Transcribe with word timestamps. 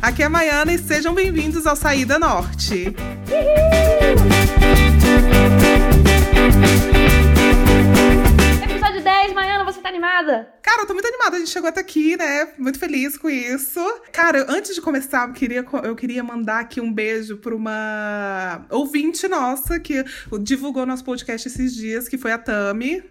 Aqui 0.00 0.22
é 0.22 0.26
a 0.26 0.30
Maiana 0.30 0.72
e 0.72 0.78
sejam 0.78 1.14
bem-vindos 1.14 1.66
ao 1.66 1.76
Saída 1.76 2.18
Norte. 2.18 2.94
Episódio 8.64 9.02
10, 9.02 9.32
Maiana, 9.34 9.64
você 9.64 9.80
tá 9.80 9.88
animada? 9.88 10.48
Cara, 10.62 10.82
eu 10.82 10.86
tô 10.86 10.94
muito 10.94 11.06
animada, 11.06 11.36
a 11.36 11.38
gente 11.38 11.50
chegou 11.50 11.68
até 11.68 11.80
aqui, 11.80 12.16
né? 12.16 12.48
Muito 12.58 12.78
feliz 12.78 13.16
com 13.18 13.28
isso. 13.28 13.80
Cara, 14.12 14.46
antes 14.48 14.74
de 14.74 14.80
começar, 14.80 15.28
eu 15.28 15.34
queria, 15.34 15.64
eu 15.84 15.94
queria 15.94 16.22
mandar 16.24 16.60
aqui 16.60 16.80
um 16.80 16.92
beijo 16.92 17.36
pra 17.38 17.54
uma 17.54 18.64
ouvinte 18.70 19.28
nossa 19.28 19.78
que 19.78 20.04
divulgou 20.40 20.86
nosso 20.86 21.04
podcast 21.04 21.46
esses 21.48 21.74
dias, 21.74 22.08
que 22.08 22.16
foi 22.16 22.32
a 22.32 22.38
Tami. 22.38 23.02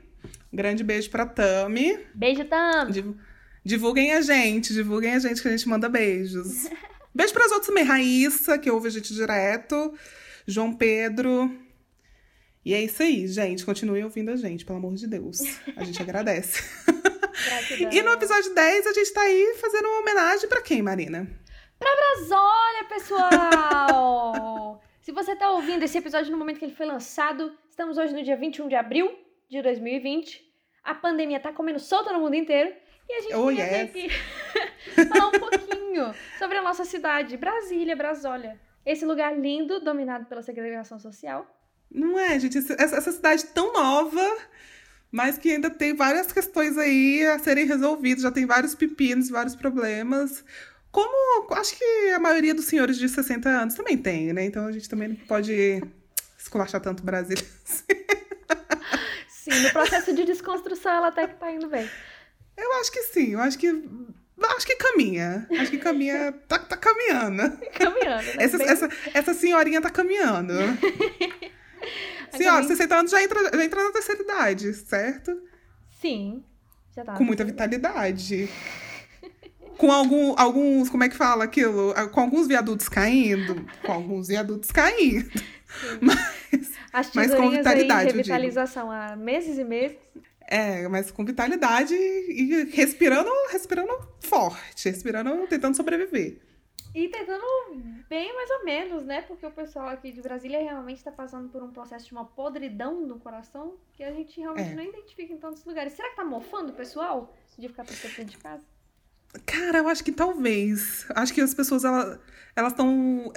Grande 0.51 0.83
beijo 0.83 1.09
pra 1.09 1.25
Tami. 1.25 1.99
Beijo, 2.15 2.45
Tam. 2.45 2.89
Div- 2.89 3.15
Divulguem 3.67 4.13
a 4.13 4.21
gente, 4.21 4.73
divulguem 4.73 5.13
a 5.13 5.19
gente 5.19 5.41
que 5.41 5.47
a 5.49 5.51
gente 5.51 5.67
manda 5.67 5.89
beijos. 5.89 6.69
Beijo 7.13 7.33
pras 7.33 7.51
outras 7.51 7.67
também. 7.67 7.83
Raíssa, 7.83 8.57
que 8.57 8.71
ouve 8.71 8.87
a 8.87 8.91
gente 8.91 9.13
direto. 9.13 9.93
João 10.47 10.71
Pedro. 10.71 11.53
E 12.63 12.73
é 12.73 12.81
isso 12.81 13.03
aí, 13.03 13.27
gente. 13.27 13.65
Continuem 13.65 14.05
ouvindo 14.05 14.31
a 14.31 14.37
gente, 14.37 14.63
pelo 14.63 14.77
amor 14.77 14.93
de 14.93 15.05
Deus. 15.05 15.41
A 15.75 15.83
gente 15.83 16.01
agradece. 16.01 16.63
Gratidão. 16.87 17.91
E 17.91 18.01
no 18.01 18.11
episódio 18.13 18.55
10, 18.55 18.87
a 18.87 18.93
gente 18.93 19.11
tá 19.11 19.19
aí 19.19 19.57
fazendo 19.59 19.85
uma 19.85 19.99
homenagem 19.99 20.47
pra 20.47 20.61
quem, 20.61 20.81
Marina? 20.81 21.27
Mas 21.77 22.31
olha, 22.31 22.85
pessoal! 22.87 24.81
Se 25.03 25.11
você 25.11 25.35
tá 25.35 25.51
ouvindo 25.51 25.83
esse 25.83 25.97
episódio 25.97 26.31
no 26.31 26.37
momento 26.37 26.57
que 26.57 26.63
ele 26.63 26.73
foi 26.73 26.85
lançado, 26.85 27.51
estamos 27.69 27.97
hoje 27.97 28.13
no 28.13 28.23
dia 28.23 28.37
21 28.37 28.69
de 28.69 28.75
abril 28.75 29.13
de 29.49 29.61
2020. 29.61 30.41
A 30.85 30.95
pandemia 30.95 31.41
tá 31.41 31.51
comendo 31.51 31.81
solta 31.81 32.13
no 32.13 32.21
mundo 32.21 32.35
inteiro. 32.35 32.86
E 33.09 33.13
a 33.13 33.21
gente 33.21 33.35
Oh, 33.35 33.47
veio 33.47 33.59
yes. 33.59 33.89
aqui 33.89 34.09
falar 35.07 35.27
um 35.27 35.39
pouquinho 35.39 36.13
sobre 36.37 36.57
a 36.57 36.61
nossa 36.61 36.83
cidade, 36.85 37.37
Brasília, 37.37 37.95
Brasólia. 37.95 38.59
Esse 38.85 39.05
lugar 39.05 39.37
lindo, 39.37 39.79
dominado 39.79 40.25
pela 40.25 40.41
segregação 40.41 40.99
social. 40.99 41.45
Não 41.91 42.17
é, 42.19 42.39
gente? 42.39 42.57
Essa, 42.57 42.73
essa 42.97 43.11
cidade 43.11 43.45
tão 43.47 43.71
nova, 43.73 44.37
mas 45.11 45.37
que 45.37 45.51
ainda 45.51 45.69
tem 45.69 45.93
várias 45.95 46.31
questões 46.31 46.77
aí 46.77 47.25
a 47.25 47.39
serem 47.39 47.65
resolvidas. 47.65 48.23
Já 48.23 48.31
tem 48.31 48.45
vários 48.45 48.75
pepinos, 48.75 49.29
vários 49.29 49.55
problemas. 49.55 50.43
Como 50.91 51.53
acho 51.53 51.77
que 51.77 52.09
a 52.11 52.19
maioria 52.19 52.53
dos 52.53 52.65
senhores 52.65 52.97
de 52.97 53.07
60 53.07 53.47
anos 53.49 53.75
também 53.75 53.97
tem, 53.97 54.33
né? 54.33 54.45
Então 54.45 54.65
a 54.65 54.71
gente 54.71 54.89
também 54.89 55.09
não 55.09 55.15
pode 55.15 55.81
esculachar 56.37 56.81
tanto 56.81 57.01
o 57.01 57.05
Brasil. 57.05 57.37
Sim, 59.27 59.59
no 59.61 59.71
processo 59.71 60.13
de 60.13 60.25
desconstrução 60.25 60.91
ela 60.91 61.07
até 61.07 61.27
que 61.27 61.35
tá 61.35 61.51
indo 61.51 61.67
bem. 61.69 61.89
Eu 62.57 62.73
acho 62.79 62.91
que 62.91 63.03
sim, 63.03 63.33
eu 63.33 63.39
acho 63.39 63.57
que. 63.57 63.67
Acho 64.55 64.65
que 64.67 64.75
caminha. 64.75 65.47
Acho 65.59 65.71
que 65.71 65.77
caminha. 65.77 66.31
Tá, 66.47 66.59
tá 66.59 66.77
caminhando. 66.77 67.57
Caminhando, 67.73 68.23
né? 68.23 68.33
Essa, 68.37 68.57
Bem- 68.57 68.67
essa, 68.67 68.89
essa 69.13 69.33
senhorinha 69.33 69.81
tá 69.81 69.89
caminhando. 69.89 70.53
Senhora, 72.35 72.61
também- 72.61 72.75
60 72.77 72.95
anos 72.95 73.11
já 73.11 73.23
entra, 73.23 73.39
já 73.53 73.63
entra 73.63 73.83
na 73.83 73.91
terceira 73.91 74.21
idade, 74.21 74.73
certo? 74.73 75.41
Sim. 76.01 76.43
Já 76.95 77.03
tá. 77.05 77.13
Com 77.13 77.23
muita 77.23 77.43
vitalidade. 77.45 78.49
Com 79.77 79.91
algum, 79.91 80.33
alguns, 80.37 80.89
como 80.89 81.03
é 81.03 81.09
que 81.09 81.15
fala 81.15 81.43
aquilo? 81.43 81.93
Com 82.11 82.19
alguns 82.21 82.47
viadutos 82.47 82.89
caindo. 82.89 83.65
Com 83.83 83.91
alguns 83.91 84.27
viadutos 84.27 84.71
caindo. 84.71 85.29
As 86.91 87.11
mas 87.13 87.27
com 87.27 87.35
tesourinhas 87.37 87.65
aí 87.67 87.73
vitalidade, 87.81 88.09
em 88.09 88.17
revitalização 88.17 88.89
há 88.89 89.15
meses 89.15 89.57
e 89.59 89.63
meses. 89.63 89.97
É, 90.49 90.87
mas 90.87 91.11
com 91.11 91.25
vitalidade 91.25 91.93
e 91.93 92.63
respirando, 92.71 93.29
respirando 93.51 93.91
forte, 94.21 94.87
respirando, 94.89 95.45
tentando 95.47 95.75
sobreviver. 95.75 96.39
E 96.95 97.09
tentando 97.09 97.43
bem 98.09 98.33
mais 98.33 98.49
ou 98.51 98.63
menos, 98.65 99.05
né? 99.05 99.21
Porque 99.23 99.45
o 99.45 99.51
pessoal 99.51 99.89
aqui 99.89 100.11
de 100.11 100.21
Brasília 100.21 100.57
realmente 100.59 101.03
tá 101.03 101.11
passando 101.11 101.49
por 101.49 101.61
um 101.61 101.69
processo 101.69 102.05
de 102.07 102.13
uma 102.13 102.25
podridão 102.25 103.01
no 103.01 103.19
coração 103.19 103.75
que 103.93 104.03
a 104.03 104.11
gente 104.13 104.39
realmente 104.39 104.71
É. 104.71 104.75
não 104.75 104.83
identifica 104.83 105.33
em 105.33 105.37
tantos 105.37 105.63
lugares. 105.65 105.93
Será 105.93 106.09
que 106.09 106.15
tá 106.15 106.23
mofando 106.25 106.71
o 106.71 106.75
pessoal 106.75 107.35
de 107.59 107.67
ficar 107.67 107.83
preso 107.83 108.01
dentro 108.03 108.25
de 108.25 108.37
casa? 108.37 108.63
Cara, 109.45 109.79
eu 109.79 109.87
acho 109.89 110.03
que 110.03 110.11
talvez. 110.13 111.05
Acho 111.13 111.33
que 111.33 111.41
as 111.41 111.53
pessoas, 111.53 111.83
ela- 111.83 112.19
elas 112.55 112.71
estão. 112.71 113.31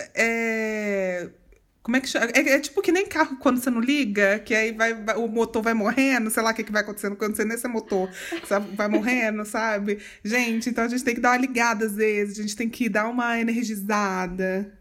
Como 1.83 1.97
é 1.97 2.01
que 2.01 2.09
chama? 2.09 2.27
É, 2.35 2.41
é 2.41 2.61
tipo 2.61 2.83
que 2.83 2.93
nem 2.93 3.07
carro 3.07 3.37
quando 3.39 3.59
você 3.61 3.71
não 3.71 3.81
liga, 3.81 4.39
que 4.41 4.55
aí 4.55 4.73
vai, 4.73 4.95
vai- 4.95 5.17
o 5.17 5.27
motor 5.27 5.63
vai 5.63 5.75
morrendo, 5.75 6.31
sei 6.31 6.43
lá 6.43 6.51
o 6.51 6.55
que, 6.55 6.65
que 6.65 6.73
vai 6.73 6.83
acontecendo 6.83 7.17
quando 7.17 7.35
você 7.37 7.45
nesse 7.45 7.67
motor, 7.69 8.11
sabe? 8.47 8.69
vai 8.77 8.89
morrendo, 8.89 9.45
sabe? 9.45 9.99
Gente, 10.25 10.69
então 10.71 10.85
a 10.85 10.89
gente 10.89 11.03
tem 11.05 11.15
que 11.15 11.21
dar 11.21 11.31
uma 11.31 11.37
ligada 11.39 11.87
às 11.87 11.95
vezes, 11.97 12.39
a 12.39 12.43
gente 12.43 12.57
tem 12.57 12.69
que 12.69 12.89
dar 12.89 13.09
uma 13.09 13.39
energizada, 13.41 14.79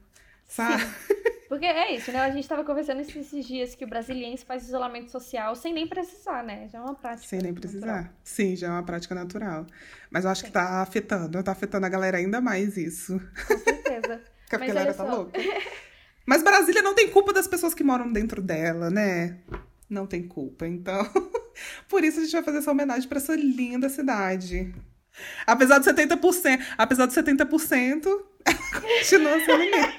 sabe? 0.48 0.84
Porque 1.48 1.66
é 1.66 1.96
isso, 1.96 2.12
né? 2.12 2.20
A 2.22 2.30
gente 2.30 2.48
tava 2.48 2.64
conversando 2.64 3.02
esses 3.02 3.44
dias 3.48 3.74
que 3.74 3.84
o 3.84 3.88
brasiliense 3.88 4.46
faz 4.46 4.68
isolamento 4.68 5.10
social 5.10 5.56
sem 5.56 5.74
nem 5.74 5.88
precisar, 5.88 6.44
né? 6.44 6.68
Já 6.72 6.78
é 6.78 6.82
uma 6.82 6.94
prática. 6.94 7.28
Sem 7.28 7.40
nem 7.42 7.52
natural. 7.52 7.72
precisar. 7.72 8.14
Sim, 8.24 8.56
já 8.56 8.68
é 8.68 8.70
uma 8.70 8.84
prática 8.84 9.16
natural. 9.16 9.66
Mas 10.12 10.26
eu 10.26 10.30
acho 10.30 10.44
que 10.44 10.52
tá 10.52 10.80
afetando, 10.82 11.42
tá 11.42 11.52
afetando 11.52 11.88
a 11.88 11.90
galera 11.90 12.20
ainda 12.20 12.40
mais 12.40 12.78
isso. 12.78 13.20
Com 13.48 13.58
certeza. 13.58 14.22
Porque 14.46 14.56
a 14.56 14.60
Mas 14.60 14.68
galera 14.68 14.94
tá 14.94 15.04
só. 15.06 15.16
louca. 15.16 15.40
Mas 16.26 16.44
Brasília 16.44 16.82
não 16.82 16.94
tem 16.94 17.10
culpa 17.10 17.34
das 17.34 17.48
pessoas 17.48 17.74
que 17.74 17.84
moram 17.84 18.12
dentro 18.12 18.42
dela, 18.42 18.90
né? 18.90 19.38
Não 19.90 20.06
tem 20.06 20.28
culpa. 20.28 20.68
Então, 20.68 21.02
por 21.90 22.04
isso 22.04 22.20
a 22.20 22.24
gente 22.24 22.32
vai 22.34 22.44
fazer 22.44 22.60
essa 22.60 22.72
homenagem 22.72 23.10
pra 23.10 23.18
essa 23.18 23.36
linda 23.36 23.90
cidade. 23.90 24.74
Apesar 25.46 25.80
de 25.80 25.86
70%, 25.86 26.60
apesar 26.78 27.06
de 27.08 27.14
70%, 27.14 28.06
ela 28.46 28.58
continua 28.82 29.40
sendo 29.40 29.64
linda. 29.64 29.94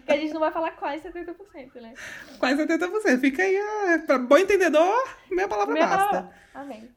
a 0.08 0.16
gente 0.16 0.32
não 0.32 0.40
vai 0.40 0.50
falar 0.50 0.70
quase 0.72 1.02
70%, 1.08 1.80
né? 1.80 1.94
Quase 2.38 2.62
70%. 2.66 3.20
Fica 3.20 3.42
aí, 3.42 3.56
ah, 3.56 4.02
pra 4.06 4.18
bom 4.18 4.38
entendedor, 4.38 4.94
meia 5.30 5.46
palavra 5.46 5.74
Meia 5.74 5.86
basta. 5.86 6.08
palavra. 6.08 6.40
Amém. 6.54 6.90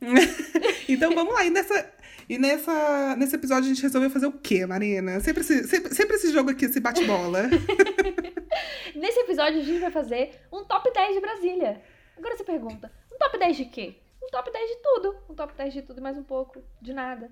Então 0.89 1.13
vamos 1.13 1.33
lá. 1.33 1.45
E, 1.45 1.49
nessa, 1.49 1.93
e 2.29 2.37
nessa, 2.37 3.15
nesse 3.17 3.35
episódio 3.35 3.65
a 3.65 3.73
gente 3.73 3.81
resolveu 3.81 4.09
fazer 4.09 4.27
o 4.27 4.31
quê, 4.31 4.65
Marina? 4.65 5.19
Sempre 5.19 5.41
esse, 5.41 5.67
sempre, 5.67 5.93
sempre 5.93 6.15
esse 6.15 6.31
jogo 6.31 6.49
aqui, 6.51 6.65
esse 6.65 6.79
bate-bola. 6.79 7.49
Nesse 8.95 9.19
episódio 9.21 9.59
a 9.59 9.63
gente 9.63 9.79
vai 9.79 9.91
fazer 9.91 10.31
um 10.51 10.63
top 10.63 10.91
10 10.93 11.15
de 11.15 11.19
Brasília. 11.21 11.81
Agora 12.17 12.37
você 12.37 12.43
pergunta, 12.43 12.91
um 13.11 13.17
top 13.17 13.37
10 13.39 13.57
de 13.57 13.65
quê? 13.65 13.95
Um 14.23 14.27
top 14.27 14.51
10 14.51 14.69
de 14.69 14.75
tudo. 14.81 15.15
Um 15.29 15.33
top 15.33 15.53
10 15.57 15.73
de 15.73 15.81
tudo 15.81 15.99
e 15.99 16.01
mais 16.01 16.17
um 16.17 16.23
pouco 16.23 16.61
de 16.81 16.93
nada. 16.93 17.29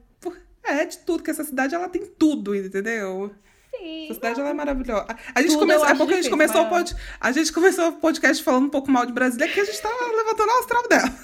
É, 0.63 0.83
de 0.85 0.97
tudo, 0.99 1.23
que 1.23 1.31
essa 1.31 1.43
cidade 1.43 1.73
ela 1.75 1.87
tem 1.87 2.05
tudo, 2.05 2.55
entendeu? 2.55 3.33
Sim. 3.75 4.05
Essa 4.05 4.13
cidade 4.15 4.39
ela 4.41 4.49
é 4.49 4.53
maravilhosa. 4.53 5.07
A- 5.33 5.41
gente 5.41 5.57
começou, 5.57 5.85
acho 5.85 5.97
porque 5.97 6.13
a 6.13 6.17
gente 6.17 6.29
começou 6.29 6.61
o 6.63 6.69
pod, 6.69 6.95
a 7.19 7.31
gente 7.31 7.53
começou 7.53 7.87
o 7.89 7.93
podcast 7.93 8.43
falando 8.43 8.65
um 8.65 8.69
pouco 8.69 8.91
mal 8.91 9.05
de 9.05 9.13
Brasília, 9.13 9.47
que 9.47 9.59
a 9.59 9.63
gente 9.65 9.81
tá 9.81 9.89
levantando 9.89 10.49
a 10.51 10.59
astral 10.59 10.87
dela. 10.89 11.15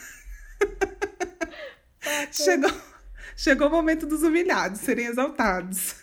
Chegou, 2.32 2.72
chegou 3.38 3.68
o 3.68 3.72
momento 3.72 4.06
dos 4.06 4.24
humilhados 4.24 4.82
serem 4.82 5.06
exaltados. 5.06 5.96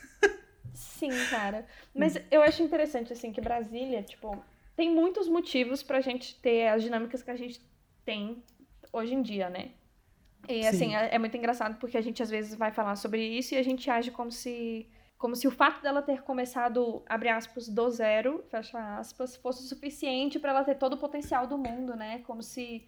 Sim, 0.73 1.11
cara. 1.31 1.67
Mas 1.95 2.17
eu 2.31 2.41
acho 2.41 2.63
interessante, 2.63 3.13
assim, 3.13 3.33
que 3.33 3.41
Brasília, 3.41 4.03
tipo, 4.03 4.43
tem 4.77 4.91
muitos 4.91 5.29
motivos 5.29 5.83
pra 5.83 6.01
gente 6.01 6.41
ter 6.41 6.69
as 6.69 6.83
dinâmicas 6.83 7.23
que 7.23 7.31
a 7.31 7.37
gente 7.37 7.61
tem 8.05 8.43
hoje 8.93 9.15
em 9.15 9.21
dia, 9.21 9.51
né? 9.51 9.73
E, 10.49 10.63
Sim. 10.63 10.69
assim, 10.69 10.95
é, 10.95 11.19
muito 11.19 11.37
engraçado 11.37 11.79
porque 11.79 11.99
a 11.99 12.03
gente 12.03 12.23
às 12.23 12.31
vezes 12.31 12.55
vai 12.55 12.71
falar 12.71 12.97
sobre 12.97 13.23
isso 13.23 13.55
e 13.55 13.59
a 13.59 13.63
gente 13.63 13.91
age 13.91 14.11
como 14.11 14.31
se. 14.31 14.89
Como 15.17 15.35
se 15.35 15.49
o 15.49 15.51
fato 15.51 15.81
dela 15.81 16.03
ter 16.03 16.23
começado, 16.23 17.03
abre 17.09 17.31
aspas, 17.31 17.67
do 17.67 17.89
zero, 17.89 18.45
fecha 18.51 18.99
aspas, 18.99 19.37
fosse 19.37 19.65
o 19.65 19.67
suficiente 19.67 20.39
pra 20.39 20.51
ela 20.51 20.65
ter 20.65 20.75
todo 20.75 20.95
o 20.95 20.99
potencial 20.99 21.47
do 21.47 21.57
mundo, 21.57 21.97
né? 21.97 22.19
Como 22.27 22.43
se 22.43 22.87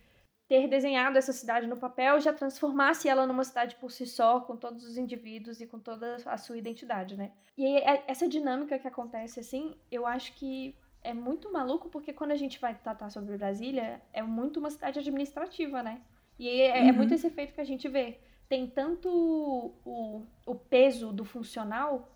ter 0.48 0.68
desenhado 0.68 1.18
essa 1.18 1.32
cidade 1.32 1.66
no 1.66 1.76
papel 1.76 2.20
já 2.20 2.32
transformasse 2.32 3.08
ela 3.08 3.26
numa 3.26 3.44
cidade 3.44 3.74
por 3.76 3.90
si 3.90 4.06
só, 4.06 4.40
com 4.40 4.56
todos 4.56 4.84
os 4.84 4.96
indivíduos 4.96 5.60
e 5.60 5.66
com 5.66 5.78
toda 5.78 6.16
a 6.26 6.38
sua 6.38 6.56
identidade, 6.56 7.16
né? 7.16 7.32
E 7.56 7.64
aí, 7.66 7.76
é- 7.78 8.04
essa 8.06 8.28
dinâmica 8.28 8.78
que 8.78 8.86
acontece, 8.88 9.40
assim, 9.40 9.76
eu 9.90 10.06
acho 10.06 10.32
que 10.34 10.74
é 11.02 11.12
muito 11.14 11.52
maluco, 11.52 11.88
porque 11.88 12.12
quando 12.12 12.32
a 12.32 12.36
gente 12.36 12.58
vai 12.60 12.74
tratar 12.74 13.10
sobre 13.10 13.36
Brasília, 13.36 14.00
é 14.12 14.22
muito 14.22 14.58
uma 14.60 14.70
cidade 14.70 14.98
administrativa, 14.98 15.82
né? 15.82 16.02
E 16.38 16.48
é, 16.48 16.88
é 16.88 16.92
Uhum. 16.92 16.92
muito 16.92 17.14
esse 17.14 17.26
efeito 17.26 17.54
que 17.54 17.60
a 17.60 17.64
gente 17.64 17.88
vê. 17.88 18.18
Tem 18.48 18.66
tanto 18.68 19.08
o, 19.84 20.26
o 20.44 20.54
peso 20.54 21.12
do 21.12 21.24
funcional 21.24 22.08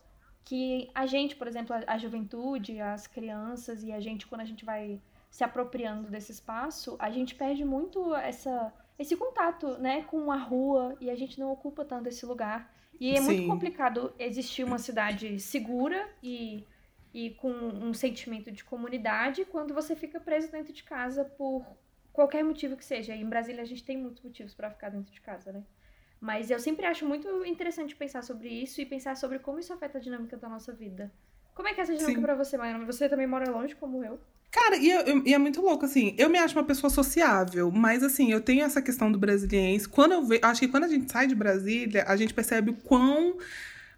que 0.44 0.90
a 0.94 1.06
gente, 1.06 1.37
por 1.37 1.46
exemplo, 1.46 1.75
a, 1.76 1.94
a 1.94 1.99
juventude, 1.99 2.81
as 2.81 3.06
crianças 3.06 3.82
e 3.82 3.93
a 3.93 4.00
gente, 4.00 4.26
quando 4.26 4.40
a 4.43 4.44
gente 4.44 4.64
vai 4.64 5.00
se 5.31 5.44
apropriando 5.44 6.11
desse 6.11 6.32
espaço, 6.32 6.97
a 6.99 7.11
gente 7.11 7.35
perde 7.35 7.65
muito 7.65 8.15
essa, 8.17 8.73
esse 8.99 9.17
contato, 9.17 9.79
né, 9.79 10.03
com 10.03 10.31
a 10.32 10.37
rua 10.37 10.97
e 11.00 11.09
a 11.09 11.15
gente 11.15 11.38
não 11.38 11.53
ocupa 11.53 11.85
tanto 11.85 12.09
esse 12.09 12.27
lugar. 12.27 12.75
E 12.99 13.17
é 13.17 13.21
muito 13.21 13.43
Sim. 13.43 13.49
complicado 13.49 14.12
existir 14.19 14.65
uma 14.65 14.79
cidade 14.79 15.38
segura 15.38 16.06
e, 16.23 16.67
e 17.15 17.31
com 17.31 17.50
um 17.50 17.94
sentimento 17.94 18.50
de 18.50 18.65
comunidade 18.65 19.44
quando 19.44 19.73
você 19.73 19.97
fica 19.97 20.21
preso 20.21 20.50
dentro 20.50 20.73
de 20.73 20.82
casa 20.82 21.25
por 21.25 21.65
qualquer 22.12 22.43
motivo 22.43 22.77
que 22.77 22.85
seja. 22.85 23.15
E 23.15 23.23
em 23.23 23.29
Brasília 23.29 23.62
a 23.62 23.67
gente 23.67 23.85
tem 23.85 23.97
muitos 23.97 24.23
motivos 24.23 24.53
para 24.53 24.71
ficar 24.71 24.91
dentro 24.91 25.12
de 25.12 25.21
casa, 25.21 25.53
né? 25.53 25.65
Mas 26.21 26.50
eu 26.50 26.61
sempre 26.61 26.85
acho 26.85 27.06
muito 27.06 27.47
interessante 27.47 27.97
pensar 27.97 28.23
sobre 28.23 28.49
isso 28.49 28.81
e 28.81 28.85
pensar 28.85 29.17
sobre 29.17 29.38
como 29.38 29.59
isso 29.59 29.73
afeta 29.73 29.97
a 29.97 30.00
dinâmica 30.00 30.37
da 30.37 30.49
nossa 30.49 30.73
vida. 30.75 31.11
Como 31.60 31.68
é 31.68 31.74
que 31.74 31.80
é 31.80 31.82
essa 31.82 31.94
dinâmica 31.94 32.22
para 32.22 32.34
você, 32.34 32.56
Maiana? 32.56 32.86
Você 32.86 33.06
também 33.06 33.26
mora 33.26 33.50
longe, 33.50 33.74
como 33.74 34.02
eu? 34.02 34.18
Cara, 34.50 34.76
e, 34.78 34.90
eu, 34.90 35.22
e, 35.26 35.34
é 35.34 35.36
muito 35.36 35.60
louco, 35.60 35.84
assim, 35.84 36.14
eu 36.16 36.30
me 36.30 36.38
acho 36.38 36.56
uma 36.56 36.64
pessoa 36.64 36.88
sociável, 36.88 37.70
mas 37.70 38.02
assim, 38.02 38.32
eu 38.32 38.40
tenho 38.40 38.64
essa 38.64 38.80
questão 38.80 39.12
do 39.12 39.18
brasiliense. 39.18 39.86
Quando 39.86 40.12
eu 40.12 40.24
vejo, 40.24 40.40
acho 40.42 40.60
que 40.60 40.68
quando 40.68 40.84
a 40.84 40.88
gente 40.88 41.12
sai 41.12 41.26
de 41.26 41.34
Brasília, 41.34 42.06
a 42.08 42.16
gente 42.16 42.32
percebe 42.32 42.70
o 42.70 42.74
quão, 42.74 43.36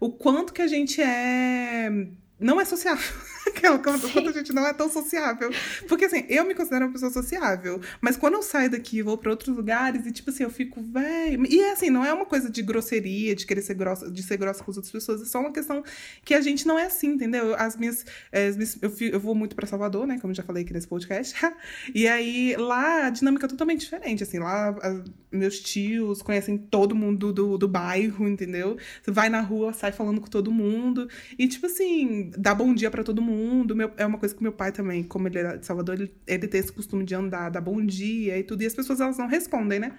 o 0.00 0.10
quanto 0.10 0.52
que 0.52 0.60
a 0.60 0.66
gente 0.66 1.00
é 1.00 1.88
não 2.36 2.60
é 2.60 2.64
sociável. 2.64 3.04
Aquela 3.48 3.78
quando, 3.78 4.10
quando 4.12 4.28
a 4.28 4.32
gente 4.32 4.52
não 4.52 4.66
é 4.66 4.72
tão 4.72 4.90
sociável. 4.90 5.50
Porque 5.88 6.04
assim, 6.04 6.24
eu 6.28 6.44
me 6.44 6.54
considero 6.54 6.86
uma 6.86 6.92
pessoa 6.92 7.10
sociável, 7.10 7.80
mas 8.00 8.16
quando 8.16 8.34
eu 8.34 8.42
saio 8.42 8.70
daqui 8.70 8.98
e 8.98 9.02
vou 9.02 9.18
para 9.18 9.30
outros 9.30 9.56
lugares 9.56 10.06
e 10.06 10.12
tipo 10.12 10.30
assim, 10.30 10.42
eu 10.44 10.50
fico, 10.50 10.82
velho. 10.82 11.46
E 11.46 11.60
é 11.60 11.72
assim, 11.72 11.90
não 11.90 12.04
é 12.04 12.12
uma 12.12 12.26
coisa 12.26 12.50
de 12.50 12.62
grosseria, 12.62 13.34
de 13.34 13.46
querer 13.46 13.62
ser 13.62 13.74
grossa, 13.74 14.10
de 14.10 14.22
ser 14.22 14.36
grossa 14.36 14.62
com 14.62 14.70
as 14.70 14.76
outras 14.76 14.92
pessoas, 14.92 15.22
é 15.22 15.24
só 15.24 15.40
uma 15.40 15.52
questão 15.52 15.82
que 16.24 16.34
a 16.34 16.40
gente 16.40 16.66
não 16.66 16.78
é 16.78 16.86
assim, 16.86 17.08
entendeu? 17.08 17.54
As 17.56 17.76
minhas. 17.76 18.04
Eh, 18.30 18.48
as 18.48 18.56
minhas 18.56 18.78
eu, 18.80 18.92
eu 19.00 19.20
vou 19.20 19.34
muito 19.34 19.54
para 19.56 19.66
Salvador, 19.66 20.06
né? 20.06 20.18
Como 20.20 20.30
eu 20.30 20.36
já 20.36 20.42
falei 20.42 20.62
aqui 20.62 20.72
nesse 20.72 20.88
podcast. 20.88 21.34
e 21.94 22.06
aí 22.06 22.54
lá 22.56 23.06
a 23.06 23.10
dinâmica 23.10 23.46
é 23.46 23.48
totalmente 23.48 23.80
diferente. 23.80 24.22
Assim, 24.22 24.38
lá 24.38 24.70
a, 24.70 25.02
meus 25.30 25.60
tios 25.60 26.22
conhecem 26.22 26.58
todo 26.58 26.94
mundo 26.94 27.32
do, 27.32 27.58
do 27.58 27.68
bairro, 27.68 28.28
entendeu? 28.28 28.76
Você 29.02 29.10
vai 29.10 29.28
na 29.28 29.40
rua, 29.40 29.72
sai 29.72 29.92
falando 29.92 30.20
com 30.20 30.28
todo 30.28 30.52
mundo. 30.52 31.08
E 31.38 31.48
tipo 31.48 31.66
assim, 31.66 32.30
dá 32.36 32.54
bom 32.54 32.74
dia 32.74 32.90
para 32.90 33.02
todo 33.02 33.22
mundo. 33.22 33.31
Meu, 33.75 33.90
é 33.96 34.06
uma 34.06 34.19
coisa 34.19 34.34
que 34.34 34.43
meu 34.43 34.52
pai 34.52 34.73
também, 34.73 35.02
como 35.02 35.29
ele 35.29 35.38
era 35.38 35.56
de 35.56 35.67
Salvador, 35.67 35.94
ele, 35.94 36.12
ele 36.26 36.46
tem 36.46 36.61
esse 36.61 36.73
costume 36.73 37.05
de 37.05 37.14
andar, 37.14 37.50
dar 37.50 37.61
bom 37.61 37.84
dia 37.84 38.38
e 38.38 38.43
tudo. 38.43 38.62
E 38.62 38.67
as 38.67 38.75
pessoas, 38.75 39.00
elas 39.00 39.19
não 39.19 39.26
respondem, 39.26 39.79
né? 39.79 39.93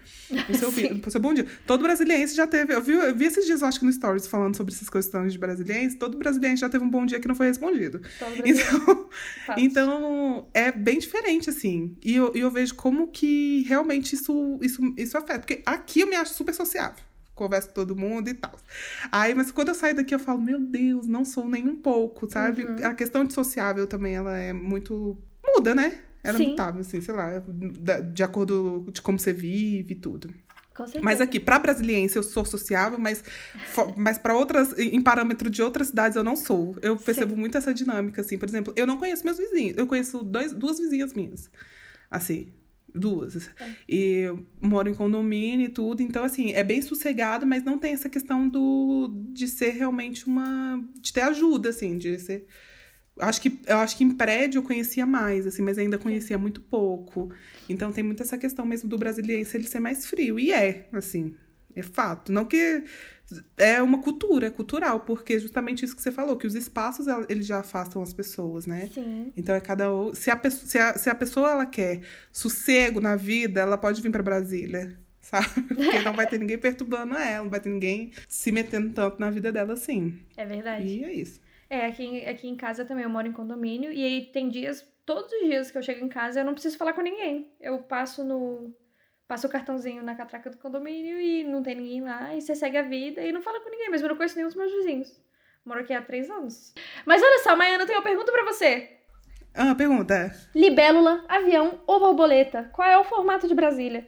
O 0.49 0.53
seu, 0.55 0.69
o 1.05 1.11
seu 1.11 1.21
bom 1.21 1.33
dia. 1.33 1.45
Todo 1.65 1.83
brasiliense 1.83 2.35
já 2.35 2.47
teve... 2.47 2.73
Eu 2.73 2.81
vi, 2.81 2.93
eu 2.93 3.15
vi 3.15 3.25
esses 3.25 3.45
dias, 3.45 3.61
eu 3.61 3.67
acho 3.67 3.79
que 3.79 3.85
no 3.85 3.91
Stories, 3.91 4.27
falando 4.27 4.55
sobre 4.55 4.73
essas 4.73 4.89
questões 4.89 5.33
de 5.33 5.39
brasiliense. 5.39 5.97
Todo 5.97 6.17
brasiliense 6.17 6.61
já 6.61 6.69
teve 6.69 6.83
um 6.83 6.89
bom 6.89 7.05
dia 7.05 7.19
que 7.19 7.27
não 7.27 7.35
foi 7.35 7.47
respondido. 7.47 8.01
Então, 8.45 9.09
então, 9.57 10.47
é 10.53 10.71
bem 10.71 10.99
diferente, 10.99 11.49
assim. 11.49 11.95
E 12.03 12.15
eu, 12.15 12.31
eu 12.33 12.51
vejo 12.51 12.75
como 12.75 13.07
que 13.07 13.63
realmente 13.67 14.13
isso, 14.13 14.59
isso, 14.61 14.81
isso 14.97 15.17
afeta. 15.17 15.39
Porque 15.39 15.61
aqui 15.65 16.01
eu 16.01 16.07
me 16.07 16.15
acho 16.15 16.33
super 16.33 16.53
sociável 16.53 17.03
converso 17.35 17.69
com 17.69 17.73
todo 17.73 17.95
mundo 17.95 18.29
e 18.29 18.33
tal. 18.33 18.57
Aí, 19.11 19.33
mas 19.33 19.51
quando 19.51 19.69
eu 19.69 19.75
saio 19.75 19.95
daqui, 19.95 20.13
eu 20.13 20.19
falo, 20.19 20.41
meu 20.41 20.59
Deus, 20.59 21.07
não 21.07 21.25
sou 21.25 21.47
nem 21.47 21.67
um 21.67 21.75
pouco, 21.75 22.29
sabe? 22.29 22.63
Uhum. 22.63 22.85
A 22.85 22.93
questão 22.93 23.23
de 23.25 23.33
sociável 23.33 23.87
também, 23.87 24.15
ela 24.15 24.37
é 24.37 24.53
muito. 24.53 25.17
muda, 25.45 25.73
né? 25.73 25.99
Ela 26.23 26.37
Sim. 26.37 26.45
é 26.45 26.49
mutável, 26.49 26.81
assim, 26.81 27.01
sei 27.01 27.13
lá, 27.13 27.43
de 28.13 28.23
acordo 28.23 28.85
de 28.91 29.01
como 29.01 29.19
você 29.19 29.33
vive 29.33 29.93
e 29.93 29.95
tudo. 29.95 30.33
Mas 31.01 31.21
aqui, 31.21 31.39
para 31.39 31.59
brasiliense, 31.59 32.15
eu 32.15 32.23
sou 32.23 32.43
sociável, 32.43 32.97
mas, 32.97 33.23
mas 33.95 34.17
para 34.17 34.35
outras, 34.35 34.77
em 34.79 35.01
parâmetro 35.01 35.49
de 35.49 35.61
outras 35.61 35.89
cidades, 35.89 36.15
eu 36.15 36.23
não 36.23 36.35
sou. 36.35 36.75
Eu 36.81 36.97
percebo 36.97 37.35
Sim. 37.35 37.39
muito 37.39 37.57
essa 37.57 37.73
dinâmica, 37.73 38.21
assim. 38.21 38.39
Por 38.39 38.49
exemplo, 38.49 38.73
eu 38.75 38.87
não 38.87 38.97
conheço 38.97 39.23
meus 39.23 39.37
vizinhos. 39.37 39.77
Eu 39.77 39.85
conheço 39.85 40.23
dois, 40.23 40.51
duas 40.51 40.79
vizinhas 40.79 41.13
minhas. 41.13 41.49
Assim, 42.09 42.51
duas. 42.93 43.47
É. 43.47 43.69
E 43.87 44.25
moro 44.61 44.89
em 44.89 44.93
condomínio 44.93 45.65
e 45.65 45.69
tudo, 45.69 46.01
então 46.01 46.23
assim, 46.23 46.53
é 46.53 46.63
bem 46.63 46.81
sossegado, 46.81 47.45
mas 47.45 47.63
não 47.63 47.77
tem 47.77 47.93
essa 47.93 48.09
questão 48.09 48.47
do 48.47 49.11
de 49.29 49.47
ser 49.47 49.71
realmente 49.71 50.27
uma 50.27 50.83
de 50.99 51.11
ter 51.11 51.21
ajuda 51.21 51.69
assim, 51.69 51.97
de 51.97 52.19
ser 52.19 52.45
acho 53.19 53.41
que 53.41 53.59
eu 53.67 53.77
acho 53.77 53.97
que 53.97 54.03
em 54.03 54.11
prédio 54.11 54.59
eu 54.59 54.63
conhecia 54.63 55.05
mais 55.05 55.45
assim, 55.45 55.61
mas 55.61 55.77
ainda 55.77 55.97
conhecia 55.97 56.37
muito 56.37 56.61
pouco. 56.61 57.31
Então 57.67 57.91
tem 57.91 58.03
muito 58.03 58.23
essa 58.23 58.37
questão 58.37 58.65
mesmo 58.65 58.89
do 58.89 58.97
brasileiro 58.97 59.47
ele 59.53 59.67
ser 59.67 59.79
mais 59.79 60.05
frio 60.05 60.39
e 60.39 60.51
é, 60.51 60.87
assim, 60.93 61.35
é 61.75 61.81
fato. 61.81 62.31
Não 62.31 62.45
que 62.45 62.83
é 63.57 63.81
uma 63.81 64.01
cultura, 64.01 64.47
é 64.47 64.49
cultural, 64.49 65.01
porque 65.01 65.39
justamente 65.39 65.85
isso 65.85 65.95
que 65.95 66.01
você 66.01 66.11
falou, 66.11 66.37
que 66.37 66.47
os 66.47 66.55
espaços 66.55 67.05
eles 67.29 67.45
já 67.45 67.59
afastam 67.59 68.01
as 68.01 68.13
pessoas, 68.13 68.65
né? 68.65 68.89
Sim. 68.93 69.31
Então 69.35 69.55
é 69.55 69.61
cada 69.61 69.85
se 70.13 70.29
a, 70.29 70.49
se 70.49 70.77
a, 70.77 70.93
se 70.97 71.09
a 71.09 71.15
pessoa 71.15 71.51
ela 71.51 71.65
quer 71.65 72.01
sossego 72.31 72.99
na 72.99 73.15
vida, 73.15 73.61
ela 73.61 73.77
pode 73.77 74.01
vir 74.01 74.11
para 74.11 74.23
Brasília, 74.23 74.97
sabe? 75.21 75.61
Porque 75.67 75.99
não 76.01 76.13
vai 76.13 76.27
ter 76.27 76.39
ninguém 76.39 76.57
perturbando 76.57 77.15
ela, 77.15 77.43
não 77.43 77.49
vai 77.49 77.59
ter 77.59 77.69
ninguém 77.69 78.11
se 78.27 78.51
metendo 78.51 78.93
tanto 78.93 79.19
na 79.19 79.29
vida 79.29 79.51
dela 79.51 79.73
assim. 79.73 80.19
É 80.35 80.45
verdade. 80.45 80.85
E 80.85 81.03
é 81.03 81.13
isso. 81.13 81.41
É, 81.69 81.87
aqui, 81.87 82.23
aqui 82.25 82.47
em 82.47 82.55
casa 82.55 82.85
também 82.85 83.03
eu 83.03 83.09
moro 83.09 83.27
em 83.27 83.33
condomínio 83.33 83.91
e 83.91 84.03
aí 84.03 84.25
tem 84.31 84.47
dias, 84.47 84.85
todos 85.05 85.31
os 85.31 85.47
dias 85.47 85.71
que 85.71 85.77
eu 85.77 85.81
chego 85.81 86.05
em 86.05 86.09
casa, 86.09 86.41
eu 86.41 86.45
não 86.45 86.53
preciso 86.53 86.77
falar 86.77 86.93
com 86.93 87.01
ninguém. 87.01 87.51
Eu 87.59 87.79
passo 87.79 88.23
no 88.23 88.71
passa 89.33 89.47
o 89.47 89.49
cartãozinho 89.49 90.03
na 90.03 90.13
catraca 90.13 90.47
do 90.47 90.57
condomínio 90.57 91.19
e 91.19 91.43
não 91.43 91.63
tem 91.63 91.73
ninguém 91.73 92.03
lá, 92.03 92.35
e 92.35 92.39
você 92.39 92.53
segue 92.53 92.77
a 92.77 92.83
vida 92.83 93.19
e 93.19 93.31
não 93.31 93.41
fala 93.41 93.59
com 93.61 93.69
ninguém, 93.71 93.89
mesmo 93.89 94.05
eu 94.05 94.09
não 94.09 94.15
conheço 94.15 94.35
nenhum 94.35 94.47
dos 94.47 94.55
meus 94.55 94.71
vizinhos. 94.71 95.19
Moro 95.65 95.79
aqui 95.79 95.91
há 95.91 96.03
três 96.03 96.29
anos. 96.29 96.71
Mas 97.03 97.19
olha 97.23 97.39
só, 97.39 97.55
Maiana, 97.55 97.81
eu 97.81 97.87
tenho 97.87 97.97
uma 97.97 98.03
pergunta 98.03 98.31
para 98.31 98.45
você. 98.45 98.91
Ah, 99.55 99.73
pergunta. 99.73 100.31
Libélula, 100.53 101.25
avião 101.27 101.81
ou 101.87 101.99
borboleta? 101.99 102.69
Qual 102.73 102.87
é 102.87 102.95
o 102.95 103.03
formato 103.03 103.47
de 103.47 103.55
Brasília? 103.55 104.07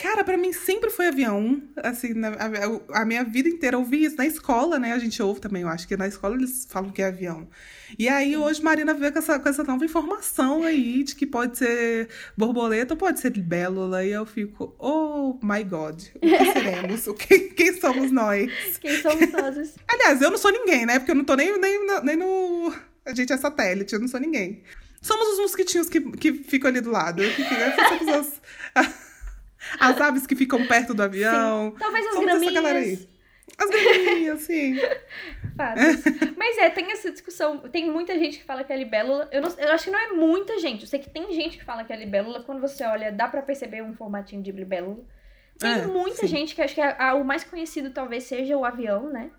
Cara, 0.00 0.24
para 0.24 0.38
mim 0.38 0.50
sempre 0.50 0.88
foi 0.88 1.08
avião. 1.08 1.62
Assim, 1.76 2.14
na, 2.14 2.28
a, 2.28 3.02
a, 3.02 3.04
minha 3.04 3.22
vida 3.22 3.50
inteira 3.50 3.76
eu 3.76 3.80
ouvi 3.80 4.04
isso. 4.04 4.16
Na 4.16 4.26
escola, 4.26 4.78
né? 4.78 4.92
A 4.92 4.98
gente 4.98 5.22
ouve 5.22 5.42
também, 5.42 5.60
eu 5.60 5.68
acho 5.68 5.86
que 5.86 5.94
na 5.94 6.08
escola 6.08 6.36
eles 6.36 6.66
falam 6.70 6.90
que 6.90 7.02
é 7.02 7.08
avião. 7.08 7.46
E 7.98 8.08
aí 8.08 8.34
hoje 8.34 8.62
Marina 8.62 8.94
veio 8.94 9.12
com 9.12 9.18
essa, 9.18 9.38
com 9.38 9.46
essa 9.46 9.62
nova 9.62 9.84
informação 9.84 10.62
aí 10.62 11.02
de 11.04 11.14
que 11.14 11.26
pode 11.26 11.58
ser 11.58 12.08
borboleta 12.34 12.94
ou 12.94 12.98
pode 12.98 13.20
ser 13.20 13.32
libélula. 13.32 14.02
E 14.02 14.10
eu 14.10 14.24
fico, 14.24 14.74
oh 14.78 15.38
my 15.42 15.62
God, 15.62 16.00
o 16.14 16.20
que 16.20 16.44
seremos? 16.52 17.06
o 17.06 17.12
que, 17.12 17.38
quem 17.50 17.78
somos 17.78 18.10
nós? 18.10 18.50
Quem 18.80 18.96
somos 19.02 19.30
nós? 19.30 19.74
Aliás, 19.86 20.22
eu 20.22 20.30
não 20.30 20.38
sou 20.38 20.50
ninguém, 20.50 20.86
né? 20.86 20.98
Porque 20.98 21.10
eu 21.10 21.16
não 21.16 21.24
tô 21.24 21.34
nem, 21.34 21.60
nem, 21.60 21.86
nem 22.02 22.16
no. 22.16 22.72
A 23.04 23.14
gente 23.14 23.34
é 23.34 23.36
satélite, 23.36 23.92
eu 23.92 24.00
não 24.00 24.08
sou 24.08 24.20
ninguém. 24.20 24.62
Somos 25.02 25.28
os 25.28 25.38
mosquitinhos 25.40 25.90
que, 25.90 26.00
que 26.12 26.32
ficam 26.32 26.70
ali 26.70 26.80
do 26.80 26.90
lado. 26.90 27.22
Que 27.22 27.44
ficam, 27.44 27.58
essas 27.58 28.40
as 28.74 28.94
aves 30.06 30.26
que 30.26 30.34
ficam 30.34 30.66
perto 30.66 30.94
do 30.94 31.02
avião. 31.02 31.70
Sim. 31.70 31.78
Talvez 31.78 32.06
as 32.06 32.12
Somos 32.14 32.26
graminhas. 32.26 32.52
Essa 32.52 32.62
galera 32.62 32.78
aí. 32.78 33.08
As 33.58 33.70
graminhas, 33.70 34.40
sim. 34.40 34.76
Mas 36.36 36.58
é, 36.58 36.70
tem 36.70 36.90
essa 36.92 37.10
discussão. 37.10 37.58
Tem 37.58 37.90
muita 37.90 38.18
gente 38.18 38.38
que 38.38 38.44
fala 38.44 38.64
que 38.64 38.72
é 38.72 38.76
libélula. 38.76 39.28
Eu, 39.30 39.42
não, 39.42 39.50
eu 39.50 39.72
acho 39.72 39.84
que 39.84 39.90
não 39.90 39.98
é 39.98 40.12
muita 40.12 40.58
gente. 40.58 40.82
Eu 40.82 40.88
sei 40.88 41.00
que 41.00 41.10
tem 41.10 41.32
gente 41.32 41.58
que 41.58 41.64
fala 41.64 41.84
que 41.84 41.92
é 41.92 41.96
libélula. 41.96 42.42
Quando 42.42 42.60
você 42.60 42.84
olha, 42.84 43.12
dá 43.12 43.28
para 43.28 43.42
perceber 43.42 43.82
um 43.82 43.94
formatinho 43.94 44.42
de 44.42 44.52
libélula. 44.52 45.04
Tem 45.58 45.72
é, 45.72 45.86
muita 45.86 46.22
sim. 46.22 46.26
gente 46.26 46.54
que 46.54 46.62
acho 46.62 46.74
que 46.74 46.80
é, 46.80 47.12
o 47.12 47.24
mais 47.24 47.44
conhecido 47.44 47.90
talvez 47.90 48.24
seja 48.24 48.56
o 48.56 48.64
avião, 48.64 49.10
né? 49.10 49.30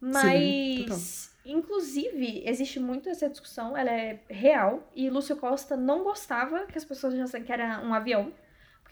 Mas, 0.00 0.90
sim, 0.90 1.30
inclusive, 1.44 2.42
existe 2.44 2.80
muito 2.80 3.08
essa 3.08 3.30
discussão, 3.30 3.76
ela 3.76 3.92
é 3.92 4.18
real. 4.28 4.90
E 4.96 5.08
Lúcio 5.08 5.36
Costa 5.36 5.76
não 5.76 6.02
gostava 6.02 6.66
que 6.66 6.76
as 6.76 6.84
pessoas 6.84 7.14
achassem 7.14 7.44
que 7.44 7.52
era 7.52 7.80
um 7.80 7.94
avião. 7.94 8.32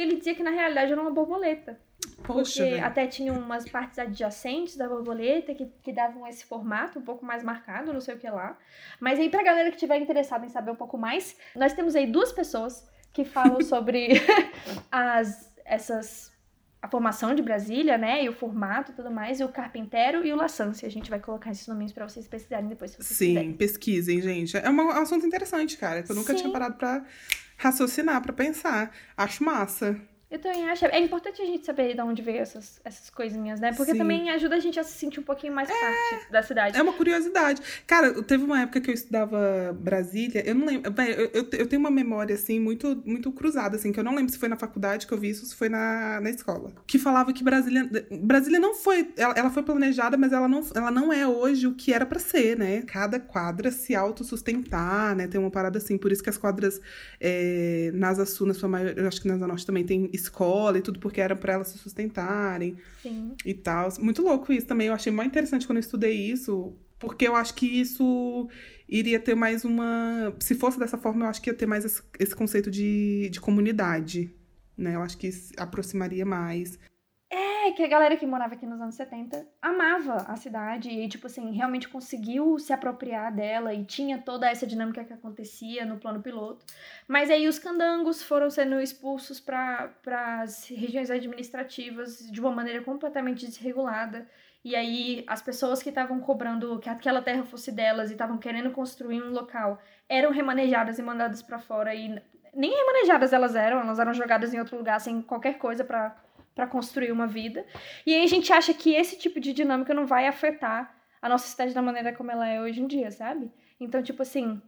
Porque 0.01 0.03
ele 0.03 0.17
dizia 0.17 0.35
que 0.35 0.43
na 0.43 0.51
realidade 0.51 0.93
era 0.93 1.01
uma 1.01 1.11
borboleta. 1.11 1.79
Poxa, 2.23 2.65
porque 2.65 2.81
até 2.81 3.07
tinha 3.07 3.33
umas 3.33 3.69
partes 3.69 3.99
adjacentes 3.99 4.77
da 4.77 4.89
borboleta 4.89 5.55
que, 5.55 5.67
que 5.83 5.93
davam 5.93 6.27
esse 6.27 6.45
formato 6.45 6.99
um 6.99 7.03
pouco 7.03 7.25
mais 7.25 7.43
marcado, 7.43 7.93
não 7.93 8.01
sei 8.01 8.15
o 8.15 8.19
que 8.19 8.29
lá. 8.29 8.57
Mas 8.99 9.19
aí, 9.19 9.29
pra 9.29 9.43
galera 9.43 9.71
que 9.71 9.77
tiver 9.77 9.99
interessada 9.99 10.47
em 10.47 10.49
saber 10.49 10.71
um 10.71 10.77
pouco 10.77 10.97
mais, 10.97 11.37
nós 11.55 11.75
temos 11.75 11.95
aí 11.95 12.07
duas 12.07 12.33
pessoas 12.33 12.89
que 13.13 13.25
falam 13.25 13.61
sobre 13.63 14.09
as, 14.91 15.53
essas 15.67 16.31
a 16.81 16.89
formação 16.89 17.35
de 17.35 17.43
Brasília, 17.43 17.99
né, 17.99 18.25
e 18.25 18.29
o 18.31 18.33
formato 18.33 18.93
e 18.93 18.95
tudo 18.95 19.11
mais, 19.11 19.39
e 19.39 19.45
o 19.45 19.49
Carpintero 19.51 20.25
e 20.25 20.33
o 20.33 20.37
Laçance. 20.37 20.87
A 20.87 20.91
gente 20.91 21.11
vai 21.11 21.21
colocar 21.21 21.51
esses 21.51 21.67
nomes 21.69 21.93
para 21.93 22.09
vocês 22.09 22.27
pesquisarem 22.27 22.69
depois, 22.69 22.93
se 22.93 22.97
vocês 22.97 23.19
Sim, 23.19 23.27
quiserem. 23.27 23.53
pesquisem, 23.53 24.23
gente. 24.23 24.57
É 24.57 24.71
um 24.71 24.89
assunto 24.89 25.27
interessante, 25.27 25.77
cara, 25.77 26.03
que 26.03 26.11
eu 26.11 26.17
nunca 26.17 26.33
Sim. 26.33 26.39
tinha 26.39 26.51
parado 26.51 26.77
pra 26.77 27.05
raciocinar, 27.61 28.21
para 28.23 28.33
pensar. 28.33 28.91
Acho 29.17 29.45
massa. 29.45 29.97
Eu 30.31 30.39
também 30.39 30.71
acho. 30.71 30.87
É 30.87 31.01
importante 31.01 31.43
a 31.43 31.45
gente 31.45 31.67
saber 31.67 31.93
de 31.93 32.01
onde 32.01 32.23
veio 32.23 32.39
essas, 32.39 32.81
essas 32.85 33.11
coisinhas, 33.11 33.59
né? 33.59 33.73
Porque 33.73 33.93
Sim. 33.93 33.99
também 33.99 34.31
ajuda 34.31 34.55
a 34.55 34.61
gente 34.61 34.79
a 34.79 34.85
se 34.85 34.93
sentir 34.93 35.19
um 35.19 35.25
pouquinho 35.25 35.53
mais 35.53 35.69
é, 35.69 35.73
parte 35.73 36.31
da 36.31 36.43
cidade. 36.43 36.79
É 36.79 36.83
uma 36.83 36.93
curiosidade. 36.93 37.61
Cara, 37.85 38.23
teve 38.23 38.45
uma 38.45 38.61
época 38.61 38.81
que 38.81 38.91
eu 38.91 38.95
estudava 38.95 39.77
Brasília, 39.81 40.43
eu 40.47 40.55
não 40.55 40.67
lembro. 40.67 40.93
Eu, 41.03 41.31
eu, 41.35 41.49
eu, 41.51 41.67
tenho 41.67 41.81
uma 41.81 41.91
memória, 41.91 42.35
assim, 42.35 42.61
muito, 42.61 43.03
muito 43.05 43.33
cruzada, 43.33 43.75
assim, 43.75 43.91
que 43.91 43.99
eu 43.99 44.05
não 44.05 44.15
lembro 44.15 44.31
se 44.31 44.39
foi 44.39 44.49
na 44.49 44.57
faculdade 44.57 45.05
que 45.05 45.13
eu 45.13 45.19
vi 45.19 45.31
isso, 45.31 45.45
se 45.47 45.55
foi 45.55 45.69
na, 45.69 46.21
na 46.21 46.31
escola. 46.31 46.71
Que 46.87 46.97
falava 46.97 47.33
que 47.33 47.43
Brasília. 47.43 47.91
Brasília 48.23 48.61
não 48.61 48.75
foi. 48.75 49.13
Ela, 49.17 49.35
ela 49.37 49.51
foi 49.51 49.65
planejada, 49.65 50.17
mas 50.17 50.33
ela 50.33 50.47
não, 50.47 50.63
ela 50.77 50.93
não 50.93 51.13
é 51.13 51.27
hoje 51.27 51.67
o 51.67 51.75
que 51.75 51.93
era 51.93 52.07
para 52.07 52.21
ser, 52.21 52.57
né? 52.57 52.83
Cada 52.83 53.19
quadra 53.19 53.73
se 53.73 53.97
autossustentar, 53.97 55.17
né? 55.17 55.27
Tem 55.27 55.41
uma 55.41 55.51
parada 55.51 55.79
assim. 55.79 55.99
Por 55.99 56.13
isso 56.13 56.23
que 56.23 56.31
as 56.31 56.39
quadras 56.39 56.81
é, 57.21 57.91
na 57.95 58.11
Asa 58.11 58.25
Sul, 58.25 58.47
na 58.47 58.55
sua 58.55 58.69
maioria, 58.69 59.03
eu 59.03 59.09
acho 59.09 59.21
que 59.21 59.27
na 59.27 59.35
Asa 59.35 59.47
Norte 59.49 59.67
também 59.67 59.85
tem 59.85 60.09
escola 60.23 60.79
e 60.79 60.83
tudo, 60.83 60.99
porque 60.99 61.21
era 61.21 61.35
para 61.37 61.55
elas 61.55 61.69
se 61.69 61.79
sustentarem 61.79 62.77
Sim. 63.03 63.35
e 63.45 63.55
tal. 63.55 63.89
Muito 64.01 64.23
louco 64.23 64.53
isso 64.53 64.67
também. 64.67 64.89
Eu 64.89 64.95
achei 64.95 65.13
muito 65.13 65.29
interessante 65.29 65.67
quando 65.67 65.79
eu 65.79 65.83
estudei 65.83 66.15
isso, 66.15 66.75
porque 66.99 67.27
eu 67.27 67.35
acho 67.35 67.55
que 67.55 67.67
isso 67.67 68.49
iria 68.89 69.19
ter 69.21 69.35
mais 69.35 69.65
uma. 69.65 70.35
Se 70.41 70.55
fosse 70.55 70.79
dessa 70.79 70.99
forma, 70.99 71.25
eu 71.25 71.31
acho 71.31 71.41
que 71.41 71.51
ia 71.51 71.55
ter 71.55 71.67
mais 71.67 71.85
esse, 72.19 72.35
conceito 72.35 72.71
de, 72.71 73.29
de 73.31 73.41
comunidade. 73.41 74.31
Né? 74.77 74.95
Eu 74.95 75.03
acho 75.03 75.17
que 75.17 75.31
aproximaria 75.57 76.25
mais. 76.27 76.79
É, 77.33 77.71
que 77.71 77.85
a 77.85 77.87
galera 77.87 78.17
que 78.17 78.27
morava 78.27 78.55
aqui 78.55 78.67
nos 78.67 78.81
anos 78.81 78.97
70 78.97 79.47
amava 79.63 80.17
a 80.27 80.35
cidade 80.35 80.91
e, 80.91 81.09
tipo 81.09 81.29
assim, 81.29 81.53
realmente 81.53 81.89
conseguiu 81.89 82.59
se 82.59 82.73
apropriar 82.73 83.33
dela 83.33 83.73
e 83.73 83.85
tinha 83.85 84.19
toda 84.19 84.51
essa 84.51 84.67
dinâmica 84.67 85.05
que 85.05 85.13
acontecia 85.13 85.87
no 85.87 85.97
plano 85.97 86.21
piloto. 86.21 86.67
Mas 87.07 87.31
aí 87.31 87.47
os 87.47 87.57
candangos 87.57 88.21
foram 88.21 88.51
sendo 88.51 88.81
expulsos 88.81 89.39
para 89.39 89.93
as 90.43 90.67
regiões 90.69 91.09
administrativas 91.09 92.29
de 92.29 92.41
uma 92.41 92.51
maneira 92.51 92.83
completamente 92.83 93.47
desregulada. 93.47 94.27
E 94.65 94.75
aí 94.75 95.25
as 95.29 95.41
pessoas 95.41 95.81
que 95.81 95.89
estavam 95.89 96.19
cobrando 96.19 96.81
que 96.81 96.89
aquela 96.89 97.23
terra 97.23 97.45
fosse 97.45 97.71
delas 97.71 98.11
e 98.11 98.15
estavam 98.15 98.39
querendo 98.39 98.73
construir 98.73 99.23
um 99.23 99.31
local 99.31 99.81
eram 100.09 100.33
remanejadas 100.33 100.99
e 100.99 101.03
mandadas 101.03 101.43
para 101.43 101.61
fora 101.61 101.95
e 101.95 102.21
nem 102.53 102.75
remanejadas 102.75 103.33
elas 103.33 103.55
eram, 103.55 103.81
elas 103.81 103.99
eram 104.01 104.13
jogadas 104.13 104.53
em 104.53 104.59
outro 104.59 104.77
lugar 104.77 105.01
sem 105.01 105.23
qualquer 105.23 105.57
coisa 105.59 105.85
para 105.85 106.15
para 106.55 106.67
construir 106.67 107.13
uma 107.13 107.27
vida. 107.27 107.65
E 108.07 108.15
aí 108.15 108.23
a 108.23 108.29
gente 108.29 108.53
acha 108.53 108.75
que 108.75 108.95
esse 108.95 109.19
tipo 109.19 109.41
de 109.41 109.53
dinâmica 109.53 109.95
não 109.95 110.07
vai 110.07 110.27
afetar 110.27 110.95
a 111.23 111.29
nossa 111.29 111.47
cidade 111.47 111.75
da 111.75 111.83
maneira 111.83 112.13
como 112.13 112.31
ela 112.31 112.49
é 112.49 112.61
hoje 112.61 112.81
em 112.81 112.87
dia, 112.87 113.11
sabe? 113.11 113.51
Então, 113.79 114.03
tipo 114.03 114.23
assim, 114.23 114.61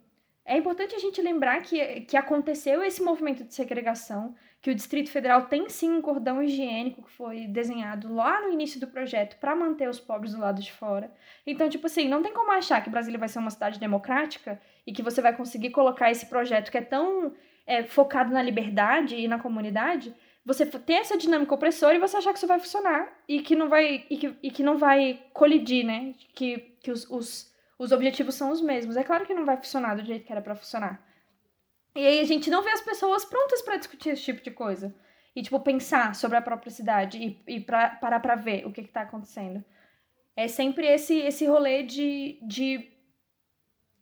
é 0.45 0.57
importante 0.57 0.95
a 0.95 0.99
gente 0.99 1.21
lembrar 1.21 1.61
que, 1.61 2.01
que 2.01 2.17
aconteceu 2.17 2.83
esse 2.83 3.01
movimento 3.01 3.43
de 3.43 3.53
segregação, 3.53 4.35
que 4.61 4.71
o 4.71 4.75
Distrito 4.75 5.11
Federal 5.11 5.45
tem 5.47 5.69
sim 5.69 5.91
um 5.91 6.01
cordão 6.01 6.41
higiênico 6.41 7.03
que 7.03 7.11
foi 7.11 7.47
desenhado 7.47 8.13
lá 8.13 8.41
no 8.41 8.51
início 8.51 8.79
do 8.79 8.87
projeto 8.87 9.37
para 9.37 9.55
manter 9.55 9.89
os 9.89 9.99
pobres 9.99 10.33
do 10.33 10.39
lado 10.39 10.61
de 10.61 10.71
fora. 10.71 11.11
Então, 11.45 11.69
tipo 11.69 11.87
assim, 11.87 12.07
não 12.07 12.21
tem 12.21 12.33
como 12.33 12.51
achar 12.51 12.81
que 12.81 12.89
Brasília 12.89 13.19
vai 13.19 13.27
ser 13.27 13.39
uma 13.39 13.49
cidade 13.49 13.79
democrática 13.79 14.59
e 14.87 14.93
que 14.93 15.03
você 15.03 15.21
vai 15.21 15.35
conseguir 15.35 15.71
colocar 15.71 16.11
esse 16.11 16.25
projeto 16.27 16.71
que 16.71 16.77
é 16.77 16.81
tão 16.81 17.33
é, 17.65 17.83
focado 17.83 18.33
na 18.33 18.41
liberdade 18.41 19.15
e 19.15 19.27
na 19.27 19.39
comunidade 19.39 20.13
você 20.45 20.65
ter 20.65 20.93
essa 20.93 21.17
dinâmica 21.17 21.53
opressora 21.53 21.95
e 21.95 21.99
você 21.99 22.17
achar 22.17 22.31
que 22.31 22.37
isso 22.37 22.47
vai 22.47 22.59
funcionar 22.59 23.11
e 23.27 23.41
que 23.41 23.55
não 23.55 23.69
vai 23.69 24.05
e 24.09 24.17
que, 24.17 24.37
e 24.43 24.51
que 24.51 24.63
não 24.63 24.77
vai 24.77 25.23
colidir, 25.33 25.85
né? 25.85 26.13
Que, 26.35 26.57
que 26.81 26.91
os, 26.91 27.09
os, 27.09 27.53
os 27.79 27.91
objetivos 27.91 28.35
são 28.35 28.51
os 28.51 28.61
mesmos. 28.61 28.97
É 28.97 29.03
claro 29.03 29.25
que 29.25 29.33
não 29.33 29.45
vai 29.45 29.57
funcionar 29.57 29.95
do 29.95 30.05
jeito 30.05 30.25
que 30.25 30.31
era 30.31 30.41
para 30.41 30.55
funcionar. 30.55 31.01
E 31.95 32.05
aí 32.05 32.19
a 32.19 32.23
gente 32.25 32.49
não 32.49 32.63
vê 32.63 32.71
as 32.71 32.81
pessoas 32.81 33.23
prontas 33.23 33.61
para 33.61 33.77
discutir 33.77 34.09
esse 34.09 34.23
tipo 34.23 34.41
de 34.41 34.51
coisa. 34.51 34.93
E, 35.35 35.41
tipo, 35.41 35.59
pensar 35.59 36.13
sobre 36.13 36.37
a 36.37 36.41
própria 36.41 36.71
cidade 36.71 37.17
e, 37.47 37.55
e 37.55 37.59
pra, 37.59 37.89
parar 37.89 38.19
pra 38.19 38.35
ver 38.35 38.65
o 38.67 38.71
que, 38.71 38.83
que 38.83 38.91
tá 38.91 39.01
acontecendo. 39.01 39.63
É 40.35 40.47
sempre 40.47 40.87
esse, 40.87 41.17
esse 41.19 41.45
rolê 41.45 41.83
de, 41.83 42.39
de. 42.41 42.91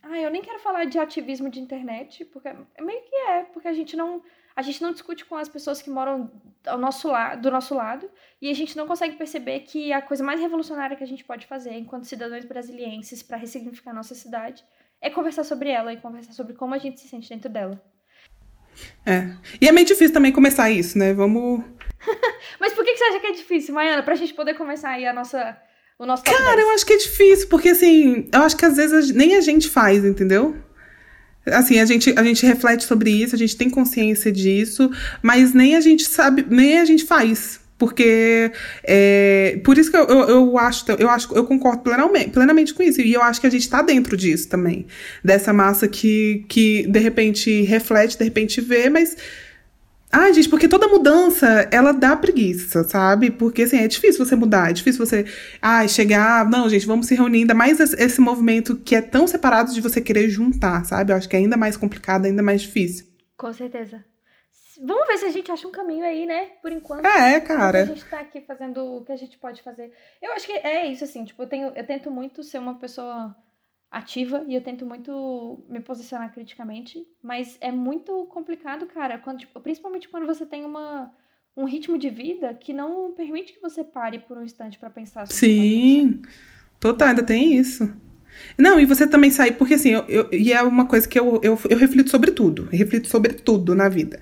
Ah, 0.02 0.20
eu 0.20 0.32
nem 0.32 0.42
quero 0.42 0.60
falar 0.60 0.86
de 0.86 0.98
ativismo 0.98 1.50
de 1.50 1.60
internet, 1.60 2.26
porque 2.26 2.50
meio 2.82 3.02
que 3.04 3.16
é, 3.16 3.44
porque 3.44 3.68
a 3.68 3.74
gente 3.74 3.96
não 3.96 4.22
a 4.56 4.62
gente 4.62 4.82
não 4.82 4.92
discute 4.92 5.26
com 5.26 5.36
as 5.36 5.50
pessoas 5.50 5.82
que 5.82 5.90
moram 5.90 6.32
ao 6.66 6.78
nosso 6.78 7.08
lado, 7.08 7.42
do 7.42 7.52
nosso 7.52 7.74
lado 7.74 8.10
e 8.42 8.50
a 8.50 8.54
gente 8.54 8.76
não 8.76 8.86
consegue 8.86 9.16
perceber 9.16 9.62
que 9.62 9.92
a 9.94 10.02
coisa 10.02 10.24
mais 10.24 10.40
revolucionária 10.40 10.96
que 10.96 11.04
a 11.04 11.08
gente 11.08 11.24
pode 11.24 11.48
fazer 11.48 11.74
enquanto 11.74 12.06
cidadãos 12.06 12.46
brasilienses 12.46 13.24
para 13.24 13.38
ressignificar 13.38 13.92
a 13.92 13.96
nossa 13.96 14.16
cidade 14.16 14.64
é 15.02 15.10
conversar 15.10 15.44
sobre 15.44 15.70
ela 15.70 15.94
e 15.94 15.98
conversar 15.98 16.34
sobre 16.34 16.54
como 16.54 16.76
a 16.76 16.78
gente 16.78 17.00
se 17.00 17.08
sente 17.08 17.30
dentro 17.30 17.50
dela. 17.50 17.82
É. 19.06 19.34
E 19.60 19.68
é 19.68 19.72
meio 19.72 19.86
difícil 19.86 20.14
também 20.14 20.32
começar 20.32 20.70
isso, 20.70 20.98
né? 20.98 21.14
Vamos. 21.14 21.64
Mas 22.60 22.74
por 22.74 22.86
que 22.86 22.96
você 22.96 23.04
acha 23.06 23.20
que 23.20 23.28
é 23.28 23.32
difícil, 23.32 23.74
Maiana? 23.74 24.04
Pra 24.04 24.16
gente 24.16 24.34
poder 24.34 24.54
começar 24.54 24.90
aí 24.92 25.06
a 25.06 25.14
nossa. 25.14 25.58
O 26.00 26.06
nosso 26.06 26.24
Cara, 26.24 26.56
10. 26.56 26.60
eu 26.60 26.70
acho 26.72 26.86
que 26.86 26.94
é 26.94 26.98
difícil, 26.98 27.48
porque 27.48 27.70
assim, 27.70 28.28
eu 28.34 28.42
acho 28.42 28.58
que 28.58 28.66
às 28.66 28.76
vezes 28.76 29.12
nem 29.12 29.36
a 29.36 29.42
gente 29.42 29.70
faz, 29.70 30.04
entendeu? 30.04 30.56
Assim, 31.46 31.80
a 31.80 31.86
gente, 31.86 32.14
a 32.18 32.24
gente 32.24 32.46
reflete 32.46 32.84
sobre 32.84 33.10
isso, 33.10 33.36
a 33.36 33.38
gente 33.38 33.56
tem 33.58 33.70
consciência 33.70 34.32
disso, 34.32 34.92
mas 35.22 35.54
nem 35.54 35.76
a 35.76 35.82
gente 35.82 36.04
sabe, 36.04 36.46
nem 36.50 36.80
a 36.80 36.86
gente 36.86 37.04
faz. 37.04 37.60
Porque 37.82 38.52
é, 38.84 39.60
por 39.64 39.76
isso 39.76 39.90
que 39.90 39.98
eu, 39.98 40.06
eu, 40.06 40.30
eu, 40.30 40.58
acho, 40.60 40.86
eu 41.00 41.10
acho, 41.10 41.34
eu 41.34 41.44
concordo 41.46 41.82
plenamente, 41.82 42.30
plenamente 42.30 42.76
com 42.76 42.84
isso. 42.84 43.02
E 43.02 43.12
eu 43.12 43.24
acho 43.24 43.42
que 43.42 43.48
a 43.48 43.50
gente 43.50 43.64
está 43.64 43.82
dentro 43.82 44.16
disso 44.16 44.48
também. 44.48 44.86
Dessa 45.24 45.52
massa 45.52 45.88
que, 45.88 46.46
que 46.48 46.86
de 46.88 47.00
repente 47.00 47.64
reflete, 47.64 48.20
de 48.20 48.24
repente 48.24 48.62
vê, 48.62 48.88
mas 48.88 49.18
Ai, 50.12 50.34
gente, 50.34 50.50
porque 50.50 50.68
toda 50.68 50.90
mudança, 50.90 51.70
ela 51.72 51.94
dá 51.94 52.18
preguiça, 52.18 52.84
sabe? 52.84 53.32
Porque, 53.32 53.64
assim, 53.64 53.78
é 53.78 53.88
difícil 53.88 54.26
você 54.26 54.36
mudar, 54.36 54.70
é 54.70 54.74
difícil 54.74 55.06
você, 55.06 55.26
ai, 55.62 55.88
chegar, 55.88 56.50
não, 56.50 56.68
gente, 56.68 56.86
vamos 56.86 57.08
se 57.08 57.16
reunir, 57.16 57.40
ainda 57.40 57.54
mais 57.54 57.80
esse 57.80 58.20
movimento 58.20 58.76
que 58.76 58.94
é 58.94 59.02
tão 59.02 59.26
separado 59.26 59.74
de 59.74 59.80
você 59.80 60.02
querer 60.02 60.30
juntar, 60.30 60.84
sabe? 60.86 61.14
Eu 61.14 61.18
acho 61.18 61.30
que 61.30 61.36
é 61.36 61.40
ainda 61.40 61.56
mais 61.56 61.78
complicado, 61.78 62.26
ainda 62.26 62.44
mais 62.44 62.62
difícil. 62.62 63.06
Com 63.38 63.54
certeza. 63.54 64.04
Vamos 64.84 65.08
ver 65.08 65.18
se 65.18 65.26
a 65.26 65.32
gente 65.32 65.52
acha 65.52 65.68
um 65.68 65.72
caminho 65.72 66.04
aí, 66.04 66.26
né? 66.26 66.50
Por 66.62 66.72
enquanto. 66.72 67.06
É, 67.06 67.40
cara. 67.40 67.84
A 67.84 67.86
gente 67.86 68.04
tá 68.06 68.20
aqui 68.20 68.42
fazendo 68.42 68.84
o 68.84 69.06
que 69.06 69.12
a 69.12 69.16
gente 69.16 69.38
pode 69.38 69.62
fazer. 69.62 69.94
Eu 70.22 70.34
acho 70.34 70.46
que 70.46 70.54
é 70.54 70.88
isso, 70.88 71.04
assim, 71.04 71.24
tipo, 71.24 71.44
eu, 71.44 71.48
tenho, 71.48 71.72
eu 71.76 71.86
tento 71.86 72.10
muito 72.10 72.44
ser 72.44 72.58
uma 72.58 72.76
pessoa 72.76 73.36
ativa 73.92 74.46
e 74.48 74.56
eu 74.56 74.62
tento 74.62 74.86
muito 74.86 75.64
me 75.68 75.82
posicionar 75.82 76.34
criticamente, 76.34 77.06
mas 77.22 77.58
é 77.60 77.72
muito 77.72 78.26
complicado, 78.28 78.86
cara, 78.86 79.18
quando, 79.18 79.40
tipo, 79.40 79.60
principalmente 79.60 80.08
quando 80.08 80.26
você 80.26 80.46
tem 80.46 80.64
uma, 80.64 81.12
um 81.58 81.66
ritmo 81.66 81.98
de 81.98 82.10
vida 82.10 82.54
que 82.54 82.74
não 82.74 83.12
permite 83.12 83.52
que 83.52 83.60
você 83.60 83.84
pare 83.84 84.20
por 84.20 84.38
um 84.38 84.44
instante 84.44 84.80
para 84.80 84.90
pensar 84.90 85.28
sobre 85.28 85.36
Sim, 85.36 86.22
total, 86.80 87.10
ainda 87.10 87.24
tem 87.24 87.54
isso. 87.58 87.94
Não, 88.58 88.80
e 88.80 88.86
você 88.86 89.06
também 89.06 89.30
sai, 89.30 89.52
porque 89.52 89.74
assim, 89.74 89.90
eu, 89.90 90.06
eu, 90.08 90.30
e 90.32 90.54
é 90.54 90.62
uma 90.64 90.86
coisa 90.86 91.06
que 91.06 91.20
eu, 91.20 91.42
eu, 91.44 91.60
eu 91.70 91.78
reflito 91.78 92.10
sobre 92.10 92.32
tudo, 92.32 92.70
eu 92.72 92.78
reflito 92.78 93.10
sobre 93.10 93.34
tudo 93.34 93.76
na 93.76 93.90
vida. 93.90 94.22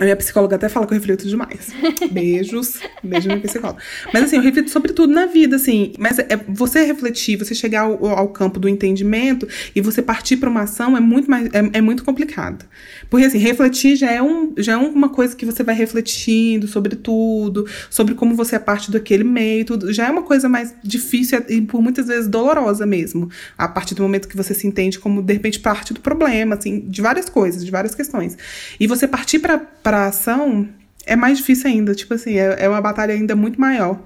A 0.00 0.04
minha 0.04 0.16
psicóloga 0.16 0.56
até 0.56 0.66
fala 0.66 0.86
que 0.86 0.94
eu 0.94 0.98
reflito 0.98 1.28
demais. 1.28 1.74
Beijos. 2.10 2.80
Beijo 3.04 3.28
minha 3.28 3.38
psicóloga. 3.38 3.82
Mas 4.14 4.24
assim, 4.24 4.36
eu 4.36 4.42
reflito 4.42 4.70
sobre 4.70 4.94
tudo 4.94 5.12
na 5.12 5.26
vida, 5.26 5.56
assim. 5.56 5.92
Mas 5.98 6.18
é, 6.18 6.40
você 6.48 6.86
refletir, 6.86 7.36
você 7.36 7.54
chegar 7.54 7.82
ao, 7.82 8.06
ao 8.06 8.28
campo 8.28 8.58
do 8.58 8.66
entendimento 8.66 9.46
e 9.76 9.80
você 9.82 10.00
partir 10.00 10.38
para 10.38 10.48
uma 10.48 10.62
ação 10.62 10.96
é 10.96 11.00
muito 11.00 11.30
mais 11.30 11.48
é, 11.52 11.78
é, 11.78 11.80
muito 11.82 12.02
complicado. 12.02 12.64
Porque 13.10 13.26
assim, 13.26 13.36
refletir 13.36 13.94
já 13.94 14.10
é, 14.10 14.22
um, 14.22 14.54
já 14.56 14.72
é 14.72 14.76
uma 14.78 15.10
coisa 15.10 15.36
que 15.36 15.44
você 15.44 15.62
vai 15.62 15.74
refletindo 15.74 16.66
sobre 16.66 16.96
tudo, 16.96 17.66
sobre 17.90 18.14
como 18.14 18.34
você 18.34 18.56
é 18.56 18.58
parte 18.58 18.90
daquele 18.90 19.22
meio, 19.24 19.66
tudo. 19.66 19.92
Já 19.92 20.06
é 20.06 20.10
uma 20.10 20.22
coisa 20.22 20.48
mais 20.48 20.74
difícil 20.82 21.44
e 21.46 21.60
por 21.60 21.82
muitas 21.82 22.06
vezes 22.06 22.26
dolorosa 22.26 22.86
mesmo. 22.86 23.28
A 23.58 23.68
partir 23.68 23.94
do 23.94 24.02
momento 24.02 24.28
que 24.28 24.36
você 24.36 24.54
se 24.54 24.66
entende 24.66 24.98
como, 24.98 25.20
de 25.20 25.34
repente, 25.34 25.60
parte 25.60 25.92
do 25.92 26.00
problema, 26.00 26.54
assim, 26.54 26.80
de 26.88 27.02
várias 27.02 27.28
coisas, 27.28 27.62
de 27.62 27.70
várias 27.70 27.94
questões. 27.94 28.38
E 28.80 28.86
você 28.86 29.06
partir 29.06 29.40
para 29.40 29.58
para 29.90 30.06
ação 30.06 30.68
é 31.04 31.16
mais 31.16 31.38
difícil 31.38 31.68
ainda. 31.68 31.96
Tipo 31.96 32.14
assim, 32.14 32.38
é, 32.38 32.64
é 32.64 32.68
uma 32.68 32.80
batalha 32.80 33.12
ainda 33.12 33.34
muito 33.34 33.60
maior. 33.60 34.00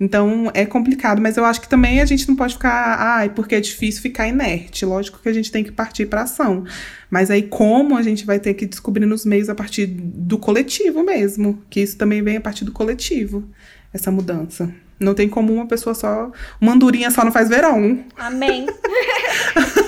Então 0.00 0.50
é 0.54 0.64
complicado, 0.64 1.20
mas 1.20 1.36
eu 1.36 1.44
acho 1.44 1.60
que 1.60 1.68
também 1.68 2.00
a 2.00 2.06
gente 2.06 2.26
não 2.26 2.34
pode 2.34 2.54
ficar, 2.54 2.96
ai, 2.98 3.28
porque 3.28 3.54
é 3.54 3.60
difícil 3.60 4.00
ficar 4.00 4.26
inerte. 4.26 4.86
Lógico 4.86 5.18
que 5.22 5.28
a 5.28 5.32
gente 5.34 5.52
tem 5.52 5.62
que 5.62 5.70
partir 5.70 6.06
para 6.06 6.22
ação. 6.22 6.64
Mas 7.10 7.30
aí 7.30 7.42
como 7.42 7.98
a 7.98 8.02
gente 8.02 8.24
vai 8.24 8.38
ter 8.38 8.54
que 8.54 8.64
descobrir 8.64 9.04
nos 9.04 9.26
meios 9.26 9.50
a 9.50 9.54
partir 9.54 9.84
do 9.86 10.38
coletivo 10.38 11.02
mesmo, 11.02 11.62
que 11.68 11.80
isso 11.80 11.98
também 11.98 12.22
vem 12.22 12.38
a 12.38 12.40
partir 12.40 12.64
do 12.64 12.72
coletivo, 12.72 13.46
essa 13.92 14.10
mudança. 14.10 14.72
Não 14.98 15.12
tem 15.12 15.28
como 15.28 15.52
uma 15.52 15.66
pessoa 15.66 15.94
só, 15.94 16.32
uma 16.58 16.72
andorinha 16.72 17.10
só 17.10 17.22
não 17.22 17.32
faz 17.32 17.50
verão. 17.50 18.02
Amém. 18.16 18.66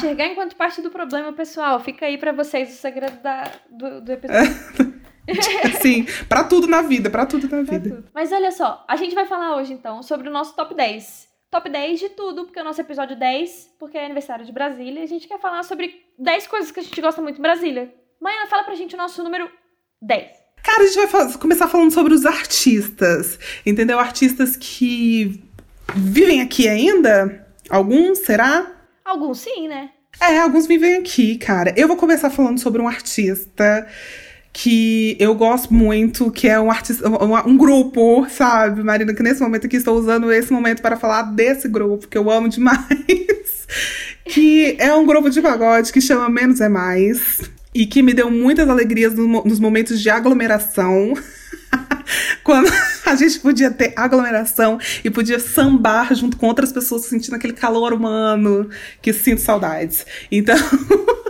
Enxergar 0.00 0.26
enquanto 0.28 0.56
parte 0.56 0.80
do 0.80 0.90
problema, 0.90 1.30
pessoal, 1.32 1.78
fica 1.78 2.06
aí 2.06 2.16
para 2.16 2.32
vocês 2.32 2.70
o 2.70 2.76
segredo 2.76 3.22
da, 3.22 3.52
do, 3.70 4.00
do 4.00 4.12
episódio. 4.12 4.50
Sim, 5.82 6.06
para 6.26 6.44
tudo 6.44 6.66
na 6.66 6.80
vida, 6.80 7.10
para 7.10 7.26
tudo 7.26 7.46
na 7.48 7.60
vida. 7.60 7.96
Tudo. 7.96 8.08
Mas 8.14 8.32
olha 8.32 8.50
só, 8.50 8.82
a 8.88 8.96
gente 8.96 9.14
vai 9.14 9.26
falar 9.26 9.56
hoje 9.56 9.74
então 9.74 10.02
sobre 10.02 10.28
o 10.28 10.32
nosso 10.32 10.56
top 10.56 10.74
10. 10.74 11.28
Top 11.50 11.68
10 11.68 12.00
de 12.00 12.08
tudo, 12.10 12.44
porque 12.44 12.58
é 12.58 12.62
o 12.62 12.64
nosso 12.64 12.80
episódio 12.80 13.18
10, 13.18 13.74
porque 13.78 13.98
é 13.98 14.04
aniversário 14.06 14.46
de 14.46 14.52
Brasília, 14.52 15.00
e 15.00 15.02
a 15.02 15.06
gente 15.06 15.28
quer 15.28 15.38
falar 15.38 15.64
sobre 15.64 15.94
10 16.18 16.46
coisas 16.46 16.70
que 16.70 16.80
a 16.80 16.82
gente 16.82 17.00
gosta 17.00 17.20
muito 17.20 17.38
em 17.38 17.42
Brasília. 17.42 17.92
Mãe, 18.20 18.34
fala 18.48 18.64
pra 18.64 18.74
gente 18.74 18.94
o 18.94 18.98
nosso 18.98 19.22
número 19.22 19.50
10. 20.00 20.30
Cara, 20.62 20.82
a 20.82 20.86
gente 20.86 20.96
vai 20.96 21.06
falar, 21.08 21.38
começar 21.38 21.68
falando 21.68 21.92
sobre 21.92 22.14
os 22.14 22.24
artistas, 22.24 23.38
entendeu? 23.66 23.98
Artistas 23.98 24.56
que 24.56 25.42
vivem 25.94 26.40
aqui 26.40 26.68
ainda? 26.68 27.46
Alguns, 27.68 28.18
será? 28.20 28.79
Alguns 29.10 29.40
sim, 29.40 29.66
né? 29.66 29.90
É, 30.20 30.38
alguns 30.38 30.68
vivem 30.68 30.94
aqui, 30.94 31.36
cara. 31.36 31.74
Eu 31.76 31.88
vou 31.88 31.96
começar 31.96 32.30
falando 32.30 32.60
sobre 32.60 32.80
um 32.80 32.86
artista 32.86 33.84
que 34.52 35.16
eu 35.18 35.34
gosto 35.34 35.74
muito, 35.74 36.30
que 36.30 36.46
é 36.46 36.60
um 36.60 36.70
artista, 36.70 37.08
um, 37.08 37.34
um, 37.50 37.56
grupo, 37.56 38.24
sabe, 38.30 38.84
Marina, 38.84 39.12
que 39.12 39.22
nesse 39.22 39.40
momento 39.40 39.66
aqui 39.66 39.76
estou 39.76 39.98
usando 39.98 40.32
esse 40.32 40.52
momento 40.52 40.80
para 40.80 40.96
falar 40.96 41.22
desse 41.22 41.66
grupo, 41.66 42.06
que 42.06 42.16
eu 42.16 42.30
amo 42.30 42.48
demais. 42.48 42.86
que 44.26 44.76
é 44.78 44.94
um 44.94 45.04
grupo 45.04 45.28
de 45.28 45.42
pagode 45.42 45.92
que 45.92 46.00
chama 46.00 46.28
Menos 46.28 46.60
é 46.60 46.68
Mais 46.68 47.50
e 47.74 47.86
que 47.86 48.04
me 48.04 48.14
deu 48.14 48.30
muitas 48.30 48.68
alegrias 48.68 49.12
no, 49.12 49.42
nos 49.42 49.58
momentos 49.58 50.00
de 50.00 50.08
aglomeração. 50.08 51.14
Quando 52.44 52.70
a 53.06 53.14
gente 53.14 53.38
podia 53.40 53.70
ter 53.70 53.92
aglomeração 53.96 54.78
e 55.04 55.10
podia 55.10 55.38
sambar 55.38 56.14
junto 56.14 56.36
com 56.36 56.46
outras 56.46 56.72
pessoas 56.72 57.02
sentindo 57.06 57.34
aquele 57.34 57.52
calor 57.52 57.92
humano 57.92 58.68
que 59.00 59.12
sinto 59.12 59.40
saudades. 59.40 60.06
Então. 60.30 60.56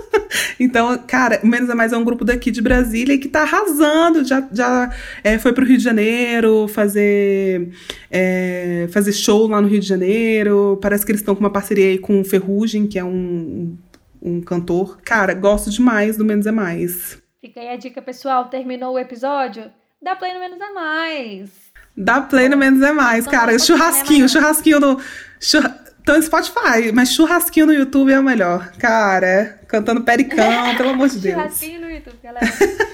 Então, 0.59 0.97
cara, 1.07 1.41
o 1.43 1.47
Menos 1.47 1.71
é 1.71 1.75
Mais 1.75 1.93
é 1.93 1.97
um 1.97 2.05
grupo 2.05 2.25
daqui 2.25 2.51
de 2.51 2.61
Brasília 2.61 3.19
que 3.19 3.29
tá 3.29 3.43
arrasando. 3.43 4.25
Já, 4.25 4.47
já 4.53 4.95
é, 5.25 5.39
foi 5.39 5.53
pro 5.53 5.65
Rio 5.65 5.79
de 5.79 5.83
Janeiro 5.83 6.69
fazer, 6.69 7.71
é, 8.11 8.87
fazer 8.93 9.13
show 9.13 9.47
lá 9.49 9.61
no 9.61 9.69
Rio 9.69 9.81
de 9.81 9.87
Janeiro. 9.87 10.79
Parece 10.81 11.05
que 11.05 11.13
eles 11.13 11.23
estão 11.23 11.35
com 11.35 11.41
uma 11.41 11.51
parceria 11.51 11.87
aí 11.87 11.99
com 11.99 12.21
o 12.21 12.25
Ferrugem, 12.25 12.87
que 12.87 12.99
é 12.99 13.05
um, 13.05 13.77
um 14.23 14.41
cantor. 14.41 15.01
Cara, 15.03 15.35
gosto 15.35 15.71
demais 15.71 16.17
do 16.17 16.25
Menos 16.25 16.47
é 16.47 16.53
Mais. 16.53 17.19
Fica 17.41 17.59
aí 17.61 17.69
a 17.69 17.77
dica, 17.77 18.03
pessoal. 18.03 18.51
Terminou 18.51 18.95
o 18.95 18.99
episódio? 18.99 19.65
Dá 20.03 20.17
play 20.17 20.33
no 20.33 20.41
Menos 20.41 20.59
é 20.59 20.71
Mais. 20.73 21.51
Dá 21.95 22.23
play 22.23 22.49
no 22.49 22.57
Menos 22.57 22.83
é 22.83 22.91
Mais, 22.91 23.27
cara. 23.27 23.59
Churrasquinho, 23.59 24.29
churrasquinho 24.29 24.81
no. 24.81 25.01
Churra... 25.39 25.79
Então, 26.01 26.21
Spotify, 26.23 26.91
mas 26.95 27.13
churrasquinho 27.13 27.67
no 27.67 27.75
YouTube 27.75 28.11
é 28.11 28.19
o 28.19 28.23
melhor. 28.23 28.73
Cara, 28.79 29.61
cantando 29.69 30.03
pericão, 30.03 30.51
pelo 30.75 30.91
amor 30.91 31.09
de 31.11 31.19
Deus. 31.19 31.35
Churrasquinho 31.35 31.81
no 31.83 31.91
YouTube, 31.91 32.17
galera. 32.23 32.47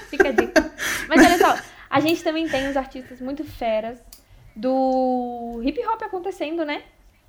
Fica 0.09 0.27
a 0.27 0.31
dica. 0.33 0.71
Mas 1.07 1.25
olha 1.25 1.37
só, 1.37 1.57
a 1.89 1.99
gente 2.01 2.21
também 2.21 2.47
tem 2.49 2.67
uns 2.67 2.75
artistas 2.75 3.21
muito 3.21 3.45
feras 3.45 3.97
do 4.53 5.61
hip 5.63 5.79
hop 5.87 6.01
acontecendo, 6.03 6.65
né? 6.65 6.81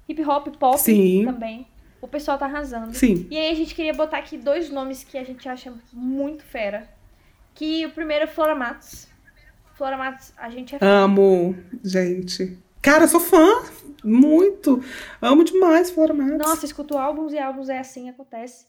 Hip 0.08 0.20
hop, 0.24 0.48
pop 0.56 0.80
Sim. 0.80 1.24
também. 1.24 1.68
O 2.00 2.08
pessoal 2.08 2.36
tá 2.36 2.46
arrasando. 2.46 2.94
Sim. 2.94 3.28
E 3.30 3.36
aí 3.36 3.50
a 3.52 3.54
gente 3.54 3.74
queria 3.74 3.94
botar 3.94 4.18
aqui 4.18 4.36
dois 4.36 4.70
nomes 4.70 5.04
que 5.04 5.16
a 5.16 5.24
gente 5.24 5.48
acha 5.48 5.72
muito 5.92 6.42
fera. 6.42 6.88
Que 7.54 7.86
o 7.86 7.90
primeiro 7.90 8.24
é 8.24 8.26
Flora 8.26 8.54
Matos. 8.54 9.06
Flora 9.78 9.96
Matos, 9.96 10.32
a 10.36 10.50
gente 10.50 10.74
é 10.74 10.78
fã. 10.80 10.84
Amo, 10.84 11.56
gente. 11.84 12.58
Cara, 12.82 13.04
eu 13.04 13.08
sou 13.08 13.20
fã. 13.20 13.62
Muito. 14.02 14.82
Amo 15.22 15.44
demais 15.44 15.88
Flora 15.88 16.12
Matos. 16.12 16.48
Nossa, 16.48 16.66
escuto 16.66 16.98
álbuns 16.98 17.32
e 17.32 17.38
álbuns 17.38 17.68
é 17.68 17.78
assim, 17.78 18.10
acontece. 18.10 18.66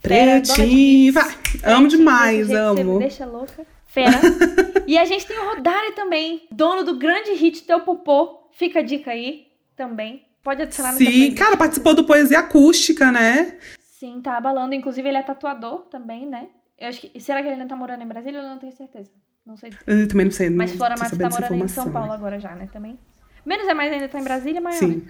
Pretinha. 0.00 1.20
Amo 1.62 1.88
demais, 1.88 2.50
amo. 2.50 2.98
deixa 2.98 3.26
louca. 3.26 3.66
Fera. 3.86 4.18
e 4.88 4.96
a 4.96 5.04
gente 5.04 5.26
tem 5.26 5.38
o 5.38 5.44
Rodari 5.44 5.92
também, 5.92 6.48
dono 6.50 6.82
do 6.84 6.98
grande 6.98 7.34
hit 7.34 7.64
Teu 7.64 7.80
Popô. 7.80 8.48
Fica 8.52 8.78
a 8.78 8.82
dica 8.82 9.10
aí 9.10 9.48
também. 9.76 10.24
Pode 10.42 10.62
adicionar 10.62 10.92
no 10.92 10.98
Sim, 10.98 11.34
cara, 11.34 11.58
participou 11.58 11.94
do 11.94 12.04
Poesia 12.04 12.38
Acústica, 12.38 13.12
né? 13.12 13.58
Sim, 13.78 14.22
tá 14.22 14.38
abalando. 14.38 14.74
Inclusive, 14.74 15.06
ele 15.06 15.18
é 15.18 15.22
tatuador 15.22 15.80
também, 15.90 16.24
né? 16.26 16.48
Eu 16.78 16.88
acho 16.88 17.02
que. 17.02 17.20
Será 17.20 17.42
que 17.42 17.48
ele 17.48 17.56
ainda 17.56 17.68
tá 17.68 17.76
morando 17.76 18.02
em 18.02 18.08
Brasília? 18.08 18.38
Eu 18.38 18.48
não 18.48 18.58
tenho 18.58 18.72
certeza. 18.72 19.10
Não 19.46 19.56
sei. 19.56 19.70
Eu 19.86 20.08
também 20.08 20.24
não 20.26 20.32
sei. 20.32 20.50
Mas 20.50 20.72
Flora 20.72 20.96
Matos 20.98 21.16
tá 21.16 21.30
morando 21.30 21.64
em 21.64 21.68
São 21.68 21.90
Paulo 21.90 22.12
agora 22.12 22.40
já, 22.40 22.54
né? 22.54 22.68
Também. 22.72 22.98
Menos 23.44 23.68
é 23.68 23.74
mais 23.74 23.92
ainda 23.92 24.08
tá 24.08 24.18
em 24.18 24.24
Brasília, 24.24 24.60
maior. 24.60 24.76
Sim. 24.76 25.06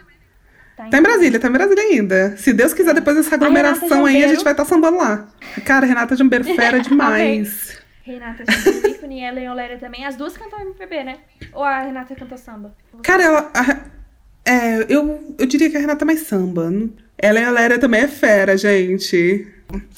Tá 0.76 0.86
em, 0.86 0.90
tá 0.90 0.98
em 0.98 1.02
Brasília, 1.02 1.40
tá 1.40 1.48
em 1.48 1.52
Brasília 1.52 1.82
ainda. 1.82 2.36
Se 2.36 2.52
Deus 2.52 2.74
quiser, 2.74 2.92
depois 2.92 3.16
dessa 3.16 3.34
aglomeração 3.34 4.04
a 4.04 4.08
aí, 4.08 4.22
a 4.22 4.28
gente 4.28 4.44
vai 4.44 4.52
estar 4.52 4.64
tá 4.64 4.68
sambando 4.68 4.98
lá. 4.98 5.26
Cara, 5.64 5.86
Renata 5.86 6.14
Jambeiro, 6.14 6.44
fera 6.54 6.78
demais. 6.80 7.80
Renata 8.02 8.44
Jambeiro, 8.44 8.88
ícone, 8.88 9.20
e 9.20 9.26
a 9.26 9.32
Leoléria 9.32 9.78
também. 9.78 10.04
As 10.04 10.16
duas 10.16 10.36
cantam 10.36 10.60
MPB, 10.60 11.04
né? 11.04 11.16
Ou 11.54 11.64
a 11.64 11.80
Renata 11.80 12.14
canta 12.14 12.36
samba? 12.36 12.74
Cara, 13.02 13.22
ela... 13.22 13.50
A, 13.54 13.96
é, 14.44 14.84
eu, 14.90 15.34
eu 15.38 15.46
diria 15.46 15.70
que 15.70 15.78
a 15.78 15.80
Renata 15.80 16.04
é 16.04 16.06
mais 16.06 16.20
samba. 16.20 16.70
Ela 17.16 17.40
e 17.40 17.44
a 17.44 17.50
Léria 17.50 17.78
também 17.78 18.02
é 18.02 18.08
fera, 18.08 18.56
gente. 18.56 19.50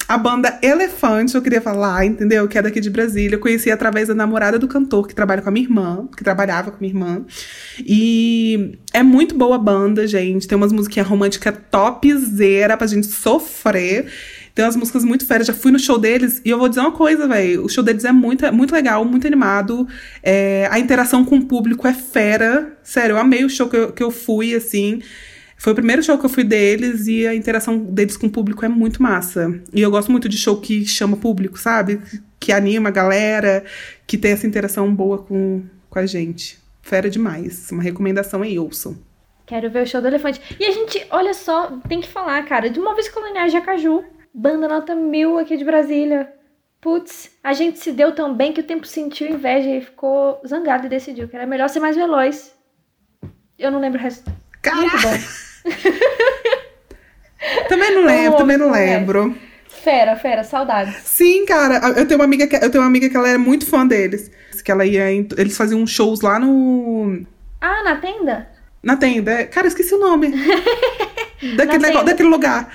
A 0.07 0.17
banda 0.17 0.57
Elefante, 0.63 1.35
eu 1.35 1.41
queria 1.41 1.61
falar, 1.61 2.03
entendeu? 2.03 2.47
Que 2.47 2.57
é 2.57 2.61
daqui 2.61 2.79
de 2.81 2.89
Brasília. 2.89 3.35
Eu 3.35 3.39
conheci 3.39 3.69
através 3.69 4.07
da 4.07 4.15
namorada 4.15 4.57
do 4.57 4.67
cantor, 4.67 5.07
que 5.07 5.13
trabalha 5.13 5.41
com 5.41 5.49
a 5.49 5.51
minha 5.51 5.65
irmã, 5.65 6.07
que 6.17 6.23
trabalhava 6.23 6.71
com 6.71 6.77
a 6.77 6.79
minha 6.79 6.91
irmã. 6.91 7.25
E 7.79 8.79
é 8.91 9.03
muito 9.03 9.35
boa 9.35 9.55
a 9.55 9.59
banda, 9.59 10.07
gente. 10.07 10.47
Tem 10.47 10.55
umas 10.55 10.71
musiquinhas 10.71 11.07
românticas 11.07 11.53
topzera 11.69 12.75
pra 12.75 12.87
gente 12.87 13.05
sofrer. 13.05 14.07
Tem 14.55 14.65
umas 14.65 14.75
músicas 14.75 15.05
muito 15.05 15.27
férias. 15.27 15.45
Já 15.45 15.53
fui 15.53 15.71
no 15.71 15.79
show 15.79 15.99
deles 15.99 16.41
e 16.43 16.49
eu 16.49 16.57
vou 16.57 16.67
dizer 16.67 16.81
uma 16.81 16.91
coisa, 16.91 17.27
velho. 17.27 17.63
O 17.63 17.69
show 17.69 17.83
deles 17.83 18.03
é 18.03 18.11
muito, 18.11 18.51
muito 18.51 18.73
legal, 18.73 19.05
muito 19.05 19.27
animado. 19.27 19.87
É, 20.23 20.67
a 20.71 20.79
interação 20.79 21.23
com 21.23 21.37
o 21.37 21.45
público 21.45 21.87
é 21.87 21.93
fera. 21.93 22.75
Sério, 22.83 23.13
eu 23.13 23.19
amei 23.19 23.45
o 23.45 23.49
show 23.49 23.69
que 23.69 23.77
eu, 23.77 23.91
que 23.91 24.01
eu 24.01 24.09
fui, 24.09 24.55
assim. 24.55 25.01
Foi 25.59 25.73
o 25.73 25.75
primeiro 25.75 26.01
show 26.01 26.17
que 26.17 26.25
eu 26.25 26.29
fui 26.29 26.45
deles 26.45 27.05
e 27.05 27.27
a 27.27 27.35
interação 27.35 27.77
deles 27.77 28.15
com 28.15 28.27
o 28.27 28.31
público 28.31 28.63
é 28.63 28.69
muito 28.69 29.03
massa. 29.03 29.61
E 29.73 29.81
eu 29.81 29.91
gosto 29.91 30.09
muito 30.09 30.29
de 30.29 30.37
show 30.37 30.59
que 30.61 30.85
chama 30.85 31.17
público, 31.17 31.59
sabe? 31.59 32.01
Que 32.39 32.53
anima 32.53 32.87
a 32.87 32.91
galera, 32.93 33.65
que 34.07 34.17
tem 34.17 34.31
essa 34.31 34.47
interação 34.47 34.95
boa 34.95 35.17
com, 35.17 35.65
com 35.89 35.99
a 35.99 36.05
gente. 36.05 36.57
Fera 36.81 37.09
demais. 37.09 37.69
Uma 37.71 37.83
recomendação 37.83 38.41
aí, 38.41 38.57
ouçam. 38.57 38.97
Quero 39.45 39.69
ver 39.69 39.83
o 39.83 39.85
show 39.85 39.99
do 39.99 40.07
Elefante. 40.07 40.39
E 40.57 40.63
a 40.63 40.71
gente, 40.71 41.05
olha 41.09 41.33
só, 41.33 41.77
tem 41.89 41.99
que 41.99 42.07
falar, 42.07 42.41
cara, 42.45 42.69
de 42.69 42.79
uma 42.79 42.95
vez 42.95 43.09
colonial 43.09 43.49
de 43.49 43.57
Acaju. 43.57 44.01
Banda 44.33 44.65
nota 44.65 44.95
mil 44.95 45.37
aqui 45.37 45.57
de 45.57 45.65
Brasília. 45.65 46.31
Putz, 46.79 47.31
a 47.43 47.51
gente 47.51 47.79
se 47.79 47.91
deu 47.91 48.13
tão 48.13 48.33
bem 48.33 48.53
que 48.53 48.61
o 48.61 48.65
tempo 48.65 48.87
sentiu 48.87 49.29
inveja 49.29 49.69
e 49.69 49.81
ficou 49.81 50.39
zangado 50.47 50.85
e 50.85 50.89
decidiu 50.89 51.27
que 51.27 51.35
era 51.35 51.45
melhor 51.45 51.67
ser 51.67 51.81
mais 51.81 51.97
veloz. 51.97 52.55
Eu 53.57 53.69
não 53.69 53.81
lembro 53.81 53.99
o 53.99 54.01
resto. 54.01 54.31
Caraca. 54.61 54.81
Muito 54.81 55.01
bom. 55.01 55.48
Também 57.67 57.95
não 57.95 58.05
lembro, 58.05 58.37
também 58.37 58.57
não 58.57 58.71
lembro. 58.71 59.35
Fera, 59.83 60.15
fera, 60.15 60.43
saudades. 60.43 60.95
Sim, 61.05 61.45
cara, 61.45 61.93
eu 61.97 62.05
tenho 62.05 62.19
uma 62.19 62.25
amiga 62.25 62.47
que 62.47 62.55
eu 62.55 62.69
tenho 62.69 62.83
uma 62.83 62.89
amiga 62.89 63.09
que 63.09 63.15
ela 63.15 63.29
era 63.29 63.39
muito 63.39 63.65
fã 63.65 63.87
deles, 63.87 64.29
que 64.63 64.71
ela 64.71 64.85
ia, 64.85 65.09
eles 65.09 65.55
faziam 65.55 65.85
shows 65.87 66.21
lá 66.21 66.37
no 66.37 67.23
Ah, 67.61 67.83
na 67.83 67.95
tenda? 67.95 68.49
Na 68.83 68.97
tenda. 68.97 69.45
Cara, 69.45 69.67
eu 69.67 69.69
esqueci 69.69 69.93
o 69.93 69.99
nome. 69.99 70.31
daquele, 71.55 71.83
negócio, 71.83 72.05
daquele 72.05 72.29
lugar. 72.29 72.69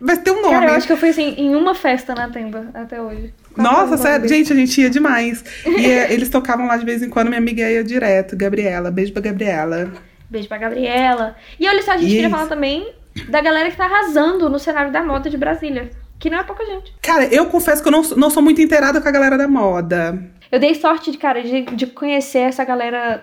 Vai 0.00 0.16
ter 0.18 0.30
um 0.30 0.42
nome. 0.42 0.54
Cara, 0.54 0.66
eu 0.66 0.74
acho 0.74 0.86
que 0.86 0.92
eu 0.92 0.96
fui 0.96 1.08
assim, 1.08 1.34
em 1.38 1.54
uma 1.54 1.74
festa 1.74 2.14
na 2.14 2.28
tenda 2.28 2.70
até 2.74 3.00
hoje. 3.00 3.32
Nossa, 3.56 3.96
sério, 3.96 4.28
gente, 4.28 4.52
a 4.52 4.56
gente 4.56 4.80
ia 4.80 4.90
demais. 4.90 5.42
E 5.64 5.86
é, 5.86 6.12
eles 6.12 6.28
tocavam 6.28 6.66
lá 6.66 6.76
de 6.76 6.84
vez 6.84 7.02
em 7.02 7.08
quando, 7.08 7.28
minha 7.28 7.38
amiga 7.38 7.62
ia 7.70 7.82
direto, 7.82 8.36
Gabriela. 8.36 8.90
Beijo 8.90 9.12
pra 9.12 9.22
Gabriela. 9.22 9.92
Beijo 10.28 10.48
pra 10.48 10.58
Gabriela. 10.58 11.36
E 11.58 11.68
olha 11.68 11.82
só, 11.82 11.92
a 11.92 11.96
gente 11.96 12.10
queria 12.10 12.30
falar 12.30 12.46
também 12.46 12.92
da 13.28 13.40
galera 13.40 13.70
que 13.70 13.76
tá 13.76 13.84
arrasando 13.84 14.48
no 14.48 14.58
cenário 14.58 14.92
da 14.92 15.02
moda 15.02 15.30
de 15.30 15.36
Brasília. 15.36 15.90
Que 16.18 16.30
não 16.30 16.38
é 16.38 16.42
pouca 16.42 16.64
gente. 16.64 16.94
Cara, 17.02 17.26
eu 17.26 17.46
confesso 17.46 17.82
que 17.82 17.88
eu 17.88 17.92
não, 17.92 18.02
não 18.16 18.30
sou 18.30 18.42
muito 18.42 18.60
inteirada 18.60 19.00
com 19.00 19.08
a 19.08 19.12
galera 19.12 19.36
da 19.36 19.46
moda. 19.46 20.18
Eu 20.50 20.58
dei 20.58 20.74
sorte, 20.74 21.10
de, 21.10 21.18
cara, 21.18 21.42
de, 21.42 21.62
de 21.62 21.86
conhecer 21.88 22.40
essa 22.40 22.64
galera, 22.64 23.22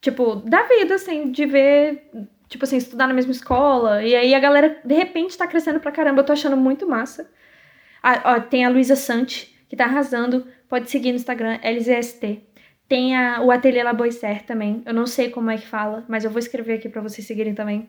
tipo, 0.00 0.36
da 0.36 0.62
vida, 0.62 0.94
assim, 0.94 1.30
de 1.30 1.44
ver, 1.44 2.10
tipo 2.48 2.64
assim, 2.64 2.78
estudar 2.78 3.06
na 3.06 3.14
mesma 3.14 3.32
escola. 3.32 4.02
E 4.02 4.16
aí 4.16 4.34
a 4.34 4.40
galera, 4.40 4.80
de 4.82 4.94
repente, 4.94 5.36
tá 5.36 5.46
crescendo 5.46 5.78
pra 5.78 5.92
caramba. 5.92 6.20
Eu 6.20 6.24
tô 6.24 6.32
achando 6.32 6.56
muito 6.56 6.88
massa. 6.88 7.28
Ah, 8.02 8.36
ó, 8.36 8.40
tem 8.40 8.64
a 8.64 8.70
Luísa 8.70 8.96
Sante, 8.96 9.54
que 9.68 9.76
tá 9.76 9.84
arrasando. 9.84 10.46
Pode 10.68 10.90
seguir 10.90 11.10
no 11.10 11.16
Instagram, 11.16 11.58
LZST. 11.62 12.40
Tem 12.92 13.16
a, 13.16 13.40
o 13.40 13.50
Ateliê 13.50 13.82
La 13.82 13.94
Boisser 13.94 14.42
também. 14.42 14.82
Eu 14.84 14.92
não 14.92 15.06
sei 15.06 15.30
como 15.30 15.50
é 15.50 15.56
que 15.56 15.66
fala, 15.66 16.04
mas 16.06 16.26
eu 16.26 16.30
vou 16.30 16.38
escrever 16.38 16.74
aqui 16.74 16.90
para 16.90 17.00
vocês 17.00 17.26
seguirem 17.26 17.54
também. 17.54 17.88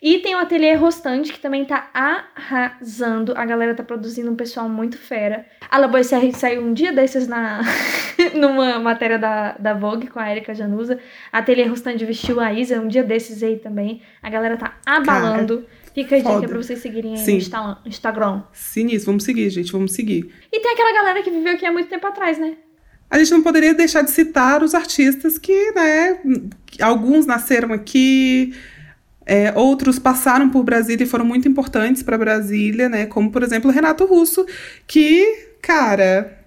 E 0.00 0.20
tem 0.20 0.34
o 0.34 0.38
Ateliê 0.38 0.72
Rostante, 0.72 1.30
que 1.30 1.38
também 1.38 1.66
tá 1.66 1.90
arrasando. 1.92 3.34
A 3.36 3.44
galera 3.44 3.74
tá 3.74 3.82
produzindo 3.82 4.30
um 4.30 4.34
pessoal 4.34 4.66
muito 4.66 4.96
fera. 4.96 5.44
A 5.70 5.76
La 5.76 5.86
Boisser 5.86 6.34
saiu 6.34 6.62
um 6.62 6.72
dia 6.72 6.94
desses 6.94 7.28
na 7.28 7.60
numa 8.34 8.78
matéria 8.78 9.18
da, 9.18 9.52
da 9.58 9.74
Vogue 9.74 10.06
com 10.06 10.18
a 10.18 10.30
Erika 10.30 10.54
Januza. 10.54 10.98
A 11.30 11.40
Ateliê 11.40 11.66
Rostante 11.66 12.06
vestiu 12.06 12.40
a 12.40 12.50
Isa 12.50 12.80
um 12.80 12.88
dia 12.88 13.04
desses 13.04 13.42
aí 13.42 13.58
também. 13.58 14.00
A 14.22 14.30
galera 14.30 14.56
tá 14.56 14.78
abalando. 14.86 15.58
Cara. 15.58 15.78
Fica 15.92 16.16
a 16.16 16.20
dica 16.20 16.48
pra 16.48 16.56
vocês 16.56 16.78
seguirem 16.78 17.16
aí 17.16 17.18
Sim. 17.18 17.50
no 17.52 17.76
Instagram. 17.84 18.44
Sinistro, 18.54 19.10
vamos 19.10 19.24
seguir, 19.24 19.50
gente, 19.50 19.70
vamos 19.70 19.92
seguir. 19.92 20.32
E 20.50 20.58
tem 20.58 20.72
aquela 20.72 20.94
galera 20.94 21.22
que 21.22 21.30
viveu 21.30 21.52
aqui 21.52 21.66
há 21.66 21.72
muito 21.72 21.90
tempo 21.90 22.06
atrás, 22.06 22.38
né? 22.38 22.56
A 23.10 23.18
gente 23.18 23.30
não 23.30 23.42
poderia 23.42 23.74
deixar 23.74 24.02
de 24.02 24.10
citar 24.10 24.62
os 24.62 24.74
artistas 24.74 25.38
que, 25.38 25.72
né, 25.72 26.18
alguns 26.80 27.26
nasceram 27.26 27.72
aqui, 27.72 28.54
é, 29.24 29.52
outros 29.54 29.98
passaram 29.98 30.48
por 30.50 30.62
Brasília 30.62 31.04
e 31.04 31.08
foram 31.08 31.24
muito 31.24 31.48
importantes 31.48 32.02
para 32.02 32.18
Brasília, 32.18 32.88
né, 32.88 33.06
como 33.06 33.30
por 33.30 33.42
exemplo 33.42 33.70
o 33.70 33.72
Renato 33.72 34.04
Russo, 34.04 34.44
que, 34.86 35.48
cara, 35.62 36.38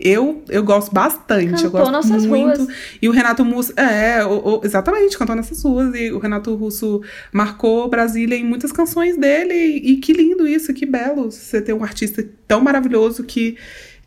eu, 0.00 0.42
eu 0.48 0.64
gosto 0.64 0.90
bastante, 0.94 1.50
cantou 1.50 1.64
eu 1.64 1.70
gosto 1.70 1.92
nossas 1.92 2.24
muito. 2.24 2.62
Ruas. 2.62 2.74
E 3.02 3.08
o 3.08 3.12
Renato 3.12 3.42
Russo, 3.42 3.78
é, 3.78 4.24
o, 4.24 4.30
o, 4.30 4.60
exatamente, 4.64 5.18
cantou 5.18 5.36
nessas 5.36 5.62
ruas. 5.62 5.94
E 5.94 6.10
o 6.10 6.18
Renato 6.18 6.54
Russo 6.54 7.02
marcou 7.30 7.86
Brasília 7.86 8.34
em 8.34 8.42
muitas 8.42 8.72
canções 8.72 9.18
dele. 9.18 9.52
E, 9.52 9.92
e 9.92 9.96
que 9.98 10.14
lindo 10.14 10.48
isso, 10.48 10.72
que 10.72 10.86
belo 10.86 11.30
você 11.30 11.60
ter 11.60 11.74
um 11.74 11.84
artista 11.84 12.26
tão 12.48 12.62
maravilhoso 12.62 13.24
que 13.24 13.58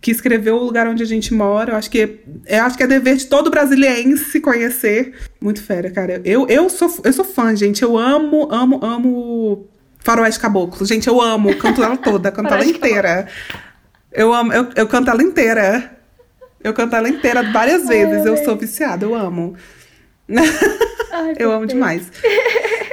que 0.04 0.12
escreveu 0.12 0.58
o 0.58 0.64
lugar 0.66 0.86
onde 0.86 1.02
a 1.02 1.06
gente 1.06 1.34
mora. 1.34 1.72
Eu 1.72 1.78
acho 1.78 1.90
que, 1.90 2.20
eu 2.46 2.64
acho 2.64 2.76
que 2.76 2.84
é 2.84 2.88
dever 2.88 3.16
de 3.16 3.26
todo 3.26 3.50
brasiliense 3.50 4.42
conhecer. 4.42 5.14
Muito 5.40 5.64
fera, 5.64 5.90
cara. 5.90 6.22
Eu, 6.26 6.46
eu, 6.50 6.70
sou, 6.70 6.94
eu 7.06 7.14
sou 7.14 7.24
fã, 7.24 7.56
gente. 7.56 7.82
Eu 7.82 7.98
amo, 7.98 8.50
amo, 8.52 8.84
amo 8.84 9.66
Faroeste 10.00 10.42
Caboclo. 10.42 10.86
Gente, 10.86 11.08
eu 11.08 11.22
amo. 11.22 11.56
Canto 11.56 11.82
ela 11.82 11.96
toda, 11.96 12.34
canto 12.34 12.54
ela 12.54 12.66
inteira. 12.66 13.30
Eu 14.12 14.34
amo, 14.34 14.52
eu, 14.52 14.68
eu 14.76 14.88
canto 14.90 15.10
ela 15.10 15.24
inteira. 15.24 15.98
Eu 16.62 16.74
canto 16.74 16.98
ela 16.98 17.08
inteira 17.08 17.42
várias 17.54 17.88
vezes. 17.88 18.26
Eu 18.26 18.36
sou 18.44 18.58
viciada, 18.58 19.06
eu 19.06 19.16
amo. 19.16 19.56
Ai, 21.14 21.36
eu 21.40 21.50
amo 21.50 21.66
demais. 21.66 22.12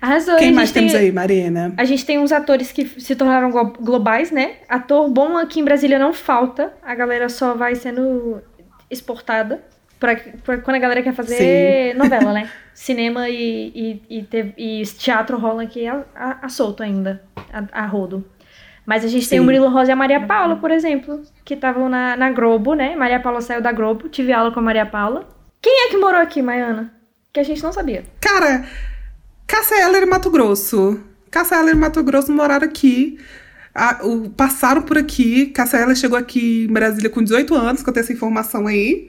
Arrasou. 0.00 0.36
Quem 0.36 0.52
mais 0.52 0.70
tem... 0.70 0.86
temos 0.86 1.00
aí, 1.00 1.12
Marina? 1.12 1.74
A 1.76 1.84
gente 1.84 2.04
tem 2.04 2.18
uns 2.18 2.32
atores 2.32 2.72
que 2.72 2.86
se 2.86 3.14
tornaram 3.16 3.50
globais, 3.80 4.30
né? 4.30 4.56
Ator 4.68 5.08
bom 5.08 5.36
aqui 5.36 5.60
em 5.60 5.64
Brasília 5.64 5.98
não 5.98 6.12
falta. 6.12 6.72
A 6.82 6.94
galera 6.94 7.28
só 7.28 7.54
vai 7.54 7.74
sendo 7.74 8.42
exportada. 8.90 9.62
Pra, 9.98 10.14
pra 10.44 10.58
quando 10.58 10.76
a 10.76 10.78
galera 10.78 11.02
quer 11.02 11.12
fazer 11.12 11.92
Sim. 11.92 11.94
novela, 11.98 12.32
né? 12.32 12.48
Cinema 12.72 13.28
e, 13.28 14.00
e, 14.08 14.26
e, 14.32 14.80
e, 14.80 14.82
teatro 14.86 15.36
rola 15.36 15.64
aqui 15.64 15.86
a, 15.88 16.04
a, 16.14 16.46
a 16.46 16.48
solto 16.48 16.84
ainda, 16.84 17.22
a, 17.52 17.82
a, 17.82 17.86
rodo. 17.86 18.24
Mas 18.86 19.04
a 19.04 19.08
gente 19.08 19.24
Sim. 19.24 19.30
tem 19.30 19.40
o 19.40 19.44
Murilo 19.44 19.68
Rosa 19.68 19.90
e 19.90 19.92
a 19.92 19.96
Maria 19.96 20.20
Paula, 20.20 20.56
por 20.56 20.70
exemplo, 20.70 21.20
que 21.44 21.54
estavam 21.54 21.88
na, 21.88 22.16
na 22.16 22.30
Globo, 22.30 22.74
né? 22.74 22.94
Maria 22.94 23.18
Paula 23.18 23.40
saiu 23.40 23.60
da 23.60 23.72
Globo, 23.72 24.08
tive 24.08 24.32
aula 24.32 24.52
com 24.52 24.60
a 24.60 24.62
Maria 24.62 24.86
Paula. 24.86 25.28
Quem 25.60 25.86
é 25.86 25.90
que 25.90 25.96
morou 25.96 26.20
aqui, 26.20 26.40
Maiana? 26.40 26.94
Que 27.32 27.40
a 27.40 27.42
gente 27.42 27.62
não 27.62 27.72
sabia. 27.72 28.04
Cara, 28.20 28.64
Cássia 29.48 29.90
e 29.90 30.06
Mato 30.06 30.30
Grosso. 30.30 31.00
Cássia 31.30 31.56
e 31.70 31.74
Mato 31.74 32.02
Grosso 32.04 32.30
moraram 32.30 32.66
aqui. 32.66 33.18
A, 33.74 34.06
o, 34.06 34.28
passaram 34.28 34.82
por 34.82 34.98
aqui. 34.98 35.46
Cássia 35.46 35.78
Eller 35.78 35.96
chegou 35.96 36.18
aqui 36.18 36.66
em 36.68 36.72
Brasília 36.72 37.08
com 37.08 37.22
18 37.22 37.54
anos, 37.54 37.82
que 37.82 37.88
eu 37.88 37.94
tenho 37.94 38.04
essa 38.04 38.12
informação 38.12 38.66
aí. 38.66 39.08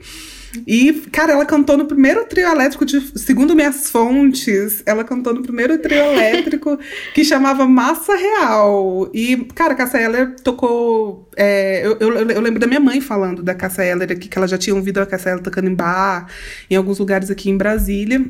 E, 0.66 0.92
cara, 1.12 1.32
ela 1.32 1.44
cantou 1.44 1.76
no 1.76 1.84
primeiro 1.84 2.24
trio 2.24 2.48
elétrico, 2.48 2.84
de, 2.84 3.00
segundo 3.18 3.54
minhas 3.54 3.88
fontes, 3.88 4.82
ela 4.84 5.04
cantou 5.04 5.32
no 5.32 5.42
primeiro 5.42 5.78
trio 5.78 5.98
elétrico 5.98 6.76
que 7.14 7.24
chamava 7.24 7.66
Massa 7.66 8.16
Real. 8.16 9.10
E, 9.14 9.36
cara, 9.54 9.74
Cássia 9.74 9.98
Eller 9.98 10.34
tocou. 10.42 11.28
É, 11.36 11.86
eu, 11.86 11.96
eu, 12.00 12.30
eu, 12.30 12.40
lembro 12.40 12.58
da 12.58 12.66
minha 12.66 12.80
mãe 12.80 13.00
falando 13.00 13.42
da 13.42 13.54
Cássia 13.54 13.84
Eller 13.84 14.10
aqui, 14.10 14.28
que 14.28 14.38
ela 14.38 14.48
já 14.48 14.58
tinha 14.58 14.74
ouvido 14.74 14.98
a 14.98 15.06
Cássia 15.06 15.30
Eller 15.30 15.42
tocando 15.42 15.68
em 15.68 15.74
bar, 15.74 16.26
em 16.68 16.76
alguns 16.76 16.98
lugares 16.98 17.30
aqui 17.30 17.50
em 17.50 17.56
Brasília. 17.56 18.24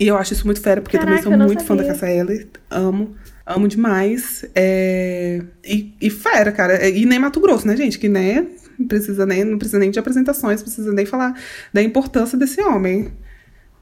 E 0.00 0.08
eu 0.08 0.16
acho 0.16 0.32
isso 0.32 0.46
muito 0.46 0.62
fera, 0.62 0.80
porque 0.80 0.96
Caraca, 0.96 1.18
eu 1.18 1.22
também 1.22 1.38
sou 1.38 1.46
muito 1.46 1.62
sabia. 1.62 1.66
fã 1.66 1.76
da 1.76 1.84
Cássia 1.84 2.10
Eller. 2.10 2.48
Amo. 2.70 3.14
Amo 3.44 3.68
demais. 3.68 4.46
É... 4.54 5.42
E, 5.62 5.94
e 6.00 6.08
fera, 6.08 6.50
cara. 6.50 6.88
E 6.88 7.04
nem 7.04 7.18
Mato 7.18 7.38
Grosso, 7.38 7.66
né, 7.66 7.76
gente? 7.76 7.98
Que 7.98 8.08
né, 8.08 8.46
precisa 8.88 9.26
nem, 9.26 9.44
não 9.44 9.58
precisa 9.58 9.78
nem 9.78 9.90
de 9.90 9.98
apresentações, 9.98 10.62
precisa 10.62 10.90
nem 10.90 11.04
falar 11.04 11.38
da 11.70 11.82
importância 11.82 12.38
desse 12.38 12.62
homem. 12.62 13.12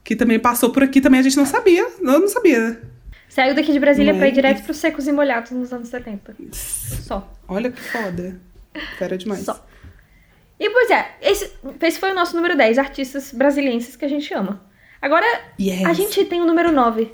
Que 0.03 0.13
também 0.13 0.39
passou 0.39 0.71
por 0.71 0.83
aqui, 0.83 0.99
também 0.99 1.21
a 1.21 1.23
gente 1.23 1.37
não 1.37 1.45
sabia. 1.45 1.87
Eu 2.01 2.19
não 2.19 2.27
sabia. 2.27 2.81
Saiu 3.29 3.55
daqui 3.55 3.71
de 3.71 3.79
Brasília 3.79 4.13
para 4.13 4.27
ir 4.27 4.31
é? 4.31 4.33
direto 4.33 4.63
para 4.63 4.71
os 4.71 4.77
secos 4.77 5.07
e 5.07 5.13
molhados 5.13 5.51
nos 5.51 5.71
anos 5.71 5.87
70. 5.87 6.35
Só. 6.51 7.31
Olha 7.47 7.71
que 7.71 7.81
foda. 7.81 8.37
Fera 8.97 9.17
demais. 9.17 9.45
Só. 9.45 9.65
E 10.59 10.69
pois 10.69 10.89
é, 10.89 11.15
esse, 11.21 11.49
esse 11.81 11.97
foi 11.97 12.11
o 12.11 12.15
nosso 12.15 12.35
número 12.35 12.57
10, 12.57 12.77
artistas 12.77 13.31
brasilienses 13.31 13.95
que 13.95 14.03
a 14.03 14.09
gente 14.09 14.33
ama. 14.33 14.67
Agora, 15.01 15.25
yes. 15.59 15.85
a 15.85 15.93
gente 15.93 16.25
tem 16.25 16.41
o 16.41 16.45
número 16.45 16.71
9, 16.71 17.11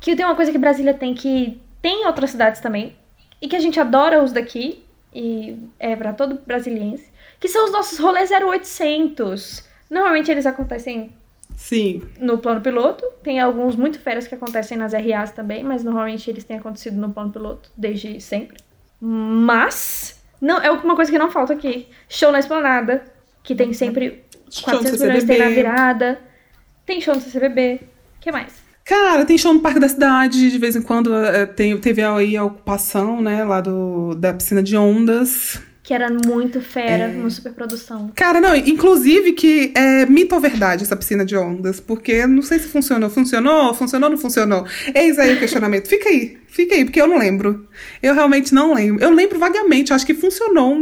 que 0.00 0.16
tem 0.16 0.24
uma 0.24 0.34
coisa 0.34 0.52
que 0.52 0.58
Brasília 0.58 0.94
tem 0.94 1.14
que 1.14 1.60
tem 1.82 2.02
em 2.02 2.06
outras 2.06 2.30
cidades 2.30 2.60
também, 2.60 2.96
e 3.40 3.48
que 3.48 3.56
a 3.56 3.60
gente 3.60 3.78
adora 3.78 4.22
os 4.22 4.32
daqui, 4.32 4.82
e 5.14 5.56
é 5.78 5.94
para 5.94 6.12
todo 6.12 6.40
brasiliense, 6.46 7.10
que 7.38 7.48
são 7.48 7.64
os 7.64 7.72
nossos 7.72 7.98
rolês 7.98 8.30
0800. 8.30 9.64
Normalmente 9.90 10.30
eles 10.30 10.46
acontecem 10.46 11.12
Sim. 11.54 12.02
no 12.18 12.38
plano 12.38 12.60
piloto. 12.60 13.04
Tem 13.22 13.40
alguns 13.40 13.76
muito 13.76 13.98
férias 13.98 14.26
que 14.26 14.34
acontecem 14.34 14.76
nas 14.76 14.92
RAs 14.92 15.30
também, 15.30 15.62
mas 15.62 15.84
normalmente 15.84 16.28
eles 16.28 16.44
têm 16.44 16.58
acontecido 16.58 16.96
no 16.96 17.10
plano 17.12 17.30
piloto 17.30 17.70
desde 17.76 18.20
sempre. 18.20 18.58
Mas 19.00 20.22
não 20.40 20.58
é 20.58 20.70
uma 20.70 20.96
coisa 20.96 21.10
que 21.10 21.18
não 21.18 21.30
falta 21.30 21.52
aqui. 21.52 21.88
Show 22.08 22.32
na 22.32 22.38
esplanada, 22.38 23.04
que 23.42 23.54
tem 23.54 23.72
sempre 23.72 24.24
400 24.62 25.00
milhões 25.00 25.24
tem 25.24 25.38
na 25.38 25.48
virada. 25.48 26.18
Tem 26.86 27.00
show 27.00 27.14
no 27.14 27.20
CCBB. 27.20 27.80
O 28.16 28.20
que 28.20 28.30
mais? 28.32 28.52
Cara, 28.84 29.24
tem 29.26 29.36
show 29.36 29.52
no 29.52 29.60
Parque 29.60 29.80
da 29.80 29.88
Cidade, 29.88 30.48
de 30.48 30.58
vez 30.58 30.76
em 30.76 30.82
quando 30.82 31.12
é, 31.12 31.44
tem, 31.44 31.76
teve 31.76 32.02
aí 32.02 32.36
a 32.36 32.44
ocupação, 32.44 33.20
né, 33.20 33.42
lá 33.42 33.60
do, 33.60 34.14
da 34.14 34.32
piscina 34.32 34.62
de 34.62 34.76
ondas. 34.76 35.60
Que 35.86 35.94
era 35.94 36.10
muito 36.10 36.60
fera, 36.60 37.04
é... 37.04 37.16
uma 37.16 37.30
superprodução. 37.30 38.10
Cara, 38.12 38.40
não, 38.40 38.56
inclusive 38.56 39.32
que 39.34 39.72
é 39.72 40.04
mito 40.04 40.34
ou 40.34 40.40
verdade 40.40 40.82
essa 40.82 40.96
piscina 40.96 41.24
de 41.24 41.36
ondas, 41.36 41.78
porque 41.78 42.26
não 42.26 42.42
sei 42.42 42.58
se 42.58 42.66
funcionou. 42.66 43.08
Funcionou? 43.08 43.72
Funcionou 43.72 44.08
ou 44.08 44.16
não 44.16 44.20
funcionou? 44.20 44.66
Eis 44.92 45.16
aí 45.16 45.36
o 45.36 45.38
questionamento. 45.38 45.86
Fica 45.86 46.08
aí, 46.08 46.38
fica 46.48 46.74
aí, 46.74 46.84
porque 46.84 47.00
eu 47.00 47.06
não 47.06 47.16
lembro. 47.16 47.68
Eu 48.02 48.14
realmente 48.14 48.52
não 48.52 48.74
lembro. 48.74 49.00
Eu 49.00 49.10
lembro 49.10 49.38
vagamente, 49.38 49.92
acho 49.92 50.04
que 50.04 50.12
funcionou 50.12 50.72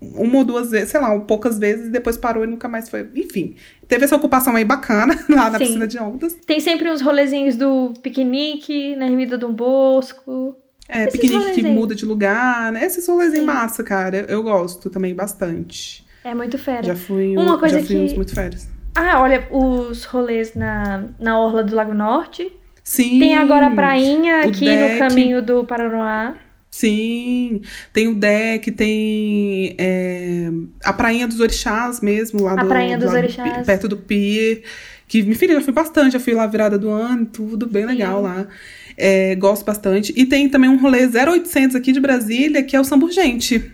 uma 0.00 0.38
ou 0.38 0.44
duas 0.44 0.70
vezes, 0.70 0.88
sei 0.88 1.00
lá, 1.00 1.20
poucas 1.20 1.58
vezes, 1.58 1.88
e 1.88 1.90
depois 1.90 2.16
parou 2.16 2.42
e 2.42 2.46
nunca 2.46 2.66
mais 2.66 2.88
foi. 2.88 3.06
Enfim, 3.14 3.56
teve 3.86 4.06
essa 4.06 4.16
ocupação 4.16 4.56
aí 4.56 4.64
bacana 4.64 5.14
lá 5.28 5.50
na 5.50 5.58
Sim. 5.58 5.66
piscina 5.66 5.86
de 5.86 5.98
ondas. 5.98 6.38
Tem 6.46 6.58
sempre 6.58 6.90
uns 6.90 7.02
rolezinhos 7.02 7.54
do 7.54 7.92
piquenique, 8.02 8.96
na 8.96 9.04
Ermida 9.04 9.36
do 9.36 9.52
Bosco. 9.52 10.56
É, 10.88 11.06
Esses 11.06 11.20
piquenique 11.20 11.54
que 11.54 11.62
muda 11.62 11.94
de 11.94 12.04
lugar, 12.04 12.70
né? 12.72 12.84
Esses 12.84 13.06
rolês 13.06 13.34
em 13.34 13.42
massa, 13.42 13.82
cara. 13.82 14.26
Eu 14.28 14.42
gosto 14.42 14.90
também 14.90 15.14
bastante. 15.14 16.04
É 16.22 16.34
muito 16.34 16.58
fera. 16.58 16.82
Já 16.82 16.96
fui, 16.96 17.36
Uma 17.36 17.58
coisa 17.58 17.80
já 17.80 17.86
fui 17.86 18.08
que... 18.08 18.14
muito 18.14 18.34
férias. 18.34 18.68
Ah, 18.94 19.20
olha, 19.20 19.46
os 19.50 20.04
rolês 20.04 20.54
na, 20.54 21.04
na 21.18 21.38
Orla 21.38 21.64
do 21.64 21.74
Lago 21.74 21.92
Norte. 21.92 22.52
Sim. 22.82 23.18
Tem 23.18 23.36
agora 23.36 23.66
a 23.66 23.70
prainha 23.70 24.42
aqui 24.42 24.66
deck. 24.66 24.92
no 24.92 24.98
caminho 24.98 25.42
do 25.42 25.64
Paraná. 25.64 26.36
Sim, 26.70 27.62
tem 27.92 28.08
o 28.08 28.16
deck, 28.16 28.72
tem 28.72 29.76
é, 29.78 30.50
a 30.82 30.92
Prainha 30.92 31.28
dos 31.28 31.38
Orixás 31.38 32.00
mesmo, 32.00 32.42
lá 32.42 32.54
a 32.54 32.56
do, 32.56 32.66
Prainha 32.66 32.98
dos 32.98 33.12
do, 33.12 33.16
Orixás. 33.16 33.64
perto 33.64 33.86
do 33.86 33.96
Pier. 33.96 34.62
Que, 35.06 35.22
me 35.22 35.36
filha, 35.36 35.54
já 35.54 35.60
fui 35.60 35.72
bastante, 35.72 36.14
já 36.14 36.20
fui 36.20 36.34
lá 36.34 36.46
virada 36.48 36.76
do 36.76 36.90
ano, 36.90 37.26
tudo 37.26 37.68
bem 37.68 37.86
legal 37.86 38.16
Sim. 38.16 38.22
lá. 38.24 38.46
É, 38.96 39.34
gosto 39.34 39.64
bastante. 39.64 40.12
E 40.16 40.26
tem 40.26 40.48
também 40.48 40.70
um 40.70 40.80
rolê 40.80 41.06
0800 41.06 41.76
aqui 41.76 41.92
de 41.92 42.00
Brasília, 42.00 42.62
que 42.62 42.76
é 42.76 42.80
o 42.80 42.84
Samburgente. 42.84 43.72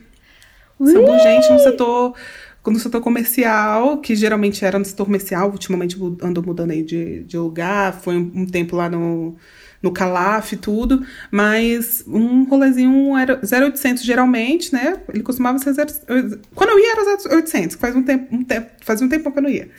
Ui! 0.79 0.93
Samburgente 0.93 1.53
no 1.53 1.59
setor, 1.59 2.15
no 2.67 2.79
setor 2.79 3.01
comercial, 3.01 3.99
que 3.99 4.15
geralmente 4.15 4.65
era 4.65 4.79
no 4.79 4.85
setor 4.85 5.05
comercial, 5.05 5.51
ultimamente 5.51 5.97
andou 6.23 6.45
mudando 6.45 6.71
aí 6.71 6.83
de, 6.83 7.25
de 7.25 7.39
lugar, 7.39 7.95
foi 8.01 8.17
um, 8.17 8.31
um 8.35 8.47
tempo 8.47 8.77
lá 8.77 8.89
no, 8.89 9.37
no 9.83 9.91
Calaf 9.91 10.53
e 10.53 10.57
tudo, 10.57 11.05
mas 11.31 12.05
um 12.07 12.45
rolezinho 12.45 13.17
era 13.17 13.41
0800 13.43 14.03
geralmente, 14.03 14.73
né? 14.73 15.01
Ele 15.13 15.23
costumava 15.23 15.59
ser 15.59 15.73
0, 15.73 15.93
quando 16.55 16.71
eu 16.71 16.79
ia 16.79 16.93
era 16.93 17.39
0800, 17.39 17.77
faz 17.77 17.97
um 17.97 18.03
tempo, 18.03 18.35
um 18.35 18.45
tempo, 18.45 18.71
faz 18.81 19.01
um 19.01 19.09
tempo 19.09 19.31
que 19.31 19.39
eu 19.39 19.43
não 19.43 19.51
ia. 19.51 19.71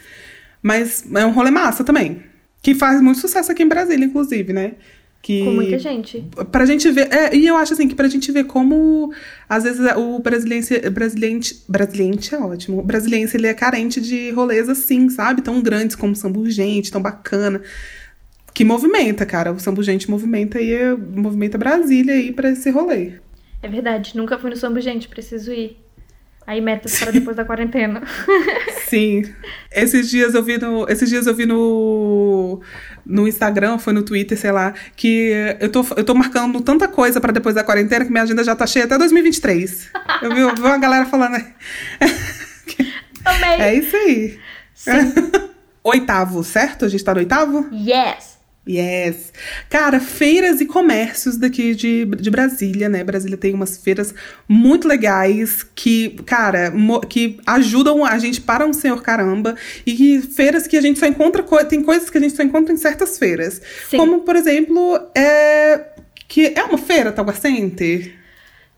Mas 0.62 1.04
é 1.16 1.26
um 1.26 1.32
rolê 1.32 1.52
massa 1.52 1.84
também, 1.84 2.24
que 2.62 2.74
faz 2.76 3.02
muito 3.02 3.20
sucesso 3.20 3.52
aqui 3.52 3.64
em 3.64 3.68
Brasília, 3.68 4.06
inclusive, 4.06 4.54
né? 4.54 4.74
Que, 5.22 5.46
Com 5.46 5.52
muita 5.52 5.78
gente. 5.78 6.26
Pra 6.52 6.66
gente 6.66 6.90
ver. 6.90 7.14
É, 7.14 7.36
e 7.36 7.46
eu 7.46 7.56
acho 7.56 7.74
assim 7.74 7.88
que 7.88 7.94
pra 7.94 8.08
gente 8.08 8.32
ver 8.32 8.46
como, 8.46 9.14
às 9.48 9.64
vezes, 9.64 9.80
o 9.96 10.20
brasiliense. 10.20 10.90
Brasiliense, 10.90 11.64
brasiliense 11.70 12.34
é 12.34 12.40
ótimo. 12.40 12.80
O 12.80 12.84
brasiliense 12.84 13.38
ele 13.38 13.46
é 13.46 13.54
carente 13.54 14.02
de 14.02 14.32
rolês 14.32 14.68
assim, 14.68 15.10
sabe? 15.10 15.44
Tão 15.44 15.62
grandes 15.62 15.96
como 15.96 16.16
Sambu 16.16 16.50
Gente, 16.50 16.92
tão 16.92 17.02
bacana. 17.02 17.62
Que 18.54 18.66
movimenta, 18.66 19.26
cara. 19.26 19.52
O 19.52 19.60
Sambu 19.60 19.84
Gente 19.84 20.10
movimenta 20.10 20.58
aí, 20.58 20.76
movimenta 20.98 21.58
Brasília 21.58 22.16
aí 22.16 22.32
pra 22.32 22.50
esse 22.50 22.72
rolê. 22.72 23.14
É 23.62 23.68
verdade. 23.68 24.18
Nunca 24.18 24.40
fui 24.40 24.50
no 24.50 24.58
Sambu 24.58 24.82
Gente, 24.82 25.08
preciso 25.08 25.54
ir. 25.54 25.78
Aí 26.46 26.60
metas 26.60 27.00
para 27.00 27.12
depois 27.12 27.38
da 27.38 27.46
quarentena. 27.46 28.02
Sim. 28.88 29.24
Esses 29.72 30.10
dias 30.10 30.34
eu 30.34 30.42
vi 30.42 30.58
no, 30.58 30.90
esses 30.90 31.08
dias 31.08 31.28
eu 31.28 31.36
vi 31.36 31.46
no 31.46 32.60
no 33.06 33.28
Instagram, 33.28 33.78
foi 33.78 33.94
no 33.94 34.04
Twitter, 34.04 34.38
sei 34.38 34.52
lá, 34.52 34.74
que 34.96 35.32
eu 35.60 35.70
tô, 35.70 35.86
eu 35.98 36.04
tô 36.04 36.14
marcando 36.14 36.62
tanta 36.62 36.88
coisa 36.88 37.20
para 37.20 37.32
depois 37.32 37.56
da 37.56 37.64
quarentena 37.64 38.06
que 38.06 38.12
minha 38.12 38.24
agenda 38.24 38.44
já 38.44 38.56
tá 38.56 38.66
cheia 38.66 38.86
até 38.86 38.98
2023. 38.98 39.90
Eu 40.22 40.34
vi, 40.34 40.42
eu 40.42 40.56
vi 40.56 40.62
uma 40.62 40.78
galera 40.78 41.06
falando. 41.06 41.36
Amei. 43.26 43.62
É 43.62 43.76
isso 43.76 43.96
aí. 43.96 44.40
Sim. 44.74 44.92
oitavo, 45.84 46.44
certo? 46.44 46.86
A 46.86 46.90
gente 46.90 47.04
tá 47.04 47.14
no 47.14 47.20
oitavo? 47.20 47.68
Yes. 47.72 48.31
Yes. 48.68 49.34
Cara, 49.70 50.00
feiras 50.00 50.62
e 50.62 50.66
comércios 50.68 51.36
daqui 51.36 51.74
de, 51.74 52.06
de 52.06 52.30
Brasília, 52.30 52.88
né? 52.88 53.04
Brasília 53.04 53.36
tem 53.36 53.56
umas 53.56 53.78
feiras 53.78 54.14
muito 54.48 54.88
legais 54.88 55.66
que, 55.74 56.10
cara, 56.26 56.72
que 57.10 57.40
ajudam 57.48 58.06
a 58.06 58.20
gente 58.20 58.40
para 58.40 58.66
um 58.66 58.72
senhor 58.72 59.02
caramba. 59.02 59.56
E 59.86 59.96
que, 59.96 60.22
feiras 60.22 60.68
que 60.68 60.78
a 60.78 60.82
gente 60.82 61.00
só 61.00 61.08
encontra. 61.08 61.44
Tem 61.66 61.82
coisas 61.82 62.10
que 62.10 62.18
a 62.18 62.22
gente 62.22 62.36
só 62.36 62.44
encontra 62.44 62.72
em 62.72 62.78
certas 62.78 63.18
feiras. 63.18 63.60
Sim. 63.90 63.98
Como, 63.98 64.22
por 64.22 64.36
exemplo, 64.36 65.00
é. 65.16 65.88
Que 66.28 66.54
é 66.56 66.64
uma 66.64 66.78
feira, 66.78 67.12
Talga 67.12 67.34
Center? 67.34 68.21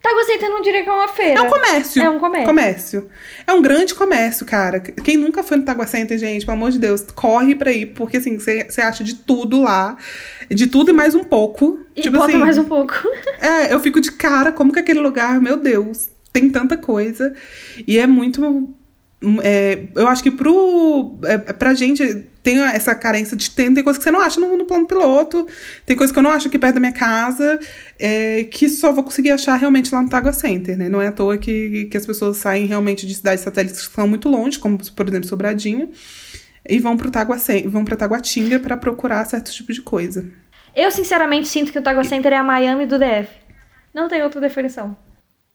Tágua 0.03 0.25
Santa 0.25 0.49
não 0.49 0.61
diria 0.61 0.83
que 0.83 0.89
é 0.89 0.91
uma 0.91 1.07
feira. 1.07 1.39
É 1.39 1.41
um 1.41 1.49
comércio. 1.49 2.03
É 2.03 2.09
um 2.09 2.19
comércio. 2.19 2.45
comércio. 2.45 3.09
É 3.47 3.53
um 3.53 3.61
grande 3.61 3.95
comércio, 3.95 4.45
cara. 4.45 4.81
Quem 4.81 5.15
nunca 5.15 5.41
foi 5.41 5.55
no 5.55 5.87
Center, 5.87 6.19
gente, 6.19 6.45
pelo 6.45 6.57
amor 6.57 6.71
de 6.71 6.77
Deus, 6.77 7.05
corre 7.15 7.55
pra 7.55 7.71
ir, 7.71 7.85
porque 7.85 8.17
assim, 8.17 8.37
você 8.37 8.81
acha 8.81 9.01
de 9.01 9.15
tudo 9.15 9.61
lá. 9.61 9.95
De 10.49 10.67
tudo 10.67 10.91
e 10.91 10.93
mais 10.93 11.15
um 11.15 11.23
pouco. 11.23 11.79
E 11.95 12.01
tipo 12.01 12.17
bota 12.17 12.31
assim, 12.31 12.37
mais 12.37 12.57
um 12.57 12.65
pouco. 12.65 12.93
É, 13.39 13.73
eu 13.73 13.79
fico 13.79 14.01
de 14.01 14.11
cara, 14.11 14.51
como 14.51 14.73
que 14.73 14.79
aquele 14.79 14.99
lugar, 14.99 15.39
meu 15.39 15.55
Deus, 15.55 16.09
tem 16.33 16.49
tanta 16.49 16.75
coisa. 16.75 17.33
E 17.87 17.97
é 17.97 18.05
muito 18.05 18.41
é, 19.41 19.87
eu 19.95 20.07
acho 20.07 20.21
que 20.21 20.31
pro, 20.31 21.17
é, 21.23 21.37
pra 21.37 21.73
gente 21.73 22.27
tem 22.43 22.61
essa 22.61 22.93
carência 22.93 23.37
de 23.37 23.49
tempo, 23.49 23.75
tem 23.75 23.83
coisa 23.83 23.97
que 23.97 24.03
você 24.03 24.11
não 24.11 24.19
acha 24.19 24.39
no, 24.39 24.57
no 24.57 24.65
plano 24.65 24.85
piloto, 24.85 25.47
tem 25.85 25.95
coisa 25.95 26.11
que 26.11 26.19
eu 26.19 26.23
não 26.23 26.31
acho 26.31 26.49
aqui 26.49 26.59
perto 26.59 26.75
da 26.75 26.79
minha 26.79 26.91
casa, 26.91 27.57
é, 27.97 28.43
que 28.43 28.67
só 28.67 28.91
vou 28.91 29.03
conseguir 29.03 29.31
achar 29.31 29.55
realmente 29.55 29.93
lá 29.93 30.01
no 30.01 30.09
Tagua 30.09 30.33
Center, 30.33 30.77
né? 30.77 30.89
Não 30.89 31.01
é 31.01 31.07
à 31.07 31.11
toa 31.11 31.37
que, 31.37 31.85
que 31.85 31.95
as 31.95 32.05
pessoas 32.05 32.37
saem 32.37 32.65
realmente 32.65 33.07
de 33.07 33.15
cidades 33.15 33.43
satélites 33.43 33.87
que 33.87 33.93
são 33.95 34.07
muito 34.07 34.27
longe, 34.27 34.59
como 34.59 34.77
por 34.91 35.07
exemplo 35.07 35.27
Sobradinho, 35.27 35.89
e 36.67 36.79
vão 36.79 36.97
pro 36.97 37.09
Tagua, 37.09 37.37
vão 37.65 37.85
pra 37.85 37.95
Taguatinga 37.95 38.59
para 38.59 38.75
procurar 38.75 39.23
certos 39.25 39.53
tipos 39.53 39.75
de 39.75 39.81
coisa. 39.81 40.29
Eu 40.75 40.91
sinceramente 40.91 41.47
sinto 41.47 41.71
que 41.71 41.79
o 41.79 41.83
Tagua 41.83 42.03
Center 42.03 42.33
é 42.33 42.37
a 42.37 42.43
Miami 42.43 42.85
do 42.85 42.99
DF. 42.99 43.29
Não 43.93 44.09
tem 44.09 44.21
outra 44.21 44.41
definição. 44.41 44.97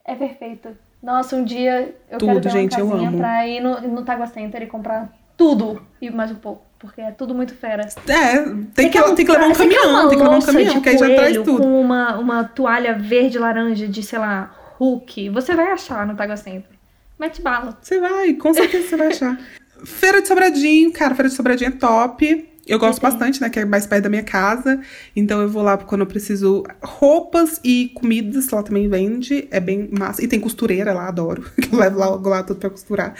É 0.06 0.14
perfeito. 0.14 0.70
Nossa, 1.02 1.36
um 1.36 1.44
dia 1.44 1.94
eu 2.10 2.18
Tudo, 2.18 2.28
quero 2.28 2.40
ter 2.40 2.50
gente, 2.50 2.78
eu 2.78 2.86
uma 2.86 2.94
casinha 2.96 3.12
pra 3.12 3.46
ir 3.46 3.60
no, 3.60 3.80
no 3.80 4.02
Tagua 4.02 4.26
Center 4.26 4.62
e 4.62 4.66
comprar 4.66 5.12
tudo 5.36 5.82
e 6.00 6.10
mais 6.10 6.30
um 6.30 6.36
pouco. 6.36 6.66
Porque 6.78 7.00
é 7.00 7.10
tudo 7.10 7.34
muito 7.34 7.54
fera. 7.54 7.88
É, 8.06 8.38
tem, 8.74 8.88
que, 8.88 9.02
tem 9.14 9.26
que 9.26 9.32
levar 9.32 9.48
um 9.48 9.52
caminhão, 9.52 9.90
uma 9.90 10.08
tem 10.08 10.18
que 10.18 10.24
levar 10.24 10.36
um 10.36 10.42
caminhão, 10.42 10.80
que 10.80 10.88
aí 10.88 10.98
já 10.98 11.06
traz 11.06 11.36
tudo. 11.38 11.62
Com 11.62 11.80
uma, 11.80 12.16
uma 12.18 12.44
toalha 12.44 12.94
verde 12.94 13.38
laranja 13.38 13.88
de, 13.88 14.02
sei 14.02 14.18
lá, 14.18 14.54
Hulk. 14.78 15.30
Você 15.30 15.54
vai 15.54 15.72
achar 15.72 16.06
no 16.06 16.14
Tagua 16.14 16.36
Center. 16.36 16.70
Mete 17.18 17.42
bala. 17.42 17.76
Você 17.80 17.98
vai, 17.98 18.32
com 18.34 18.54
certeza 18.54 18.88
você 18.88 18.96
vai 18.96 19.08
achar. 19.08 19.38
Feira 19.84 20.22
de 20.22 20.28
Sobradinho, 20.28 20.92
cara, 20.92 21.14
Feira 21.14 21.28
de 21.28 21.34
Sobradinho 21.34 21.68
é 21.68 21.72
top. 21.72 22.47
Eu 22.68 22.78
gosto 22.78 22.96
Sim. 22.96 23.02
bastante, 23.02 23.40
né? 23.40 23.48
Que 23.48 23.60
é 23.60 23.64
mais 23.64 23.86
perto 23.86 24.04
da 24.04 24.08
minha 24.08 24.22
casa. 24.22 24.80
Então 25.16 25.40
eu 25.40 25.48
vou 25.48 25.62
lá 25.62 25.76
quando 25.78 26.02
eu 26.02 26.06
preciso. 26.06 26.64
Roupas 26.82 27.60
e 27.64 27.90
comidas, 27.94 28.48
lá 28.50 28.62
também 28.62 28.88
vende. 28.88 29.48
É 29.50 29.58
bem 29.58 29.88
massa. 29.90 30.22
E 30.22 30.28
tem 30.28 30.38
costureira 30.38 30.92
lá, 30.92 31.08
adoro. 31.08 31.44
Eu 31.70 31.78
levo 31.78 31.98
lá, 31.98 32.08
lá 32.08 32.42
tudo 32.42 32.60
pra 32.60 32.70
costurar. 32.70 33.14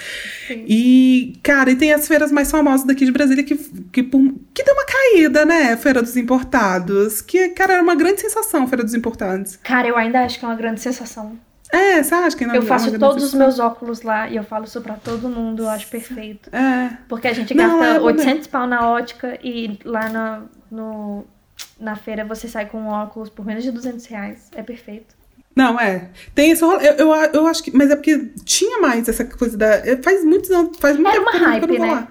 Sim. 0.47 0.65
E, 0.67 1.39
cara, 1.43 1.71
e 1.71 1.77
tem 1.77 1.93
as 1.93 2.09
feiras 2.09 2.33
mais 2.33 2.51
famosas 2.51 2.87
daqui 2.87 3.05
de 3.05 3.13
Brasília 3.13 3.45
que, 3.45 3.57
que, 3.57 4.03
que 4.03 4.65
deu 4.65 4.75
uma 4.75 4.87
caída, 4.87 5.45
né? 5.45 5.77
Feira 5.77 6.03
dos 6.03 6.17
Importados. 6.17 7.21
Que, 7.21 7.51
cara, 7.51 7.75
era 7.75 7.83
uma 7.83 7.95
grande 7.95 8.21
sensação, 8.21 8.67
Feira 8.67 8.83
dos 8.83 8.95
Importados. 8.95 9.57
Cara, 9.57 9.87
eu 9.87 9.97
ainda 9.97 10.25
acho 10.25 10.39
que 10.39 10.45
é 10.45 10.49
uma 10.49 10.57
grande 10.57 10.81
sensação. 10.81 11.39
É, 11.71 12.03
você 12.03 12.15
acha 12.15 12.37
que 12.37 12.47
não 12.47 12.55
Eu 12.55 12.63
faço 12.63 12.99
todos 12.99 13.23
os 13.23 13.35
meus 13.35 13.59
óculos 13.59 14.03
lá 14.03 14.29
e 14.29 14.37
eu 14.37 14.43
falo 14.43 14.65
isso 14.65 14.81
pra 14.81 14.95
todo 14.95 15.29
mundo, 15.29 15.65
eu 15.65 15.69
acho 15.69 15.87
perfeito. 15.89 16.49
É. 16.55 16.97
Porque 17.09 17.29
a 17.29 17.33
gente 17.33 17.55
Não, 17.55 17.79
gasta 17.79 17.97
é, 17.97 18.01
800 18.01 18.47
pau 18.47 18.67
na 18.67 18.89
ótica 18.89 19.39
e 19.43 19.79
lá 19.85 20.09
na, 20.09 20.43
no, 20.71 21.27
na 21.79 21.95
feira 21.95 22.25
você 22.25 22.49
sai 22.49 22.67
com 22.67 22.81
um 22.81 22.89
óculos 22.89 23.29
por 23.29 23.45
menos 23.45 23.63
de 23.63 23.71
200 23.71 24.07
reais. 24.07 24.51
É 24.55 24.63
perfeito. 24.63 25.15
Não, 25.55 25.79
é. 25.79 26.09
Tem 26.35 26.53
esse 26.53 26.63
rolê. 26.63 26.89
Eu, 26.89 26.93
eu, 26.93 27.15
eu 27.33 27.47
acho 27.49 27.65
que. 27.65 27.77
Mas 27.77 27.91
é 27.91 27.97
porque 27.97 28.31
tinha 28.45 28.81
mais 28.81 29.09
essa 29.09 29.25
coisa 29.25 29.59
da. 29.59 29.83
Faz 30.05 30.25
muitos 30.25 30.51
anos. 30.53 30.79
Faz 30.79 30.97
muito 30.97 31.11
Era 31.11 31.21
uma 31.21 31.33
hype, 31.33 31.79
né? 31.79 31.95
lá. 31.95 32.09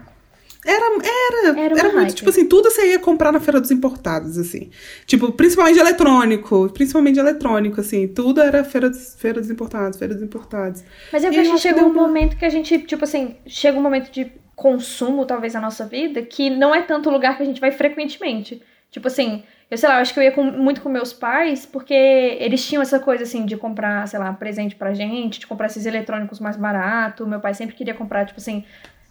Era, 0.68 0.86
era, 1.04 1.60
Era 1.60 1.80
era 1.80 1.84
muito, 1.90 1.96
hype. 2.08 2.14
tipo 2.16 2.30
assim, 2.30 2.46
tudo 2.48 2.70
você 2.70 2.92
ia 2.92 3.00
comprar 3.00 3.32
na 3.32 3.40
feira 3.40 3.62
dos 3.62 3.72
importados, 3.72 4.38
assim. 4.38 4.70
Tipo, 5.06 5.32
principalmente 5.32 5.76
de 5.76 5.80
eletrônico. 5.80 6.70
Principalmente 6.74 7.14
de 7.16 7.20
eletrônico, 7.22 7.80
assim. 7.82 8.08
Tudo 8.08 8.42
era 8.42 8.64
feira 8.64 8.90
dos, 8.90 9.16
feira 9.16 9.40
dos 9.40 9.50
importados, 9.50 9.98
feira 9.98 10.14
dos 10.14 10.24
importados. 10.24 10.84
Mas 11.12 11.22
que 11.24 11.28
acho 11.28 11.52
que 11.54 11.58
chega 11.60 11.80
deu 11.80 11.88
um 11.88 11.94
momento 11.94 12.36
que 12.38 12.46
a 12.46 12.50
gente, 12.50 12.78
tipo 12.80 13.04
assim, 13.06 13.36
chega 13.46 13.78
um 13.78 13.82
momento 13.82 14.12
de 14.12 14.32
consumo, 14.56 15.26
talvez, 15.26 15.54
na 15.54 15.62
nossa 15.62 15.86
vida, 15.86 16.22
que 16.22 16.50
não 16.50 16.74
é 16.76 16.82
tanto 16.82 17.10
lugar 17.10 17.38
que 17.38 17.44
a 17.44 17.46
gente 17.46 17.62
vai 17.62 17.72
frequentemente. 17.72 18.62
Tipo 18.90 19.08
assim, 19.08 19.44
eu 19.70 19.78
sei 19.78 19.88
lá, 19.88 19.96
eu 19.98 20.02
acho 20.02 20.14
que 20.14 20.20
eu 20.20 20.24
ia 20.24 20.32
com- 20.32 20.44
muito 20.44 20.82
com 20.82 20.90
meus 20.90 21.14
pais, 21.14 21.66
porque 21.66 21.94
eles 21.94 22.66
tinham 22.66 22.82
essa 22.82 23.00
coisa 23.00 23.24
assim 23.24 23.46
de 23.46 23.56
comprar, 23.56 24.08
sei 24.08 24.18
lá, 24.20 24.34
presente 24.34 24.76
pra 24.76 24.94
gente, 24.94 25.40
de 25.40 25.46
comprar 25.48 25.68
esses 25.68 25.86
eletrônicos 25.86 26.40
mais 26.40 26.56
barato. 26.58 27.28
Meu 27.28 27.40
pai 27.40 27.54
sempre 27.54 27.76
queria 27.76 27.94
comprar, 27.94 28.26
tipo 28.26 28.40
assim, 28.40 28.64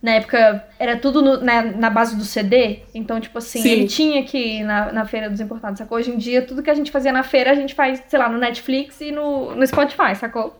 na 0.03 0.13
época 0.13 0.65
era 0.79 0.97
tudo 0.97 1.21
no- 1.23 1.41
na, 1.41 1.63
na 1.63 1.91
base 1.91 2.15
do 2.17 2.25
CD, 2.25 2.81
então, 2.95 3.19
tipo 3.21 3.39
assim, 3.39 3.61
Sim. 3.63 3.71
ele 3.71 3.87
tinha 3.89 4.23
que 4.25 4.39
ir 4.39 4.63
na, 4.65 4.93
na 4.93 5.05
feira 5.07 5.29
dos 5.31 5.41
importados, 5.41 5.79
sacou? 5.79 5.99
Hoje 5.99 6.11
em 6.11 6.19
dia, 6.19 6.43
tudo 6.43 6.63
que 6.63 6.71
a 6.71 6.75
gente 6.75 6.91
fazia 6.91 7.13
na 7.13 7.23
feira, 7.23 7.51
a 7.51 7.55
gente 7.55 7.75
faz, 7.75 8.03
sei 8.09 8.19
lá, 8.19 8.29
no 8.29 8.39
Netflix 8.39 9.01
e 9.01 9.11
no, 9.11 9.55
no 9.55 9.67
Spotify, 9.67 10.15
sacou? 10.15 10.57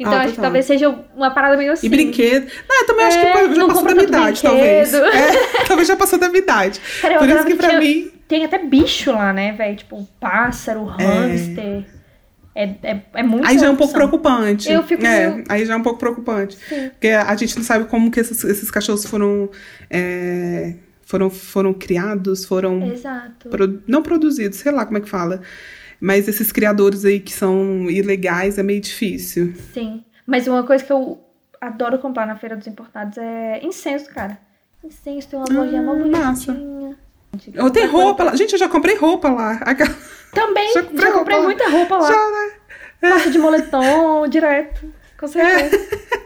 Então, 0.00 0.12
Ah, 0.12 0.20
acho 0.22 0.34
que 0.34 0.40
talvez 0.40 0.64
seja 0.64 0.94
uma 1.16 1.32
parada 1.32 1.56
meio 1.56 1.72
assim. 1.72 1.88
E 1.88 1.90
brinquedo. 1.90 2.46
Não, 2.68 2.80
eu 2.80 2.86
também 2.86 3.04
acho 3.06 3.18
É, 3.18 3.32
que 3.48 3.54
já 3.54 3.56
não 3.58 3.66
passou 3.68 3.84
da 3.84 3.94
minha 3.94 4.04
idade, 4.06 4.42
talvez. 4.42 4.94
É, 4.94 5.00
talvez 5.66 5.88
já 5.88 5.96
passou 5.96 6.18
da 6.20 6.28
minha 6.28 6.40
idade. 6.42 6.80
Cara, 7.02 7.14
eu 7.14 7.18
Por 7.18 7.24
isso 7.28 7.34
adorava 7.38 7.50
que 7.50 7.56
pra 7.56 7.68
tinha- 7.70 7.80
mim. 7.80 8.10
Tem 8.28 8.44
até 8.44 8.58
bicho 8.58 9.10
lá, 9.10 9.32
né, 9.32 9.52
velho? 9.52 9.74
Tipo, 9.74 10.06
pássaro, 10.20 10.84
hamster. 10.84 11.64
É, 11.84 11.97
é, 12.82 13.00
é 13.14 13.22
muito 13.22 13.46
Aí 13.46 13.58
já 13.58 13.66
é 13.66 13.70
um 13.70 13.76
pouco 13.76 13.92
preocupante. 13.92 14.70
Eu 14.70 14.82
fico 14.82 15.04
É, 15.04 15.30
meio- 15.30 15.44
aí 15.48 15.64
já 15.64 15.74
é 15.74 15.76
um 15.76 15.82
pouco 15.82 15.98
preocupante. 15.98 16.56
Sim. 16.68 16.88
Porque 16.90 17.08
a 17.08 17.34
gente 17.36 17.56
não 17.56 17.64
sabe 17.64 17.84
como 17.86 18.10
que 18.10 18.18
esses, 18.20 18.42
esses 18.44 18.70
cachorros 18.70 19.04
foram, 19.04 19.50
é, 19.90 20.74
foram, 21.02 21.30
foram 21.30 21.72
criados, 21.74 22.44
foram 22.44 22.90
Exato. 22.92 23.48
pro- 23.48 23.82
não 23.86 24.02
produzidos, 24.02 24.58
sei 24.58 24.72
lá 24.72 24.84
como 24.84 24.98
é 24.98 25.00
que 25.00 25.08
fala. 25.08 25.40
Mas 26.00 26.28
esses 26.28 26.52
criadores 26.52 27.04
aí 27.04 27.18
que 27.20 27.32
são 27.32 27.88
ilegais 27.90 28.56
é 28.58 28.62
meio 28.62 28.80
difícil. 28.80 29.52
Sim. 29.74 30.04
Mas 30.26 30.46
uma 30.46 30.62
coisa 30.62 30.84
que 30.84 30.92
eu 30.92 31.20
adoro 31.60 31.98
comprar 31.98 32.26
na 32.26 32.36
Feira 32.36 32.56
dos 32.56 32.66
Importados 32.66 33.18
é 33.18 33.64
incenso, 33.64 34.08
cara. 34.10 34.38
Incenso, 34.84 35.28
tem 35.28 35.38
uma 35.38 35.48
lojinha 35.50 35.82
mó 35.82 35.92
Ah, 35.92 36.06
massa. 36.06 36.52
bonitinha. 36.52 36.96
Eu 37.54 37.68
tenho 37.70 37.90
roupa 37.90 38.24
lá. 38.24 38.36
Gente, 38.36 38.52
eu 38.52 38.58
já 38.58 38.68
comprei 38.68 38.94
roupa 38.96 39.28
lá. 39.28 39.52
Aquela- 39.62 39.94
Também, 40.32 40.72
Já 40.72 40.80
já 40.82 40.86
comprei 40.86 41.12
comprei, 41.12 41.36
roupa 41.36 41.36
lá. 41.36 41.42
muita 41.42 41.68
roupa 41.68 41.96
lá. 41.98 42.08
Já, 42.08 42.16
né? 42.16 43.10
Passo 43.10 43.30
de 43.30 43.38
moletom, 43.38 44.26
direto. 44.30 44.92
Com 45.18 45.26
certeza. 45.26 45.76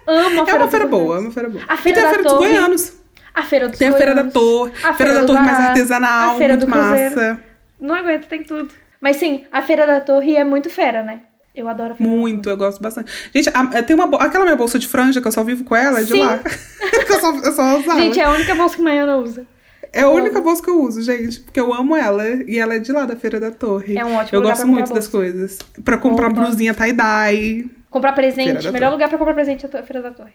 Amo 0.07 0.41
a 0.41 0.43
É 0.43 0.45
Feira 0.45 0.59
uma 0.59 0.59
dos 0.67 0.71
feira 0.71 0.87
boa, 0.87 1.17
é 1.17 1.21
uma 1.21 1.31
feira 1.31 1.49
boa. 1.49 1.65
A 1.69 1.75
E 1.75 1.79
Feira 1.79 1.99
tem 2.01 2.07
a 2.07 2.11
feira 2.15 2.23
dos 2.25 2.33
goianos. 2.39 2.93
A 3.35 3.43
Feira 3.43 3.69
dos 3.69 3.79
Tem 3.79 3.89
a 3.89 3.93
feira 3.93 4.15
da 4.15 4.25
torre. 4.25 4.73
A 4.83 4.89
A 4.91 4.95
feira 4.95 5.15
da 5.15 5.25
torre 5.25 5.41
mais 5.41 5.59
artesanal, 5.61 6.35
a 6.35 6.39
feira 6.39 6.55
muito 6.57 6.67
do 6.67 6.73
Cruzeiro. 6.73 7.15
massa. 7.17 7.41
Não 7.81 7.95
aguento, 7.95 8.27
tem 8.27 8.43
tudo. 8.43 8.69
Mas 9.01 9.17
sim, 9.17 9.45
a 9.51 9.61
Feira 9.63 9.85
da 9.87 10.01
Torre 10.01 10.37
é 10.37 10.45
muito 10.45 10.71
fera, 10.71 11.03
né? 11.03 11.23
Eu 11.55 11.69
adoro 11.69 11.95
a 11.95 11.97
Feira 11.97 12.13
Muito, 12.13 12.49
eu 12.49 12.57
gosto 12.57 12.81
bastante. 12.81 13.11
Gente, 13.35 13.49
a- 13.53 13.83
tem 13.83 13.97
uma 13.97 14.05
aquela 14.23 14.45
minha 14.45 14.55
bolsa 14.57 14.79
de 14.79 14.87
franja 14.87 15.21
que 15.21 15.27
eu 15.27 15.33
só 15.33 15.43
vivo 15.43 15.65
com 15.65 15.75
ela, 15.75 15.99
é 16.01 16.05
de 16.05 16.13
Sim. 16.13 16.23
lá. 16.25 16.39
que 17.07 17.13
eu 17.13 17.19
só, 17.21 17.35
eu 17.35 17.53
só 17.53 17.79
uso. 17.79 17.91
Gente, 17.99 18.21
é 18.21 18.25
a 18.25 18.31
única 18.31 18.55
bolsa 18.55 18.77
que 18.77 18.83
Maiana 18.83 19.17
usa. 19.17 19.45
É 19.93 20.01
a 20.03 20.09
única 20.09 20.41
bolsa 20.41 20.63
que 20.63 20.71
eu 20.71 20.81
uso, 20.83 21.03
gente. 21.03 21.41
Porque 21.41 21.61
eu 21.61 21.73
amo 21.73 21.95
ela. 21.95 22.27
E 22.47 22.59
ela 22.59 22.75
é 22.75 22.79
de 22.79 22.91
lá 22.93 23.05
da 23.05 23.15
Feira 23.15 23.39
da 23.39 23.51
Torre. 23.51 23.97
É 23.97 24.05
um 24.05 24.15
ótimo 24.15 24.39
Eu 24.39 24.43
gosto 24.43 24.67
muito 24.67 24.93
das 24.95 25.07
coisas. 25.07 25.59
Pra 25.85 25.99
comprar 25.99 26.29
Roupa. 26.29 26.41
blusinha 26.43 26.73
tie-dye. 26.73 27.71
Comprar 27.91 28.13
presente. 28.13 28.49
Melhor 28.55 28.73
Torre. 28.73 28.89
lugar 28.91 29.09
pra 29.11 29.19
comprar 29.19 29.35
presente 29.35 29.67
é 29.71 29.79
a 29.79 29.83
Feira 29.83 30.01
da 30.03 30.11
Torre. 30.11 30.33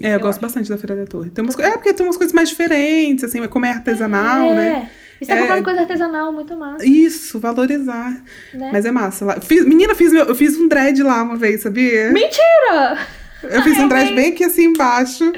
É, 0.00 0.08
eu, 0.08 0.12
Eu 0.12 0.20
gosto 0.20 0.30
acho. 0.38 0.40
bastante 0.40 0.70
da 0.70 0.78
Feira 0.78 0.94
da 0.96 1.06
Torre. 1.06 1.28
Tem 1.30 1.42
umas, 1.44 1.58
é, 1.58 1.72
porque 1.72 1.92
tem 1.92 2.06
umas 2.06 2.16
coisas 2.16 2.32
mais 2.32 2.48
diferentes, 2.48 3.24
assim, 3.24 3.44
como 3.48 3.66
é 3.66 3.70
artesanal, 3.70 4.52
é. 4.52 4.54
né? 4.54 4.90
E 5.20 5.24
você 5.26 5.32
tá 5.32 5.36
É. 5.36 5.40
comprando 5.42 5.64
coisa 5.64 5.80
artesanal, 5.80 6.32
muito 6.32 6.56
massa. 6.56 6.86
Isso, 6.86 7.38
valorizar. 7.40 8.12
Né? 8.54 8.70
Mas 8.72 8.84
é 8.86 8.90
massa. 8.92 9.24
Lá. 9.26 9.40
Fiz- 9.40 9.66
menina, 9.66 9.94
fiz 9.94 10.12
meu- 10.12 10.24
eu 10.24 10.34
fiz 10.34 10.56
um 10.56 10.68
dread 10.68 11.02
lá 11.02 11.22
uma 11.22 11.36
vez, 11.36 11.60
sabia? 11.62 12.10
Mentira! 12.12 12.96
Eu 13.42 13.60
fiz 13.62 13.76
um 13.76 13.88
dread 13.88 14.14
bem 14.14 14.30
aqui 14.32 14.44
assim 14.44 14.66
embaixo. 14.66 15.30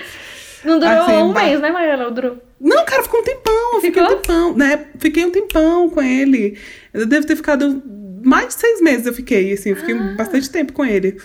Não 0.64 0.78
durou 0.78 0.94
Assim, 0.94 1.16
um 1.16 1.32
mês, 1.32 1.60
né, 1.60 1.70
Maiana? 1.72 2.10
Durou. 2.10 2.36
Não, 2.62 2.84
cara, 2.84 3.02
ficou 3.02 3.20
um 3.20 3.24
tempão. 3.24 3.80
Fiquei 3.80 4.02
um 4.02 4.08
tempão. 4.08 4.56
Né? 4.56 4.86
Fiquei 4.98 5.24
um 5.24 5.30
tempão 5.30 5.90
com 5.90 6.00
ele. 6.00 6.56
Eu 6.94 7.04
devo 7.06 7.26
ter 7.26 7.34
ficado. 7.36 7.82
Mais 8.24 8.48
de 8.48 8.54
seis 8.54 8.80
meses 8.80 9.04
eu 9.06 9.12
fiquei, 9.12 9.52
assim. 9.52 9.70
Eu 9.70 9.76
fiquei 9.76 9.96
Ah. 9.96 10.14
bastante 10.16 10.48
tempo 10.48 10.72
com 10.72 10.84
ele. 10.84 11.18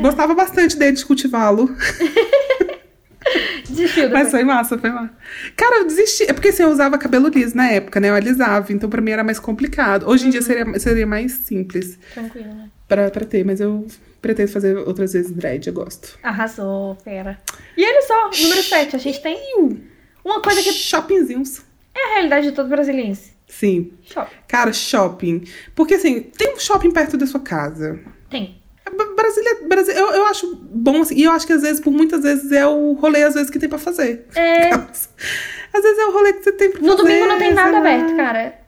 Gostava 0.00 0.34
bastante 0.34 0.76
dele 0.78 0.96
de 0.96 1.04
cultivá-lo. 1.04 1.68
Desistiu 3.68 4.08
Mas 4.10 4.30
foi 4.30 4.42
massa, 4.44 4.78
foi 4.78 4.88
massa. 4.90 5.10
Cara, 5.54 5.78
eu 5.80 5.84
desisti. 5.86 6.24
É 6.24 6.32
porque 6.32 6.48
assim, 6.48 6.62
eu 6.62 6.70
usava 6.70 6.96
cabelo 6.96 7.28
liso 7.28 7.54
na 7.54 7.70
época, 7.70 8.00
né? 8.00 8.08
Eu 8.08 8.14
alisava. 8.14 8.72
Então 8.72 8.88
pra 8.88 9.02
mim 9.02 9.10
era 9.10 9.22
mais 9.22 9.38
complicado. 9.38 10.08
Hoje 10.08 10.22
em 10.22 10.26
Uhum. 10.26 10.30
dia 10.32 10.42
seria, 10.42 10.78
seria 10.78 11.06
mais 11.06 11.32
simples 11.32 11.98
Tranquilo, 12.14 12.48
né? 12.54 12.70
pra, 12.88 13.10
pra 13.10 13.26
ter. 13.26 13.44
Mas 13.44 13.60
eu 13.60 13.86
pretendo 14.22 14.50
fazer 14.50 14.76
outras 14.78 15.12
vezes 15.12 15.30
dread, 15.30 15.66
eu 15.66 15.74
gosto. 15.74 16.18
Arrasou, 16.22 16.96
fera. 17.04 17.38
E 17.76 17.84
olha 17.84 18.02
só, 18.02 18.30
número 18.42 18.62
7, 18.62 18.96
a 18.96 18.98
gente 18.98 19.20
tem 19.22 19.38
uma 20.32 20.42
coisa 20.42 20.62
que 20.62 20.72
Shoppingzinhos. 20.72 21.60
é 21.94 22.04
a 22.10 22.14
realidade 22.14 22.48
de 22.48 22.52
todo 22.52 22.68
brasiliense. 22.68 23.32
Sim. 23.46 23.92
Shopping. 24.02 24.36
Cara, 24.46 24.72
shopping. 24.72 25.44
Porque 25.74 25.94
assim, 25.94 26.20
tem 26.20 26.54
um 26.54 26.58
shopping 26.58 26.90
perto 26.90 27.16
da 27.16 27.26
sua 27.26 27.40
casa. 27.40 27.98
Tem. 28.30 28.58
Brasília, 29.16 29.58
Brasília 29.66 29.98
eu, 30.00 30.10
eu 30.12 30.26
acho 30.26 30.54
bom, 30.56 31.02
assim, 31.02 31.14
e 31.14 31.24
eu 31.24 31.30
acho 31.32 31.46
que 31.46 31.52
às 31.52 31.60
vezes, 31.62 31.78
por 31.80 31.90
muitas 31.92 32.22
vezes, 32.22 32.50
é 32.52 32.66
o 32.66 32.92
rolê, 32.94 33.22
às 33.22 33.34
vezes, 33.34 33.50
que 33.50 33.58
tem 33.58 33.68
pra 33.68 33.78
fazer. 33.78 34.26
É, 34.34 34.70
Às 35.70 35.82
vezes 35.82 35.98
é 35.98 36.06
o 36.06 36.12
rolê 36.12 36.32
que 36.32 36.42
você 36.42 36.52
tem 36.52 36.70
pra 36.70 36.80
no 36.80 36.88
fazer. 36.96 37.02
domingo 37.02 37.26
não 37.26 37.38
tem 37.38 37.52
nada 37.52 37.76
aberto, 37.78 38.16
cara. 38.16 38.58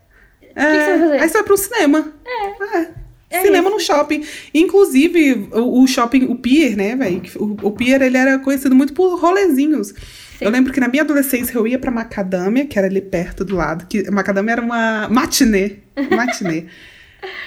É, 0.43 0.53
que 0.55 0.61
você 0.61 0.91
vai 0.91 0.99
fazer? 0.99 1.19
Aí 1.21 1.29
você 1.29 1.35
vai 1.35 1.43
pro 1.45 1.57
cinema. 1.57 2.13
É. 2.27 2.87
É 3.31 3.43
cinema 3.43 3.69
isso. 3.69 3.75
no 3.77 3.81
shopping. 3.81 4.25
Inclusive, 4.53 5.49
o, 5.53 5.83
o 5.83 5.87
shopping, 5.87 6.25
o 6.25 6.35
Pier, 6.37 6.77
né, 6.77 6.97
velho? 6.97 7.23
O, 7.37 7.69
o 7.69 7.71
Pier, 7.73 8.03
ele 8.03 8.17
era 8.19 8.39
conhecido 8.41 8.75
muito 8.75 8.93
por 8.93 9.19
rolezinhos. 9.19 9.95
Eu 10.41 10.51
lembro 10.51 10.73
que 10.73 10.81
na 10.81 10.89
minha 10.89 11.03
adolescência 11.03 11.57
eu 11.57 11.67
ia 11.67 11.79
pra 11.79 11.91
Macadâmia, 11.91 12.67
que 12.67 12.79
era 12.79 12.87
ali 12.87 13.01
perto 13.01 13.45
do 13.45 13.55
lado. 13.57 13.87
Que 13.87 14.11
Macadâmia 14.11 14.53
era 14.53 14.63
uma 14.63 15.09
matinê. 15.09 15.77
Matinê. 16.11 16.65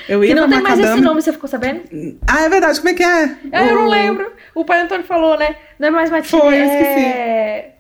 Eu 0.07 0.23
ia 0.23 0.35
Que 0.35 0.39
não 0.39 0.47
tem 0.47 0.61
mais 0.61 0.63
macadâmia. 0.77 0.93
esse 0.93 1.01
nome, 1.01 1.21
você 1.21 1.31
ficou 1.33 1.49
sabendo? 1.49 1.81
Ah, 2.27 2.43
é 2.43 2.49
verdade. 2.49 2.77
Como 2.77 2.89
é 2.89 2.93
que 2.93 3.01
é? 3.01 3.35
Ah, 3.51 3.65
eu 3.65 3.73
não 3.75 3.87
lembro. 3.87 4.31
O 4.53 4.63
pai 4.63 4.81
Antônio 4.81 5.03
falou, 5.03 5.35
né? 5.35 5.55
Não 5.79 5.87
é 5.87 5.91
mais 5.91 6.11
matinê. 6.11 6.29
Foi, 6.41 6.59
eu 6.59 6.65
esqueci. 6.65 7.05
É... 7.05 7.71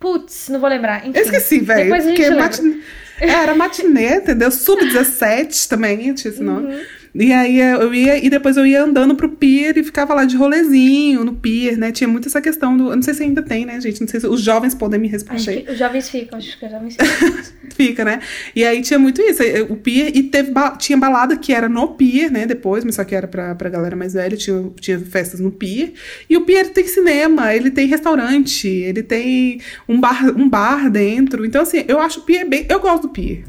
Putz, 0.00 0.48
não 0.48 0.58
vou 0.58 0.68
lembrar. 0.68 1.06
Enfim, 1.06 1.16
Eu 1.16 1.22
esqueci, 1.24 1.60
velho. 1.60 1.84
Depois 1.84 2.04
a 2.04 2.08
gente 2.08 2.16
Porque 2.16 2.28
lembra. 2.28 2.44
matinê... 2.44 2.76
É, 3.20 3.28
era 3.28 3.54
matinê, 3.54 4.16
entendeu? 4.16 4.50
Sub-17 4.50 5.68
também 5.68 6.12
tinha 6.14 6.32
esse 6.32 6.42
nome. 6.42 6.74
Uhum. 6.74 6.82
E 7.14 7.30
aí 7.30 7.58
eu 7.60 7.92
ia, 7.92 8.16
e 8.24 8.30
depois 8.30 8.56
eu 8.56 8.64
ia 8.64 8.82
andando 8.82 9.14
pro 9.14 9.28
pier 9.28 9.76
e 9.76 9.84
ficava 9.84 10.14
lá 10.14 10.24
de 10.24 10.34
rolezinho 10.34 11.22
no 11.24 11.34
pier, 11.34 11.76
né? 11.76 11.92
Tinha 11.92 12.08
muito 12.08 12.26
essa 12.26 12.40
questão 12.40 12.74
do. 12.74 12.88
Eu 12.90 12.96
não 12.96 13.02
sei 13.02 13.12
se 13.12 13.22
ainda 13.22 13.42
tem, 13.42 13.66
né, 13.66 13.78
gente? 13.82 14.00
Não 14.00 14.08
sei 14.08 14.18
se 14.20 14.26
os 14.26 14.40
jovens 14.40 14.74
podem 14.74 14.98
me 14.98 15.08
responder. 15.08 15.66
os 15.70 15.78
jovens 15.78 16.08
ficam, 16.08 16.38
acho 16.38 16.58
que 16.58 16.64
os 16.64 16.70
jovens 16.72 16.96
ficam. 16.96 17.42
Fica, 17.76 18.04
né? 18.04 18.20
E 18.56 18.64
aí 18.64 18.80
tinha 18.82 18.98
muito 18.98 19.20
isso. 19.22 19.42
eh, 19.42 19.62
O 19.62 19.76
pier, 19.76 20.10
e 20.14 20.22
teve 20.24 20.52
tinha 20.78 20.96
balada 20.96 21.36
que 21.36 21.52
era 21.52 21.68
no 21.68 21.88
pier, 21.88 22.30
né? 22.30 22.46
Depois, 22.46 22.82
mas 22.84 22.94
só 22.94 23.04
que 23.04 23.14
era 23.14 23.26
pra, 23.26 23.54
pra 23.54 23.68
galera 23.68 23.94
mais 23.96 24.14
velha, 24.14 24.36
tinha, 24.36 24.70
tinha 24.80 24.98
festas 24.98 25.38
no 25.40 25.50
pier. 25.50 25.92
E 26.30 26.36
o 26.36 26.42
pier 26.42 26.68
tem 26.70 26.86
cinema, 26.86 27.54
ele 27.54 27.70
tem 27.70 27.86
restaurante, 27.86 28.68
ele 28.68 29.02
tem 29.02 29.60
um 29.88 30.00
bar, 30.00 30.28
um 30.36 30.48
bar 30.48 30.90
dentro. 30.90 31.44
Então, 31.44 31.62
assim, 31.62 31.84
eu 31.88 31.98
acho 32.00 32.20
o 32.20 32.22
pier 32.22 32.46
bem. 32.48 32.64
Eu 32.68 32.80
gosto 32.80 33.02
do 33.02 33.08
pier. 33.10 33.44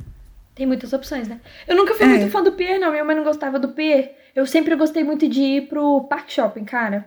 Tem 0.56 0.66
muitas 0.68 0.94
opções, 0.94 1.28
né? 1.28 1.40
Eu 1.68 1.76
nunca 1.76 1.94
fui 1.96 2.06
É. 2.06 2.10
muito 2.10 2.30
fã 2.30 2.44
do 2.44 2.52
Pier, 2.52 2.80
não. 2.80 2.92
Minha 2.92 3.04
mãe 3.04 3.16
não 3.16 3.24
gostava 3.24 3.58
do 3.60 3.70
Pier. 3.70 4.16
Eu 4.36 4.46
sempre 4.46 4.76
gostei 4.76 5.04
muito 5.04 5.28
de 5.28 5.42
ir 5.42 5.62
pro 5.68 6.04
Park 6.04 6.30
Shopping, 6.30 6.64
cara. 6.66 7.06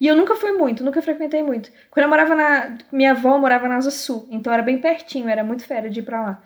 E 0.00 0.06
eu 0.06 0.14
nunca 0.16 0.34
fui 0.36 0.52
muito, 0.52 0.84
nunca 0.84 1.00
frequentei 1.00 1.42
muito. 1.42 1.70
Quando 1.90 2.04
eu 2.04 2.08
morava 2.10 2.34
na. 2.34 2.76
Minha 2.92 3.12
avó 3.12 3.38
morava 3.38 3.66
na 3.68 3.76
Asa 3.76 3.90
Sul, 3.90 4.26
então 4.30 4.52
era 4.52 4.62
bem 4.62 4.78
pertinho, 4.78 5.28
era 5.28 5.42
muito 5.42 5.64
fera 5.64 5.88
de 5.88 6.00
ir 6.00 6.02
pra 6.02 6.20
lá. 6.20 6.42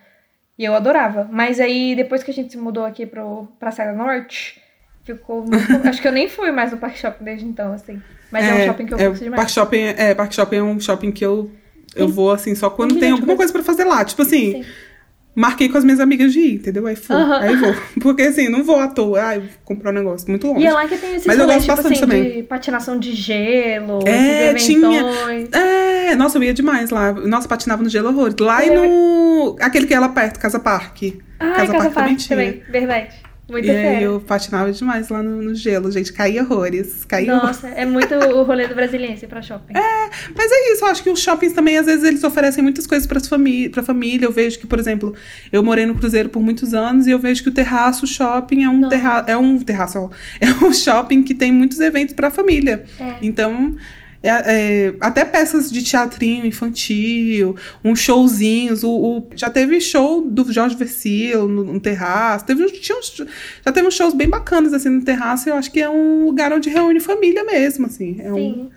E 0.59 0.65
eu 0.65 0.75
adorava. 0.75 1.29
Mas 1.31 1.59
aí, 1.59 1.95
depois 1.97 2.23
que 2.23 2.31
a 2.31 2.35
gente 2.35 2.53
se 2.53 2.59
mudou 2.59 2.85
aqui 2.85 3.07
pro, 3.07 3.49
pra 3.59 3.71
Serra 3.71 3.93
Norte, 3.93 4.61
ficou 5.05 5.45
muito. 5.45 5.89
Acho 5.89 6.01
que 6.01 6.07
eu 6.07 6.13
nem 6.13 6.29
fui 6.29 6.53
mais 6.53 6.71
no 6.71 6.79
Park 6.79 6.97
Shopping 6.97 7.25
desde 7.25 7.47
então, 7.47 7.73
assim. 7.73 8.01
Mas 8.31 8.45
é, 8.47 8.55
um 8.55 8.67
shopping 8.67 8.87
que 8.87 8.95
eu 8.95 8.99
é, 8.99 9.09
gosto 9.09 9.23
demais. 9.25 9.41
Park 9.41 9.51
Shopping, 9.51 9.83
é, 9.97 10.15
Park 10.15 10.33
Shopping 10.33 10.57
é 10.57 10.63
um 10.63 10.79
shopping 10.79 11.11
que 11.11 11.25
eu, 11.25 11.51
eu 11.97 12.07
Sim. 12.07 12.13
vou, 12.13 12.31
assim, 12.31 12.55
só 12.55 12.71
quando 12.71 12.93
Tem 12.93 13.01
tem 13.01 13.11
alguma 13.13 13.37
coisa 13.37 13.53
pra 13.53 13.63
fazer 13.65 13.85
lá. 13.85 14.05
Tipo 14.05 14.23
assim, 14.23 14.63
Sim. 14.63 14.71
Marquei 15.41 15.69
com 15.69 15.79
as 15.79 15.85
minhas 15.85 16.01
amigas 16.01 16.33
de 16.33 16.41
ir, 16.41 16.55
entendeu? 16.57 16.87
Aí 16.87 16.95
fui, 16.97 17.17
Aham. 17.17 17.39
aí 17.41 17.57
vou. 17.57 17.75
Porque 18.03 18.23
assim, 18.23 18.49
não 18.49 18.63
vou 18.63 18.79
à 18.79 18.89
toa. 18.89 19.21
Ai, 19.23 19.39
vou 19.41 19.49
comprar 19.65 19.91
um 19.91 19.95
negócio 19.95 20.29
muito 20.29 20.47
longe. 20.47 20.61
E 20.63 20.67
é 20.67 20.73
lá 20.73 20.87
que 20.87 20.97
tem 20.99 21.15
esses 21.15 21.27
Mas 21.27 21.37
eu 21.39 21.45
rolês, 21.45 21.65
gosto 21.67 21.83
tipo 21.83 21.89
bastante 21.89 21.93
assim, 22.13 22.19
também. 22.23 22.37
de 22.37 22.43
patinação 22.45 22.99
de 22.99 23.13
gelo, 23.13 24.01
É, 24.07 24.55
tinha. 24.55 25.03
É, 25.53 26.15
nossa, 26.15 26.39
eu 26.39 26.43
ia 26.43 26.53
demais 26.55 26.91
lá. 26.91 27.13
Nossa, 27.13 27.49
patinava 27.49 27.83
no 27.83 27.89
gelo 27.89 28.09
horrores. 28.09 28.35
Lá 28.39 28.65
e 28.65 28.69
Eu- 28.69 28.75
no. 28.75 29.57
Aquele 29.61 29.87
que 29.87 29.95
é 29.95 29.99
lá 30.01 30.09
perto, 30.11 30.39
Casa 30.39 30.59
Parque. 30.61 31.19
Ah, 31.39 31.53
Casa 31.53 31.73
Casa 31.73 31.73
Parque 31.73 31.95
também 31.95 32.15
Parque 32.15 32.29
também, 32.29 32.53
tinha. 32.53 32.65
verdade. 32.71 33.15
Muito 33.51 33.67
E 33.67 33.71
aí 33.71 34.03
eu 34.03 34.21
patinava 34.21 34.73
demais 34.73 35.09
lá 35.09 35.23
no, 35.23 35.43
no 35.43 35.55
gelo, 35.55 35.91
gente. 35.91 36.13
Caía 36.13 36.43
horrores. 36.43 37.05
Caía 37.05 37.35
horrores. 37.35 37.63
Nossa, 37.63 37.69
é 37.69 37.85
muito 37.85 38.15
o 38.15 38.43
rolê 38.43 38.67
do 38.67 38.75
brasiliense 38.75 39.27
pra 39.27 39.43
shopping. 39.43 39.75
Mas 40.37 40.51
é 40.51 40.73
isso, 40.73 40.85
eu 40.85 40.89
acho 40.89 41.03
que 41.03 41.11
os 41.11 41.21
shoppings 41.21 41.53
também, 41.53 41.79
às 41.79 41.87
vezes, 41.87 42.05
eles 42.05 42.23
oferecem 42.25 42.63
muitas 42.63 42.87
coisas 42.87 43.07
para 43.07 43.21
famí 43.21 43.69
pra 43.69 43.83
família. 43.83 44.27
Eu 44.27 44.33
vejo 44.33 44.59
que, 44.59 44.67
por 44.67 44.79
exemplo, 44.79 45.15
eu 45.53 45.63
morei 45.63 45.87
no 45.87 45.95
Cruzeiro 45.95 46.29
por 46.29 46.41
muitos 46.41 46.75
anos 46.75 47.07
e 47.07 47.11
eu 47.11 47.19
vejo 47.19 47.43
que 47.43 47.49
o 47.49 47.53
Terraço 47.53 48.07
Shopping 48.07 48.65
é 48.65 48.69
um, 48.69 48.89
terra 48.89 49.25
é 49.27 49.37
um 49.37 49.59
terraço, 49.59 49.99
ó, 49.99 50.11
é 50.41 50.65
um 50.65 50.73
shopping 50.73 51.23
que 51.23 51.35
tem 51.35 51.53
muitos 51.53 51.81
eventos 51.81 52.15
para 52.15 52.31
família. 52.31 52.85
É. 52.99 53.15
Então, 53.23 53.77
é- 54.23 54.89
é, 54.89 54.95
até 55.01 55.25
peças 55.25 55.71
de 55.71 55.83
teatrinho 55.83 56.45
infantil, 56.47 57.57
uns 57.85 58.01
showzinhos. 58.01 58.83
O, 58.85 58.91
o- 58.91 59.29
já 59.35 59.49
teve 59.51 59.81
show 59.81 60.23
do 60.29 60.53
Jorge 60.53 60.77
Versilo 60.77 61.49
no, 61.49 61.65
no 61.65 61.81
terraço. 61.81 62.45
Teve, 62.45 62.67
tinha 62.73 62.99
uns- 62.99 63.17
já 63.65 63.73
teve 63.73 63.87
uns 63.89 63.95
shows 63.95 64.13
bem 64.15 64.29
bacanas 64.29 64.73
assim 64.75 64.89
no 64.91 65.03
terraço. 65.05 65.49
E 65.49 65.53
eu 65.53 65.57
acho 65.57 65.71
que 65.71 65.81
é 65.81 65.89
um 65.89 66.25
lugar 66.27 66.53
onde 66.53 66.69
reúne 66.69 67.01
família 67.01 67.45
mesmo, 67.45 67.87
assim. 67.87 68.17
É 68.21 68.31
um, 68.33 68.37
Sim. 68.37 68.71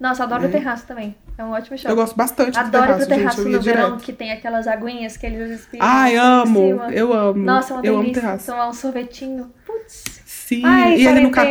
Nossa, 0.00 0.24
adoro 0.24 0.44
É. 0.44 0.48
o 0.48 0.50
terraço 0.50 0.86
também. 0.86 1.14
É 1.36 1.44
um 1.44 1.50
ótimo 1.52 1.76
shopping. 1.76 1.90
eu 1.90 1.96
gosto 1.96 2.14
bastante 2.16 2.52
do 2.52 2.58
Adoro 2.58 2.84
ir 2.84 2.86
terraço, 2.86 2.96
pro 3.06 3.08
gente. 3.14 3.18
terraço 3.18 3.40
ia 3.48 3.56
no 3.56 3.62
verão, 3.62 3.84
direto. 3.88 4.02
que 4.04 4.12
tem 4.12 4.30
aquelas 4.32 4.66
aguinhas 4.66 5.16
que 5.16 5.24
eles 5.26 5.48
respiram. 5.48 5.86
Ai, 5.86 6.16
amo. 6.16 6.82
Eu 6.92 7.12
amo. 7.14 7.42
Nossa, 7.42 7.72
é 7.72 7.76
uma 7.76 7.86
eu 7.86 7.94
amo 7.94 8.02
delícia. 8.02 8.22
terraço. 8.22 8.46
Tomar 8.46 8.68
um 8.68 8.72
sorvetinho. 8.74 9.50
Putz. 9.66 10.04
Sim. 10.26 10.62
Ai, 10.64 11.00
e 11.00 11.08
ali 11.08 11.20
no 11.22 11.30
carro. 11.30 11.48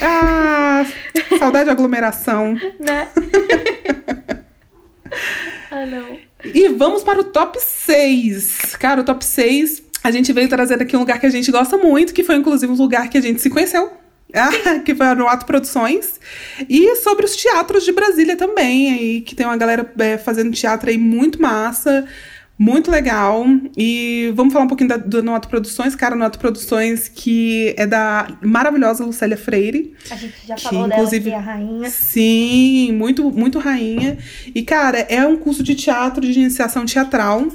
Ah, 0.00 0.84
saudade 1.38 1.66
de 1.66 1.70
aglomeração. 1.70 2.54
né? 2.78 3.08
ah, 5.70 5.86
não. 5.86 6.18
E 6.44 6.68
vamos 6.68 7.02
para 7.02 7.20
o 7.20 7.24
top 7.24 7.58
6. 7.60 8.76
Cara, 8.76 9.00
o 9.00 9.04
top 9.04 9.24
6, 9.24 9.82
a 10.04 10.10
gente 10.10 10.32
veio 10.32 10.48
trazer 10.48 10.80
aqui 10.80 10.96
um 10.96 11.00
lugar 11.00 11.18
que 11.18 11.26
a 11.26 11.30
gente 11.30 11.50
gosta 11.50 11.76
muito, 11.76 12.14
que 12.14 12.22
foi 12.22 12.36
inclusive 12.36 12.72
um 12.72 12.76
lugar 12.76 13.08
que 13.08 13.18
a 13.18 13.20
gente 13.20 13.40
se 13.40 13.50
conheceu. 13.50 13.90
Ah, 14.34 14.80
que 14.80 14.94
foi 14.94 15.06
a 15.06 15.14
Noato 15.14 15.46
Produções. 15.46 16.20
E 16.68 16.96
sobre 16.96 17.24
os 17.24 17.34
teatros 17.34 17.82
de 17.82 17.92
Brasília 17.92 18.36
também, 18.36 18.92
aí, 18.92 19.20
que 19.22 19.34
tem 19.34 19.46
uma 19.46 19.56
galera 19.56 19.90
é, 19.98 20.18
fazendo 20.18 20.52
teatro 20.52 20.90
aí 20.90 20.98
muito 20.98 21.40
massa, 21.40 22.06
muito 22.58 22.90
legal. 22.90 23.46
E 23.76 24.32
vamos 24.34 24.52
falar 24.52 24.64
um 24.64 24.68
pouquinho 24.68 24.88
da, 24.88 24.96
do 24.96 25.22
Noato 25.22 25.48
Produções. 25.48 25.94
Cara, 25.94 26.16
Noato 26.16 26.38
Produções, 26.40 27.08
que 27.08 27.72
é 27.78 27.86
da 27.86 28.26
maravilhosa 28.42 29.04
Lucélia 29.04 29.36
Freire. 29.36 29.94
A 30.10 30.16
gente 30.16 30.34
já 30.46 30.56
Que, 30.56 30.64
falou 30.64 30.86
inclusive, 30.88 31.30
dela 31.30 31.40
aqui, 31.40 31.48
a 31.50 31.52
rainha. 31.54 31.88
Sim, 31.88 32.92
muito, 32.92 33.30
muito 33.30 33.60
rainha. 33.60 34.18
E, 34.52 34.62
cara, 34.62 34.98
é 34.98 35.24
um 35.24 35.36
curso 35.36 35.62
de 35.62 35.76
teatro, 35.76 36.20
de 36.20 36.38
iniciação 36.38 36.84
teatral. 36.84 37.46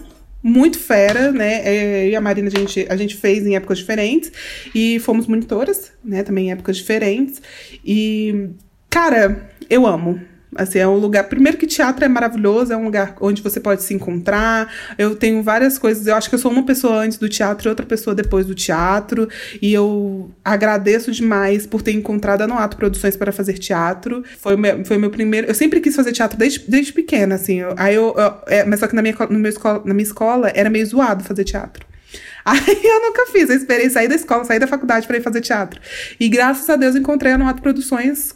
Muito 0.41 0.77
fera, 0.79 1.31
né? 1.31 1.61
É, 1.63 2.05
Eu 2.07 2.11
e 2.11 2.15
a 2.15 2.21
Marina, 2.21 2.47
a 2.47 2.57
gente, 2.57 2.85
a 2.89 2.95
gente 2.97 3.15
fez 3.15 3.45
em 3.45 3.55
épocas 3.55 3.79
diferentes. 3.79 4.31
E 4.73 4.99
fomos 4.99 5.27
monitoras, 5.27 5.91
né? 6.03 6.23
Também 6.23 6.47
em 6.47 6.51
épocas 6.51 6.77
diferentes. 6.77 7.41
E, 7.83 8.49
cara, 8.89 9.49
eu 9.69 9.85
amo. 9.85 10.19
Assim, 10.55 10.79
é 10.79 10.87
um 10.87 10.97
lugar. 10.97 11.23
Primeiro 11.25 11.57
que 11.57 11.65
teatro 11.67 12.03
é 12.05 12.07
maravilhoso, 12.07 12.71
é 12.73 12.77
um 12.77 12.83
lugar 12.85 13.15
onde 13.21 13.41
você 13.41 13.59
pode 13.59 13.83
se 13.83 13.93
encontrar. 13.93 14.71
Eu 14.97 15.15
tenho 15.15 15.41
várias 15.43 15.77
coisas. 15.77 16.05
Eu 16.07 16.15
acho 16.15 16.29
que 16.29 16.35
eu 16.35 16.39
sou 16.39 16.51
uma 16.51 16.65
pessoa 16.65 16.97
antes 16.97 17.17
do 17.17 17.27
teatro 17.29 17.67
e 17.67 17.69
outra 17.69 17.85
pessoa 17.85 18.15
depois 18.15 18.45
do 18.45 18.55
teatro. 18.55 19.27
E 19.61 19.73
eu 19.73 20.31
agradeço 20.43 21.11
demais 21.11 21.65
por 21.65 21.81
ter 21.81 21.91
encontrado 21.91 22.41
a 22.41 22.47
Noato 22.47 22.77
Produções 22.77 23.15
para 23.15 23.31
fazer 23.31 23.53
teatro. 23.53 24.23
Foi 24.39 24.55
meu, 24.55 24.83
foi 24.85 24.97
meu 24.97 25.09
primeiro. 25.09 25.47
Eu 25.47 25.55
sempre 25.55 25.79
quis 25.79 25.95
fazer 25.95 26.11
teatro 26.11 26.37
desde, 26.37 26.59
desde 26.67 26.93
pequena, 26.93 27.35
assim. 27.35 27.59
Eu- 27.59 27.73
aí 27.77 27.95
eu. 27.95 28.13
eu- 28.17 28.33
é, 28.47 28.63
mas 28.65 28.79
só 28.79 28.87
que 28.87 28.95
na 28.95 29.01
minha, 29.01 29.15
no 29.29 29.39
meu 29.39 29.49
escola, 29.49 29.81
na 29.85 29.93
minha 29.93 30.03
escola 30.03 30.51
era 30.53 30.69
meio 30.69 30.85
zoado 30.85 31.23
fazer 31.23 31.43
teatro. 31.43 31.85
Aí 32.45 32.59
eu 32.83 33.01
nunca 33.01 33.25
fiz, 33.31 33.49
eu 33.49 33.55
esperei 33.55 33.89
sair 33.89 34.07
da 34.09 34.15
escola, 34.15 34.43
sair 34.43 34.59
da 34.59 34.67
faculdade 34.67 35.07
para 35.07 35.15
ir 35.17 35.21
fazer 35.21 35.39
teatro. 35.39 35.79
E 36.19 36.27
graças 36.27 36.69
a 36.69 36.75
Deus 36.75 36.93
encontrei 36.95 37.31
a 37.31 37.37
Noato 37.37 37.61
Produções, 37.61 38.35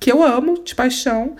que 0.00 0.10
eu 0.10 0.22
amo, 0.22 0.64
de 0.64 0.74
paixão. 0.74 1.36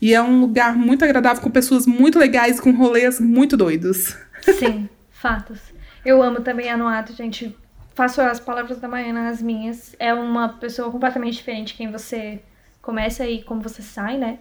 E 0.00 0.14
é 0.14 0.22
um 0.22 0.40
lugar 0.40 0.76
muito 0.76 1.04
agradável, 1.04 1.42
com 1.42 1.50
pessoas 1.50 1.86
muito 1.86 2.18
legais, 2.18 2.60
com 2.60 2.70
rolês 2.70 3.18
muito 3.20 3.56
doidos. 3.56 4.16
Sim, 4.42 4.88
fatos. 5.10 5.58
Eu 6.04 6.22
amo 6.22 6.40
também 6.40 6.70
a 6.70 6.76
Noato, 6.76 7.12
gente. 7.12 7.56
Faço 7.94 8.20
as 8.20 8.40
palavras 8.40 8.78
da 8.78 8.88
Maiana 8.88 9.28
as 9.28 9.42
minhas. 9.42 9.96
É 9.98 10.12
uma 10.14 10.48
pessoa 10.48 10.90
completamente 10.90 11.34
diferente 11.34 11.74
quem 11.74 11.90
você 11.90 12.40
começa 12.80 13.26
e 13.26 13.42
como 13.42 13.60
você 13.60 13.82
sai, 13.82 14.18
né? 14.18 14.38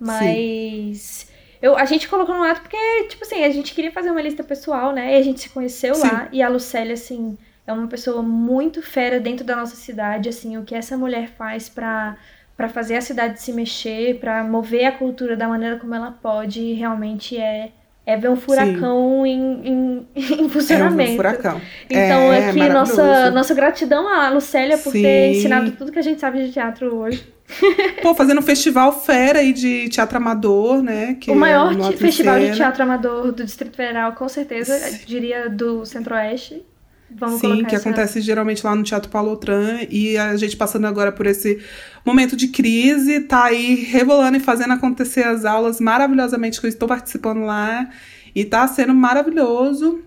Mas 0.00 1.28
eu, 1.60 1.76
a 1.76 1.84
gente 1.84 2.08
colocou 2.08 2.34
no 2.34 2.44
ato 2.44 2.60
porque, 2.60 3.04
tipo 3.08 3.24
assim, 3.24 3.44
a 3.44 3.50
gente 3.50 3.74
queria 3.74 3.90
fazer 3.90 4.10
uma 4.10 4.22
lista 4.22 4.44
pessoal, 4.44 4.92
né? 4.92 5.14
E 5.14 5.16
a 5.16 5.22
gente 5.22 5.40
se 5.40 5.48
conheceu 5.50 5.94
Sim. 5.94 6.02
lá. 6.02 6.28
E 6.32 6.42
a 6.42 6.48
Lucélia, 6.48 6.94
assim, 6.94 7.36
é 7.66 7.72
uma 7.72 7.88
pessoa 7.88 8.22
muito 8.22 8.80
fera 8.80 9.18
dentro 9.18 9.44
da 9.44 9.56
nossa 9.56 9.76
cidade, 9.76 10.28
assim, 10.28 10.56
o 10.56 10.64
que 10.64 10.74
essa 10.74 10.96
mulher 10.96 11.28
faz 11.36 11.68
pra, 11.68 12.16
pra 12.58 12.68
fazer 12.68 12.96
a 12.96 13.00
cidade 13.00 13.40
se 13.40 13.52
mexer, 13.52 14.18
pra 14.18 14.42
mover 14.42 14.84
a 14.84 14.90
cultura 14.92 15.36
da 15.36 15.46
maneira 15.46 15.76
como 15.76 15.94
ela 15.94 16.10
pode, 16.10 16.72
realmente 16.72 17.38
é, 17.38 17.70
é 18.04 18.16
ver 18.16 18.28
um 18.28 18.34
furacão 18.34 19.24
em, 19.24 19.40
em, 19.64 20.06
em 20.16 20.46
É 20.46 20.48
funcionamento. 20.48 21.12
um 21.12 21.16
furacão. 21.16 21.60
Então, 21.88 22.32
É, 22.32 22.48
aqui, 22.50 22.68
nossa, 22.68 23.30
nossa 23.30 23.54
gratidão 23.54 24.08
à 24.08 24.28
Lucélia 24.28 24.76
por 24.76 24.92
ter 24.92 25.32
Sim. 25.34 25.38
ensinado 25.38 25.70
tudo 25.70 25.92
que 25.92 26.00
a 26.00 26.02
gente 26.02 26.20
sabe 26.20 26.44
de 26.44 26.52
teatro 26.52 26.96
hoje. 26.96 27.32
Pô, 28.02 28.12
fazendo 28.12 28.40
um 28.40 28.42
festival 28.42 28.90
fera 29.00 29.38
aí 29.38 29.52
de 29.52 29.88
teatro 29.88 30.16
amador, 30.16 30.82
né? 30.82 31.16
Que 31.20 31.30
o 31.30 31.36
maior 31.36 31.72
é 31.72 31.96
festival 31.96 32.40
de 32.40 32.56
teatro 32.56 32.82
amador 32.82 33.30
do 33.30 33.44
Distrito 33.44 33.76
Federal, 33.76 34.12
com 34.14 34.28
certeza, 34.28 34.76
diria 35.06 35.48
do 35.48 35.86
Centro-Oeste. 35.86 36.66
Vamos 37.10 37.40
Sim, 37.40 37.64
que 37.64 37.74
essa- 37.74 37.88
acontece 37.88 38.20
geralmente 38.20 38.64
lá 38.64 38.74
no 38.74 38.82
Teatro 38.82 39.10
Paulo 39.10 39.30
Outram 39.30 39.78
e 39.90 40.18
a 40.18 40.36
gente 40.36 40.56
passando 40.56 40.86
agora 40.86 41.10
por 41.10 41.26
esse 41.26 41.58
momento 42.04 42.36
de 42.36 42.48
crise, 42.48 43.20
tá 43.20 43.44
aí 43.44 43.76
rebolando 43.76 44.36
e 44.36 44.40
fazendo 44.40 44.74
acontecer 44.74 45.24
as 45.24 45.44
aulas 45.44 45.80
maravilhosamente 45.80 46.60
que 46.60 46.66
eu 46.66 46.68
estou 46.68 46.86
participando 46.86 47.40
lá 47.40 47.88
e 48.34 48.44
tá 48.44 48.66
sendo 48.68 48.94
maravilhoso. 48.94 50.02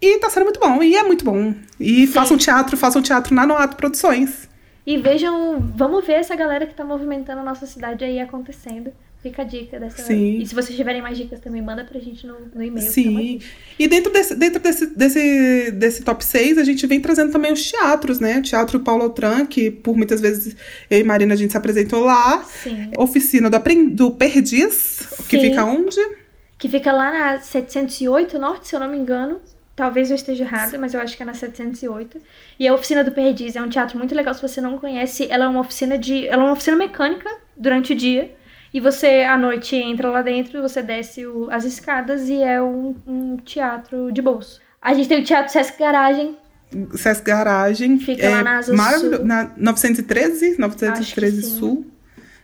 E 0.00 0.16
tá 0.18 0.30
sendo 0.30 0.44
muito 0.44 0.60
bom, 0.60 0.80
e 0.80 0.94
é 0.94 1.02
muito 1.02 1.24
bom. 1.24 1.52
E 1.80 2.06
Sim. 2.06 2.12
façam 2.12 2.36
teatro, 2.38 2.76
façam 2.76 3.02
teatro 3.02 3.34
na 3.34 3.44
Noato 3.44 3.76
Produções. 3.76 4.48
E 4.86 4.96
vejam, 4.96 5.58
vamos 5.76 6.06
ver 6.06 6.14
essa 6.14 6.36
galera 6.36 6.66
que 6.66 6.72
tá 6.74 6.84
movimentando 6.84 7.40
a 7.40 7.44
nossa 7.44 7.66
cidade 7.66 8.04
aí 8.04 8.20
acontecendo. 8.20 8.92
Fica 9.20 9.42
a 9.42 9.44
dica 9.44 9.80
dessa. 9.80 10.02
Sim. 10.02 10.38
E 10.38 10.46
se 10.46 10.54
vocês 10.54 10.76
tiverem 10.76 11.02
mais 11.02 11.18
dicas 11.18 11.40
também, 11.40 11.60
manda 11.60 11.82
pra 11.82 11.98
gente 11.98 12.24
no, 12.24 12.34
no 12.54 12.62
e-mail. 12.62 12.86
que 12.86 12.92
Sim. 12.92 13.40
E 13.76 13.88
dentro, 13.88 14.12
desse, 14.12 14.34
dentro 14.36 14.60
desse, 14.60 14.86
desse, 14.86 15.70
desse 15.72 16.02
top 16.04 16.24
6, 16.24 16.56
a 16.56 16.62
gente 16.62 16.86
vem 16.86 17.00
trazendo 17.00 17.32
também 17.32 17.52
os 17.52 17.68
teatros, 17.68 18.20
né? 18.20 18.38
O 18.38 18.42
Teatro 18.42 18.78
Paulo 18.78 19.02
Autran, 19.02 19.44
que 19.44 19.72
por 19.72 19.96
muitas 19.96 20.20
vezes 20.20 20.56
eu 20.88 21.00
e 21.00 21.02
Marina 21.02 21.34
a 21.34 21.36
gente 21.36 21.50
se 21.50 21.56
apresentou 21.56 22.04
lá. 22.04 22.44
Sim. 22.44 22.92
Oficina 22.96 23.50
do, 23.50 23.58
do 23.90 24.10
Perdiz, 24.12 25.08
que 25.28 25.40
Sim. 25.40 25.50
fica 25.50 25.64
onde? 25.64 26.00
Que 26.56 26.68
fica 26.68 26.92
lá 26.92 27.10
na 27.10 27.40
708 27.40 28.38
Norte, 28.38 28.68
se 28.68 28.76
eu 28.76 28.80
não 28.80 28.88
me 28.88 28.96
engano. 28.96 29.40
Talvez 29.74 30.10
eu 30.10 30.16
esteja 30.16 30.44
errada, 30.44 30.76
mas 30.78 30.94
eu 30.94 31.00
acho 31.00 31.16
que 31.16 31.22
é 31.22 31.26
na 31.26 31.34
708. 31.34 32.20
E 32.58 32.66
a 32.66 32.74
Oficina 32.74 33.02
do 33.02 33.12
Perdiz 33.12 33.54
é 33.56 33.62
um 33.62 33.68
teatro 33.68 33.98
muito 33.98 34.14
legal, 34.14 34.34
se 34.34 34.42
você 34.42 34.60
não 34.60 34.78
conhece. 34.78 35.26
Ela 35.30 35.44
é 35.44 35.48
uma 35.48 35.60
oficina 35.60 35.98
de. 35.98 36.26
Ela 36.26 36.42
é 36.42 36.46
uma 36.46 36.52
oficina 36.52 36.76
mecânica 36.76 37.28
durante 37.56 37.92
o 37.92 37.96
dia. 37.96 38.38
E 38.72 38.80
você, 38.80 39.22
à 39.22 39.36
noite, 39.38 39.74
entra 39.76 40.10
lá 40.10 40.22
dentro, 40.22 40.60
você 40.60 40.82
desce 40.82 41.26
o- 41.26 41.48
as 41.50 41.64
escadas 41.64 42.28
e 42.28 42.42
é 42.42 42.60
um, 42.62 42.94
um 43.06 43.36
teatro 43.36 44.12
de 44.12 44.20
bolso. 44.20 44.60
A 44.80 44.92
gente 44.94 45.08
tem 45.08 45.20
o 45.20 45.24
Teatro 45.24 45.52
Sesc 45.52 45.78
Garagem. 45.78 46.36
Sesc 46.94 47.24
Garagem. 47.24 47.98
Fica 47.98 48.28
lá 48.28 48.42
na 48.42 48.58
Asa 48.58 48.76
Sul. 48.98 49.24
Na 49.24 49.50
913, 49.56 50.56
913 50.58 51.00
Acho 51.00 51.14
que 51.14 51.30
sim. 51.50 51.56
Sul. 51.58 51.86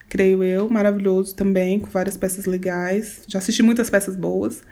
Creio 0.08 0.42
eu, 0.44 0.68
maravilhoso 0.70 1.34
também, 1.34 1.78
com 1.80 1.88
várias 1.88 2.16
peças 2.16 2.46
legais. 2.46 3.22
Já 3.26 3.38
assisti 3.38 3.62
muitas 3.62 3.90
peças 3.90 4.16
boas. 4.16 4.62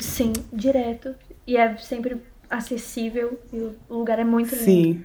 Sim, 0.00 0.32
direto. 0.52 1.14
E 1.46 1.56
é 1.56 1.76
sempre 1.78 2.20
acessível. 2.50 3.38
E 3.52 3.56
o 3.88 3.98
lugar 3.98 4.18
é 4.18 4.24
muito 4.24 4.50
lindo. 4.54 4.64
Sim. 4.64 5.04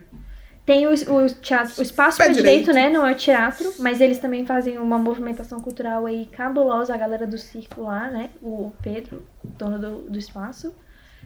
Tem 0.66 0.88
o, 0.88 0.92
o 0.94 1.30
teatro, 1.30 1.74
o 1.80 1.82
espaço 1.82 2.18
para 2.18 2.28
direito, 2.32 2.68
direito. 2.68 2.74
né? 2.74 2.90
Não 2.90 3.06
é 3.06 3.14
teatro, 3.14 3.74
mas 3.80 4.00
eles 4.00 4.18
também 4.20 4.46
fazem 4.46 4.78
uma 4.78 4.98
movimentação 4.98 5.60
cultural 5.60 6.06
aí 6.06 6.26
cabulosa, 6.28 6.94
a 6.94 6.98
galera 6.98 7.28
do 7.28 7.38
circo 7.38 7.82
lá, 7.82 8.10
né? 8.10 8.30
O 8.42 8.72
Pedro, 8.82 9.24
dono 9.44 9.78
do, 9.78 9.98
do 10.10 10.18
espaço. 10.18 10.74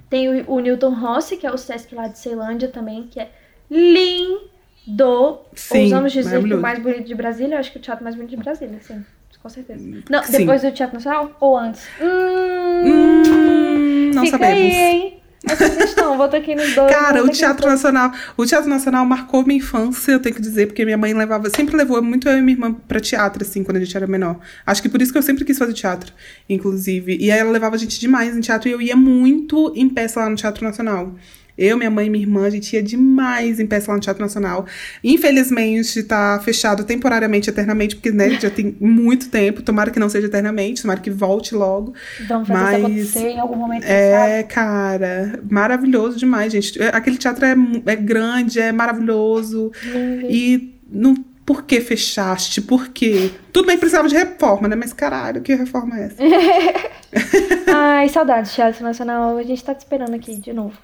Tem 0.09 0.41
o, 0.41 0.51
o 0.51 0.59
Newton 0.59 0.93
Rossi, 0.93 1.38
que 1.38 1.45
é 1.45 1.51
o 1.51 1.57
Sesc 1.57 1.93
lá 1.93 2.07
de 2.07 2.17
Ceilândia 2.17 2.67
também, 2.69 3.03
que 3.03 3.19
é 3.19 3.29
lindo. 3.69 5.39
Sim, 5.53 5.83
Ousamos 5.83 6.11
dizer 6.11 6.43
que 6.43 6.53
o 6.53 6.61
mais 6.61 6.79
bonito 6.79 7.03
de 7.03 7.13
Brasília, 7.15 7.55
eu 7.55 7.59
acho 7.59 7.71
que 7.71 7.77
o 7.77 7.81
teatro 7.81 8.03
mais 8.03 8.15
bonito 8.15 8.31
de 8.31 8.38
Brasília, 8.38 8.79
sim. 8.81 9.05
Com 9.41 9.49
certeza. 9.49 9.88
Não, 10.09 10.23
Sim. 10.23 10.39
depois 10.39 10.61
do 10.63 10.71
Teatro 10.71 10.95
Nacional 10.95 11.31
ou 11.39 11.55
antes? 11.55 11.88
Hum, 12.01 12.88
Hum, 12.88 14.11
não 14.13 14.25
sabemos. 14.25 14.73
aí? 14.75 15.16
Essa 15.45 15.69
questão, 15.69 16.17
bota 16.17 16.38
aqui 16.38 16.55
nos 16.55 16.73
dois. 16.73 16.91
Cara, 16.91 17.23
o 17.23 17.29
Teatro 17.29 17.63
dois. 17.63 17.73
Nacional, 17.73 18.11
o 18.35 18.45
Teatro 18.45 18.69
Nacional 18.69 19.05
marcou 19.05 19.45
minha 19.45 19.59
infância, 19.59 20.11
eu 20.11 20.19
tenho 20.19 20.35
que 20.35 20.41
dizer, 20.41 20.67
porque 20.67 20.83
minha 20.83 20.97
mãe 20.97 21.13
levava, 21.13 21.49
sempre 21.49 21.75
levou 21.75 22.01
muito 22.01 22.27
eu 22.27 22.38
e 22.38 22.41
minha 22.41 22.55
irmã 22.55 22.73
pra 22.73 22.99
teatro, 22.99 23.43
assim, 23.43 23.63
quando 23.63 23.77
a 23.77 23.79
gente 23.79 23.95
era 23.95 24.07
menor. 24.07 24.39
Acho 24.65 24.81
que 24.81 24.89
por 24.89 25.01
isso 25.01 25.11
que 25.11 25.17
eu 25.17 25.23
sempre 25.23 25.45
quis 25.45 25.57
fazer 25.57 25.73
teatro, 25.73 26.11
inclusive. 26.49 27.17
E 27.19 27.31
aí 27.31 27.39
ela 27.39 27.51
levava 27.51 27.75
a 27.75 27.79
gente 27.79 27.99
demais 27.99 28.35
em 28.35 28.41
teatro 28.41 28.67
e 28.67 28.71
eu 28.71 28.81
ia 28.81 28.95
muito 28.95 29.71
em 29.75 29.88
peça 29.88 30.19
lá 30.21 30.29
no 30.29 30.35
Teatro 30.35 30.63
Nacional. 30.63 31.15
Eu, 31.57 31.77
minha 31.77 31.89
mãe 31.89 32.07
e 32.07 32.09
minha 32.09 32.23
irmã, 32.23 32.45
a 32.45 32.49
gente 32.49 32.73
ia 32.75 32.83
demais 32.83 33.59
em 33.59 33.65
peça 33.65 33.89
lá 33.89 33.95
no 33.95 34.01
Teatro 34.01 34.21
Nacional. 34.21 34.65
Infelizmente, 35.03 36.03
tá 36.03 36.39
fechado 36.43 36.83
temporariamente, 36.83 37.49
eternamente, 37.49 37.95
porque, 37.95 38.11
né, 38.11 38.29
já 38.39 38.49
tem 38.49 38.75
muito 38.79 39.29
tempo. 39.29 39.61
Tomara 39.61 39.89
que 39.89 39.99
não 39.99 40.09
seja 40.09 40.27
eternamente, 40.27 40.81
tomara 40.81 40.99
que 40.99 41.09
volte 41.09 41.55
logo. 41.55 41.93
Vamos 42.27 42.47
fazer 42.47 42.77
Mas- 42.77 42.95
isso 42.95 43.17
acontecer 43.17 43.29
em 43.35 43.39
algum 43.39 43.55
momento. 43.55 43.83
É, 43.85 44.43
cara, 44.43 45.39
maravilhoso 45.49 46.17
demais, 46.17 46.51
gente. 46.51 46.81
É, 46.81 46.87
Aquele 46.89 47.17
teatro 47.17 47.45
é, 47.45 47.55
é 47.85 47.95
grande, 47.95 48.59
é 48.59 48.71
maravilhoso. 48.71 49.71
Lindo. 49.83 50.27
E 50.29 50.79
não, 50.91 51.15
por 51.45 51.63
que 51.63 51.79
fechaste? 51.81 52.61
Por 52.61 52.89
quê? 52.89 53.31
Tudo 53.53 53.65
bem, 53.67 53.77
precisava 53.77 54.07
de 54.07 54.15
reforma, 54.15 54.67
né? 54.67 54.75
Mas 54.75 54.93
caralho, 54.93 55.41
que 55.41 55.55
reforma 55.55 55.97
é 55.99 56.05
essa? 56.05 56.17
Ai, 57.73 58.09
saudades, 58.09 58.53
Teatro 58.53 58.83
Nacional. 58.83 59.37
A 59.37 59.43
gente 59.43 59.63
tá 59.63 59.73
te 59.73 59.79
esperando 59.79 60.13
aqui 60.13 60.35
de 60.35 60.53
novo. 60.53 60.77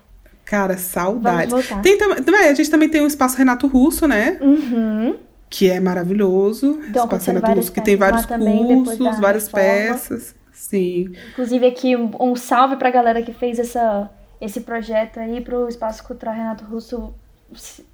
Cara, 0.54 0.78
saudade. 0.78 1.52
Tem, 1.82 1.98
tam- 1.98 2.16
também, 2.16 2.48
a 2.48 2.54
gente 2.54 2.70
também 2.70 2.88
tem 2.88 3.02
o 3.02 3.08
Espaço 3.08 3.36
Renato 3.38 3.66
Russo, 3.66 4.08
né? 4.08 4.38
Uhum. 4.40 5.16
Que 5.50 5.70
é 5.70 5.80
maravilhoso. 5.80 6.80
Então, 6.88 7.06
Espaço 7.06 7.28
Renato 7.32 7.52
Russo, 7.54 7.72
que 7.72 7.82
tem 7.82 7.96
vários 7.96 8.26
também, 8.28 8.68
cursos, 8.84 9.20
várias 9.20 9.48
reforma. 9.48 9.68
peças. 9.68 10.36
Sim. 10.52 11.12
Inclusive 11.32 11.66
aqui 11.66 11.96
um, 11.96 12.12
um 12.20 12.36
salve 12.36 12.76
pra 12.76 12.92
galera 12.92 13.22
que 13.24 13.34
fez 13.34 13.58
essa, 13.58 14.10
esse 14.40 14.62
projeto 14.62 15.20
aí 15.20 15.42
pro 15.42 15.68
Espaço 15.68 16.04
Cultural 16.04 16.36
Renato 16.36 16.64
Russo 16.66 17.14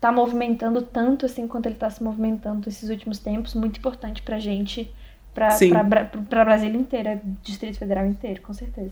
tá 0.01 0.11
movimentando 0.11 0.81
tanto 0.81 1.25
assim 1.25 1.47
quanto 1.47 1.65
ele 1.67 1.75
tá 1.75 1.89
se 1.89 2.03
movimentando 2.03 2.67
esses 2.69 2.89
últimos 2.89 3.19
tempos. 3.19 3.53
Muito 3.55 3.77
importante 3.77 4.21
pra 4.21 4.37
gente, 4.37 4.93
pra, 5.33 5.49
Sim. 5.51 5.69
pra, 5.69 5.83
Bra- 5.83 6.05
pra 6.29 6.43
Brasília 6.45 6.77
inteira, 6.79 7.21
Distrito 7.41 7.77
Federal 7.79 8.05
inteiro, 8.05 8.41
com 8.41 8.53
certeza. 8.53 8.91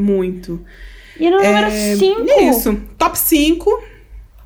Muito. 0.00 0.64
E 1.18 1.28
no 1.30 1.36
número 1.36 1.66
É, 1.66 1.96
5, 1.96 2.22
E 2.24 2.30
é 2.30 2.50
isso. 2.50 2.80
Top 2.96 3.18
5. 3.18 3.82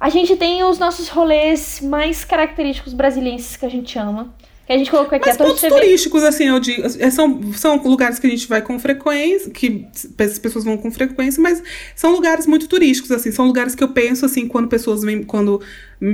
a 0.01 0.09
gente 0.09 0.35
tem 0.37 0.65
os 0.65 0.79
nossos 0.79 1.09
rolês 1.09 1.81
mais 1.81 2.25
característicos 2.25 2.93
brasilienses 2.95 3.57
que 3.57 3.67
a 3.67 3.69
gente 3.69 3.97
ama. 3.99 4.35
Que 4.67 4.73
a 4.73 4.79
gente 4.79 4.91
colocou 4.93 5.17
aqui 5.17 5.27
Mas 5.27 5.41
a 5.41 5.45
pontos 5.45 5.61
TV. 5.61 5.75
turísticos, 5.75 6.23
assim, 6.23 6.45
eu 6.45 6.61
digo, 6.61 6.83
é, 7.01 7.11
são, 7.11 7.53
são 7.53 7.77
lugares 7.83 8.21
que 8.21 8.27
a 8.29 8.31
gente 8.31 8.47
vai 8.49 8.63
com 8.63 8.79
frequência, 8.79 9.51
que 9.51 9.87
as 10.19 10.39
pessoas 10.39 10.65
vão 10.65 10.77
com 10.77 10.89
frequência, 10.91 11.43
mas 11.43 11.61
são 11.97 12.13
lugares 12.13 12.47
muito 12.47 12.69
turísticos, 12.69 13.11
assim, 13.11 13.33
são 13.33 13.45
lugares 13.45 13.75
que 13.75 13.83
eu 13.83 13.89
penso, 13.89 14.25
assim, 14.25 14.47
quando 14.47 14.69
pessoas 14.69 15.03
vêm, 15.03 15.25
quando 15.25 15.61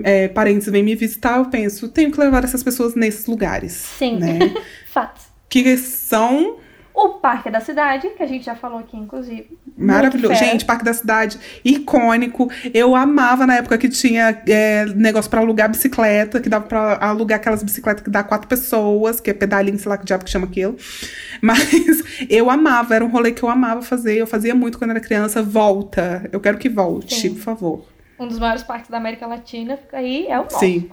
é, 0.02 0.28
parentes 0.28 0.66
vêm 0.66 0.82
me 0.82 0.94
visitar, 0.94 1.38
eu 1.38 1.44
penso, 1.44 1.88
tenho 1.90 2.10
que 2.10 2.18
levar 2.18 2.42
essas 2.42 2.62
pessoas 2.62 2.94
nesses 2.94 3.26
lugares. 3.26 3.72
Sim. 3.72 4.16
Né? 4.16 4.38
Fatos. 4.90 5.24
que 5.50 5.76
são 5.76 6.56
O 7.00 7.10
Parque 7.20 7.48
da 7.48 7.60
Cidade, 7.60 8.08
que 8.08 8.20
a 8.20 8.26
gente 8.26 8.44
já 8.44 8.56
falou 8.56 8.80
aqui, 8.80 8.96
inclusive. 8.96 9.56
Fera. 9.76 10.34
Gente, 10.34 10.64
Parque 10.64 10.84
da 10.84 10.92
Cidade, 10.92 11.38
icônico. 11.64 12.50
Eu 12.74 12.96
amava 12.96 13.46
na 13.46 13.54
época 13.54 13.78
que 13.78 13.88
tinha 13.88 14.42
é, 14.48 14.84
negócio 14.86 15.30
pra 15.30 15.40
alugar 15.40 15.70
bicicleta, 15.70 16.40
que 16.40 16.48
dava 16.48 16.66
pra 16.66 16.98
alugar 17.00 17.38
aquelas 17.38 17.62
bicicletas 17.62 18.02
que 18.02 18.10
dá 18.10 18.24
quatro 18.24 18.48
pessoas, 18.48 19.20
que 19.20 19.30
é 19.30 19.32
pedalinho, 19.32 19.78
sei 19.78 19.88
lá 19.88 19.96
que 19.96 20.04
diabo 20.04 20.24
que 20.24 20.30
chama 20.30 20.46
aquilo. 20.46 20.76
Mas 21.40 22.02
eu 22.28 22.50
amava, 22.50 22.96
era 22.96 23.04
um 23.04 23.08
rolê 23.08 23.30
que 23.30 23.44
eu 23.44 23.48
amava 23.48 23.80
fazer. 23.80 24.16
Eu 24.18 24.26
fazia 24.26 24.52
muito 24.52 24.76
quando 24.76 24.90
era 24.90 25.00
criança. 25.00 25.40
Volta. 25.40 26.28
Eu 26.32 26.40
quero 26.40 26.58
que 26.58 26.68
volte, 26.68 27.14
Sim. 27.14 27.34
por 27.34 27.42
favor. 27.42 27.84
Um 28.18 28.26
dos 28.26 28.40
maiores 28.40 28.64
parques 28.64 28.90
da 28.90 28.96
América 28.96 29.24
Latina, 29.24 29.76
fica 29.76 29.98
aí, 29.98 30.26
é 30.26 30.36
o 30.36 30.42
nosso. 30.42 30.58
Sim. 30.58 30.90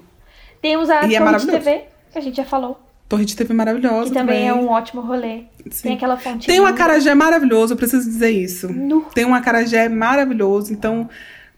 Temos 0.62 0.88
a 0.88 1.02
E 1.02 1.16
é 1.16 1.18
de 1.18 1.20
maravilhoso. 1.20 1.52
TV, 1.52 1.86
que 2.12 2.20
a 2.20 2.22
gente 2.22 2.38
já 2.38 2.46
falou, 2.46 2.80
Torre 3.08 3.24
de 3.26 3.36
TV 3.36 3.54
maravilhosa. 3.54 4.10
que 4.10 4.14
também 4.18 4.48
também 4.48 4.48
é 4.50 4.54
um 4.54 4.68
ótimo 4.70 5.02
rolê. 5.02 5.44
Sim. 5.70 5.84
Tem 5.90 5.94
aquela 5.94 6.18
fonte. 6.18 6.48
Tem 6.48 6.60
um 6.60 6.66
acarajé 6.66 7.14
maravilhoso, 7.14 7.74
eu 7.74 7.78
preciso 7.78 8.10
dizer 8.10 8.32
isso. 8.32 8.68
Nu. 8.72 9.02
Tem 9.14 9.26
um 9.26 9.34
acarajé 9.36 9.88
maravilhoso, 9.90 10.74
então, 10.74 11.08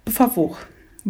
por 0.04 0.12
favor, 0.14 0.58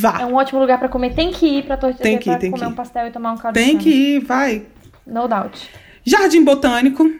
vá. 0.00 0.26
um 0.26 0.34
ótimo 0.34 0.60
lugar 0.60 0.78
pra 0.78 0.88
comer. 0.88 1.14
Tem 1.14 1.30
que 1.32 1.46
ir 1.46 1.64
pra 1.64 1.76
Torre 1.78 1.94
de 1.94 2.00
Tem 2.00 2.18
TV 2.18 2.22
que 2.22 2.28
ir, 2.28 2.32
pra 2.32 2.40
tem 2.40 2.50
comer 2.50 2.62
que 2.64 2.68
um 2.68 2.72
ir. 2.72 2.76
pastel 2.76 3.06
e 3.06 3.10
tomar 3.10 3.32
um 3.32 3.36
caldo 3.38 3.54
Tem 3.54 3.78
que 3.78 3.88
ir, 3.88 4.20
vai. 4.20 4.62
No 5.06 5.26
doubt. 5.26 5.70
Jardim 6.04 6.44
Botânico. 6.44 7.10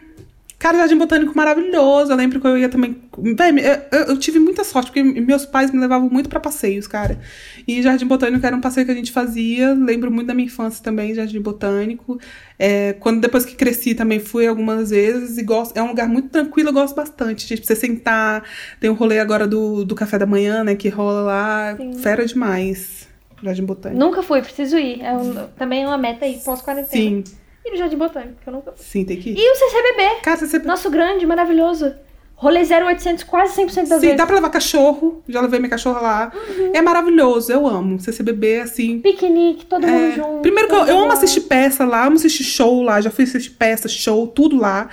Cara, 0.59 0.77
Jardim 0.79 0.97
Botânico 0.97 1.31
maravilhoso. 1.37 2.11
Eu 2.11 2.17
lembro 2.17 2.41
que 2.41 2.45
eu 2.45 2.57
ia 2.57 2.67
também. 2.67 2.97
Véi, 3.17 3.53
eu, 3.93 3.99
eu- 4.09 4.17
tive 4.17 4.39
muita 4.39 4.65
sorte, 4.65 4.87
porque 4.91 5.01
meus 5.01 5.45
pais 5.45 5.71
me 5.71 5.79
levavam 5.79 6.09
muito 6.09 6.27
pra 6.27 6.37
passeios, 6.37 6.85
cara. 6.85 7.17
E 7.65 7.81
Jardim 7.81 8.05
Botânico 8.05 8.45
era 8.45 8.53
um 8.53 8.59
passeio 8.59 8.85
que 8.85 8.91
a 8.91 8.95
gente 8.95 9.09
fazia. 9.13 9.73
Lembro 9.73 10.11
muito 10.11 10.27
da 10.27 10.33
minha 10.33 10.47
infância 10.47 10.83
também, 10.83 11.13
Jardim 11.15 11.39
Botânico. 11.39 12.19
É, 12.59 12.91
quando 12.99 13.21
depois 13.21 13.45
que 13.45 13.55
cresci 13.55 13.95
também 13.95 14.19
fui 14.19 14.45
algumas 14.47 14.89
vezes 14.89 15.37
e 15.37 15.43
gosto. 15.43 15.77
É 15.77 15.81
um 15.81 15.87
lugar 15.87 16.09
muito 16.09 16.27
tranquilo, 16.27 16.69
eu 16.69 16.73
gosto 16.73 16.93
bastante. 16.93 17.47
Gente, 17.47 17.59
pra 17.61 17.67
você 17.67 17.75
sentar. 17.77 18.43
Tem 18.81 18.89
um 18.89 18.95
rolê 18.95 19.19
agora 19.19 19.47
do, 19.47 19.85
do 19.85 19.95
café 19.95 20.19
da 20.19 20.25
manhã, 20.25 20.61
né? 20.65 20.75
Que 20.75 20.89
rola 20.89 21.21
lá. 21.21 21.77
Sim. 21.77 21.93
Fera 21.93 22.25
demais. 22.25 23.07
Jardim 23.41 23.63
Botânico. 23.63 23.97
Nunca 23.97 24.21
fui, 24.21 24.41
preciso 24.41 24.77
ir. 24.77 25.01
É 25.01 25.13
um- 25.13 25.47
também 25.57 25.83
é 25.83 25.87
uma 25.87 25.97
meta 25.97 26.25
aí, 26.25 26.37
pós-quarentena. 26.43 26.91
Sim, 26.91 27.23
E 27.65 27.71
no 27.71 27.77
Jardim 27.77 27.97
Botânico, 27.97 28.35
que 28.41 28.47
eu 28.47 28.53
nunca 28.53 28.71
fui. 28.71 28.83
sim, 28.83 29.05
tem 29.05 29.17
que 29.17 29.31
ir. 29.31 29.37
E 29.37 29.51
o 29.51 29.55
CCBB, 29.55 30.21
Cara, 30.21 30.37
você 30.37 30.59
nosso 30.59 30.89
grande, 30.89 31.25
maravilhoso. 31.25 31.93
Rolê 32.39 32.61
0800 32.61 33.25
quase 33.25 33.53
100% 33.61 33.65
das 33.65 33.73
Sim, 33.75 33.99
vezes. 33.99 34.15
dá 34.15 34.25
pra 34.25 34.35
levar 34.35 34.49
cachorro. 34.49 35.21
Já 35.27 35.41
levei 35.41 35.59
minha 35.59 35.69
cachorra 35.69 35.99
lá. 35.99 36.31
Uhum. 36.33 36.71
É 36.73 36.81
maravilhoso, 36.81 37.51
eu 37.51 37.67
amo. 37.67 37.99
CCBB, 37.99 38.61
assim. 38.61 39.01
Piquenique, 39.01 39.65
todo 39.65 39.85
é. 39.85 39.91
mundo 39.91 40.15
junto. 40.15 40.41
Primeiro 40.41 40.69
que 40.69 40.73
eu, 40.73 40.85
eu 40.85 40.99
amo 40.99 41.11
assistir 41.11 41.41
peça 41.41 41.83
lá, 41.83 42.05
amo 42.05 42.15
assistir 42.15 42.45
show 42.45 42.81
lá. 42.81 43.01
Já 43.01 43.11
fui 43.11 43.25
assistir 43.25 43.49
peça, 43.49 43.89
show, 43.89 44.25
tudo 44.25 44.55
lá. 44.55 44.87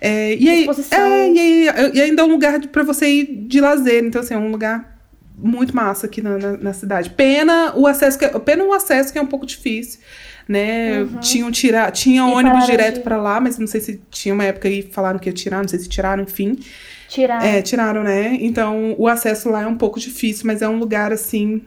É, 0.00 0.36
e, 0.36 0.48
aí, 0.48 0.66
é, 0.90 1.30
e, 1.30 1.38
aí, 1.38 1.90
e 1.92 2.00
ainda 2.00 2.22
é 2.22 2.24
um 2.24 2.28
lugar 2.28 2.58
pra 2.68 2.82
você 2.82 3.06
ir 3.06 3.26
de 3.46 3.60
lazer. 3.60 4.02
Então, 4.02 4.22
assim, 4.22 4.32
é 4.32 4.38
um 4.38 4.50
lugar 4.50 4.96
muito 5.36 5.76
massa 5.76 6.06
aqui 6.06 6.22
na, 6.22 6.38
na, 6.38 6.56
na 6.56 6.72
cidade. 6.72 7.10
Pena 7.10 7.74
o 7.76 7.86
acesso, 7.86 8.18
que, 8.18 8.26
pena 8.40 8.64
o 8.64 8.72
acesso 8.72 9.12
que 9.12 9.18
é 9.18 9.22
um 9.22 9.26
pouco 9.26 9.44
difícil. 9.44 10.00
Né? 10.48 11.04
Tinham 11.20 11.50
tira, 11.50 11.90
tinha 11.90 12.22
Uhum. 12.24 12.30
E 12.30 12.34
ônibus 12.34 12.66
direto 12.66 12.94
de- 12.96 13.00
pra 13.00 13.16
lá, 13.16 13.40
mas 13.40 13.58
não 13.58 13.66
sei 13.66 13.80
se 13.80 14.00
tinha 14.10 14.32
uma 14.32 14.44
época 14.44 14.68
aí 14.68 14.82
falaram 14.82 15.18
que 15.18 15.28
ia 15.28 15.32
tirar, 15.32 15.58
não 15.60 15.68
sei 15.68 15.78
se 15.80 15.88
tiraram, 15.88 16.22
enfim. 16.22 16.56
Tirar. 17.08 17.44
É, 17.44 17.60
tiraram, 17.62 18.02
né? 18.04 18.36
Então 18.40 18.94
o 18.98 19.08
acesso 19.08 19.48
lá 19.50 19.62
é 19.62 19.66
um 19.66 19.76
pouco 19.76 19.98
difícil, 19.98 20.46
mas 20.46 20.62
é 20.62 20.68
um 20.68 20.78
lugar, 20.78 21.12
assim, 21.12 21.62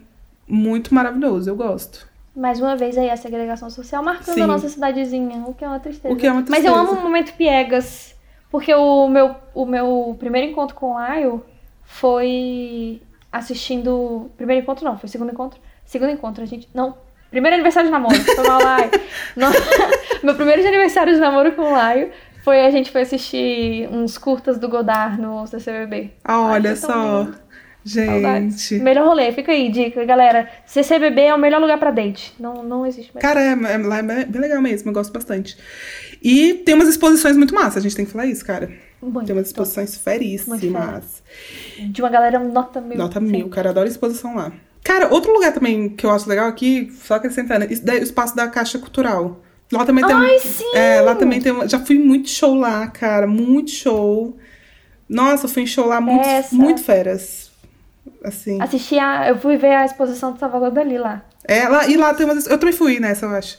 muito 0.47 0.93
maravilhoso. 0.93 1.49
Eu 1.49 1.55
gosto. 1.55 2.07
Mais 2.35 2.61
uma 2.61 2.75
vez 2.77 2.97
aí 2.97 3.09
a 3.09 3.17
segregação 3.17 3.69
social 3.69 4.01
marcando 4.01 4.35
Sim. 4.35 4.41
a 4.43 4.47
nossa 4.47 4.69
cidadezinha, 4.69 5.43
o 5.45 5.53
que 5.53 5.65
é 5.65 5.67
uma 5.67 5.79
tristeza. 5.79 6.13
O 6.13 6.17
que 6.17 6.25
é 6.25 6.31
uma 6.31 6.41
Mas 6.47 6.63
eu 6.63 6.71
tristeza. 6.71 6.79
amo 6.79 6.91
o 6.99 7.03
momento 7.03 7.33
piegas, 7.33 8.15
porque 8.49 8.73
o 8.73 9.09
meu, 9.09 9.35
o 9.53 9.65
meu 9.65 10.15
primeiro 10.17 10.47
encontro 10.49 10.73
com 10.75 10.93
o 10.93 10.99
Lyle 11.05 11.41
foi 11.83 13.01
assistindo... 13.31 14.29
Primeiro 14.37 14.63
encontro 14.63 14.85
não, 14.85 14.97
foi 14.97 15.09
segundo 15.09 15.31
encontro. 15.31 15.59
Segundo 15.85 16.11
encontro, 16.11 16.43
a 16.43 16.45
gente... 16.45 16.69
Não, 16.73 16.95
primeiro 17.29 17.55
aniversário 17.55 17.87
de 17.87 17.91
namoro, 17.91 18.15
foi 18.15 18.47
mal. 18.47 18.59
Não, 19.35 19.51
meu 20.23 20.35
primeiro 20.35 20.61
de 20.61 20.67
aniversário 20.67 21.13
de 21.13 21.19
namoro 21.19 21.51
com 21.53 21.61
o 21.63 21.75
Lyle 21.75 22.11
foi 22.43 22.65
a 22.65 22.71
gente 22.71 22.91
foi 22.91 23.01
assistir 23.01 23.87
uns 23.91 24.17
curtas 24.17 24.57
do 24.57 24.67
Godard 24.69 25.19
no 25.21 25.45
CCBB. 25.45 26.11
Ah, 26.23 26.41
olha 26.41 26.71
Ai, 26.71 26.75
só. 26.75 27.21
lindo. 27.23 27.49
Saudades. 27.85 28.67
Gente. 28.67 28.83
Melhor 28.83 29.07
rolê, 29.07 29.31
fica 29.31 29.51
aí, 29.51 29.69
dica, 29.71 30.03
galera. 30.05 30.49
CCBB 30.65 31.21
é 31.21 31.33
o 31.33 31.39
melhor 31.39 31.61
lugar 31.61 31.77
pra 31.79 31.91
date. 31.91 32.33
Não, 32.39 32.61
não 32.61 32.85
existe 32.85 33.11
mais. 33.13 33.21
Cara, 33.21 33.41
é, 33.41 33.51
é- 33.51 33.77
lá 33.77 33.99
é 33.99 34.03
bem 34.03 34.25
bem 34.25 34.41
legal 34.41 34.61
mesmo, 34.61 34.89
eu 34.89 34.93
gosto 34.93 35.13
bastante. 35.13 35.57
E 36.21 36.55
tem 36.65 36.75
umas 36.75 36.89
exposições 36.89 37.37
muito 37.37 37.55
massas, 37.55 37.77
a 37.77 37.79
gente 37.79 37.95
tem 37.95 38.05
que 38.05 38.11
falar 38.11 38.25
isso, 38.25 38.45
cara. 38.45 38.69
Muito. 39.01 39.25
Tem 39.25 39.35
umas 39.35 39.47
exposições 39.47 39.95
feríssimas. 39.97 40.59
De 40.59 42.01
uma 42.01 42.09
galera 42.09 42.37
nota 42.37 42.81
mil. 42.81 42.97
Nota 42.97 43.19
mil, 43.19 43.47
cara, 43.49 43.69
adoro 43.69 43.87
exposição 43.87 44.35
lá. 44.35 44.51
Cara, 44.83 45.13
outro 45.13 45.31
lugar 45.33 45.53
também 45.53 45.89
que 45.89 46.05
eu 46.05 46.11
acho 46.11 46.27
legal 46.27 46.47
aqui, 46.47 46.91
só 47.03 47.15
acrescentando, 47.15 47.65
isso 47.71 47.85
daí, 47.85 47.99
o 47.99 48.03
espaço 48.03 48.35
da 48.35 48.47
Caixa 48.47 48.79
Cultural. 48.79 49.41
Lá 49.71 49.85
também 49.85 50.03
tem. 50.05 50.15
um- 50.15 50.19
Ai, 50.19 50.39
sim! 50.39 50.71
É, 50.73 51.01
lá 51.01 51.13
também 51.15 51.39
tem. 51.41 51.67
Já 51.69 51.79
fui 51.79 51.99
muito 51.99 52.29
show 52.29 52.55
lá, 52.55 52.87
cara, 52.87 53.27
muito 53.27 53.69
show. 53.71 54.35
Nossa, 55.07 55.45
eu 55.45 55.49
fui 55.49 55.63
em 55.63 55.67
show 55.67 55.85
lá 55.85 55.99
muito, 56.01 56.25
Essa. 56.27 56.55
muito 56.55 56.81
feras. 56.81 57.51
Assim. 58.23 58.59
Assisti 58.61 58.97
a. 58.97 59.29
Eu 59.29 59.37
fui 59.37 59.57
ver 59.57 59.73
a 59.75 59.85
exposição 59.85 60.31
do 60.33 60.39
Salvador 60.39 60.71
Dali 60.71 60.97
lá. 60.97 61.23
É, 61.43 61.67
lá, 61.67 61.87
e 61.87 61.95
lá 61.97 62.13
tem 62.13 62.25
umas. 62.25 62.47
Eu 62.47 62.57
também 62.57 62.73
fui 62.75 62.99
nessa, 62.99 63.25
eu 63.25 63.29
acho. 63.31 63.57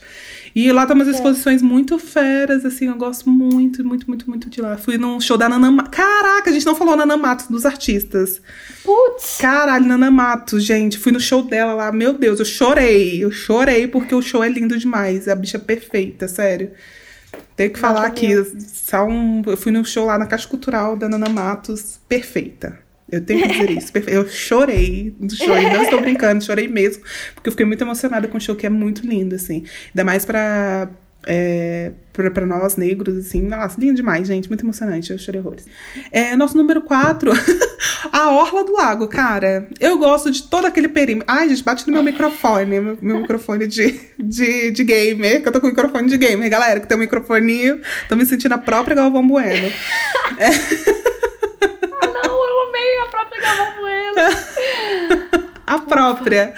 E 0.53 0.71
lá 0.71 0.85
tem 0.85 0.95
umas 0.95 1.07
É. 1.07 1.11
exposições 1.11 1.61
muito 1.61 1.97
feras, 1.97 2.65
assim, 2.65 2.87
eu 2.87 2.95
gosto 2.95 3.29
muito, 3.29 3.83
muito, 3.85 4.07
muito, 4.07 4.29
muito 4.29 4.49
de 4.49 4.61
lá. 4.61 4.77
Fui 4.77 4.97
num 4.97 5.19
show 5.21 5.37
da 5.37 5.47
Nana 5.47 5.71
Matos. 5.71 5.91
Caraca, 5.95 6.49
a 6.49 6.53
gente 6.53 6.65
não 6.65 6.75
falou 6.75 6.95
Nana 6.97 7.15
Matos 7.15 7.47
dos 7.47 7.65
artistas. 7.65 8.41
Putz! 8.83 9.37
Caralho, 9.39 9.85
Nana 9.85 10.11
Matos, 10.11 10.63
gente. 10.65 10.97
Fui 10.97 11.11
no 11.11 11.19
show 11.19 11.41
dela 11.43 11.73
lá. 11.73 11.91
Meu 11.91 12.13
Deus, 12.13 12.39
eu 12.39 12.45
chorei. 12.45 13.23
Eu 13.23 13.31
chorei 13.31 13.87
porque 13.87 14.13
o 14.13 14.21
show 14.21 14.43
é 14.43 14.49
lindo 14.49 14.77
demais. 14.77 15.27
A 15.27 15.35
bicha 15.35 15.57
é 15.57 15.59
perfeita, 15.59 16.27
sério. 16.27 16.71
Tenho 17.55 17.71
que 17.71 17.79
falar 17.79 18.05
aqui. 18.05 18.29
Só 18.73 19.05
um, 19.05 19.41
eu 19.45 19.55
fui 19.55 19.71
no 19.71 19.85
show 19.85 20.05
lá 20.05 20.17
na 20.17 20.25
Caixa 20.25 20.47
Cultural 20.47 20.97
da 20.97 21.07
Nana 21.07 21.29
Matos. 21.29 21.99
Perfeita. 22.09 22.77
Eu 23.11 23.21
tenho 23.21 23.41
que 23.41 23.47
dizer 23.49 23.69
isso. 23.71 23.91
Eu 24.07 24.27
chorei 24.27 25.13
e 25.19 25.25
não 25.73 25.83
estou 25.83 25.99
brincando, 26.01 26.43
chorei 26.43 26.67
mesmo. 26.67 27.03
Porque 27.35 27.49
eu 27.49 27.51
fiquei 27.51 27.65
muito 27.65 27.83
emocionada 27.83 28.27
com 28.27 28.37
o 28.37 28.41
show, 28.41 28.55
que 28.55 28.65
é 28.65 28.69
muito 28.69 29.05
lindo, 29.05 29.35
assim. 29.35 29.65
Ainda 29.89 30.03
mais 30.05 30.23
pra. 30.23 30.89
É, 31.27 31.91
pra, 32.13 32.31
pra 32.31 32.45
nós 32.47 32.77
negros, 32.77 33.15
assim. 33.17 33.41
Nossa, 33.41 33.79
lindo 33.79 33.95
demais, 33.95 34.27
gente. 34.27 34.47
Muito 34.47 34.63
emocionante. 34.63 35.11
Eu 35.11 35.19
chorei 35.19 35.41
horrores. 35.41 35.65
É, 36.09 36.35
nosso 36.37 36.57
número 36.57 36.81
4, 36.81 37.31
a 38.11 38.31
Orla 38.31 38.63
do 38.63 38.71
Lago, 38.71 39.07
cara. 39.07 39.67
Eu 39.79 39.97
gosto 39.97 40.31
de 40.31 40.43
todo 40.43 40.65
aquele 40.65 40.87
perímetro. 40.87 41.27
Ai, 41.29 41.49
gente, 41.49 41.63
bate 41.63 41.85
no 41.85 41.93
meu 41.93 42.03
microfone. 42.03 42.65
Meu, 42.65 42.97
meu 43.01 43.19
microfone 43.19 43.67
de, 43.67 43.99
de, 44.17 44.71
de 44.71 44.83
gamer. 44.85 45.41
Que 45.41 45.49
eu 45.49 45.51
tô 45.51 45.59
com 45.59 45.67
microfone 45.67 46.07
de 46.07 46.17
gamer, 46.17 46.49
galera. 46.49 46.79
Que 46.79 46.87
tem 46.87 46.97
um 46.97 47.01
microfoninho. 47.01 47.81
Tô 48.07 48.15
me 48.15 48.25
sentindo 48.25 48.53
a 48.53 48.57
própria 48.57 48.95
Galvão 48.95 49.27
Bueno. 49.27 49.69
Amei 50.31 51.11
a 53.01 53.07
própria 53.09 53.41
Galvão 53.41 53.81
Bueno. 53.81 55.41
A 55.67 55.79
própria. 55.79 56.53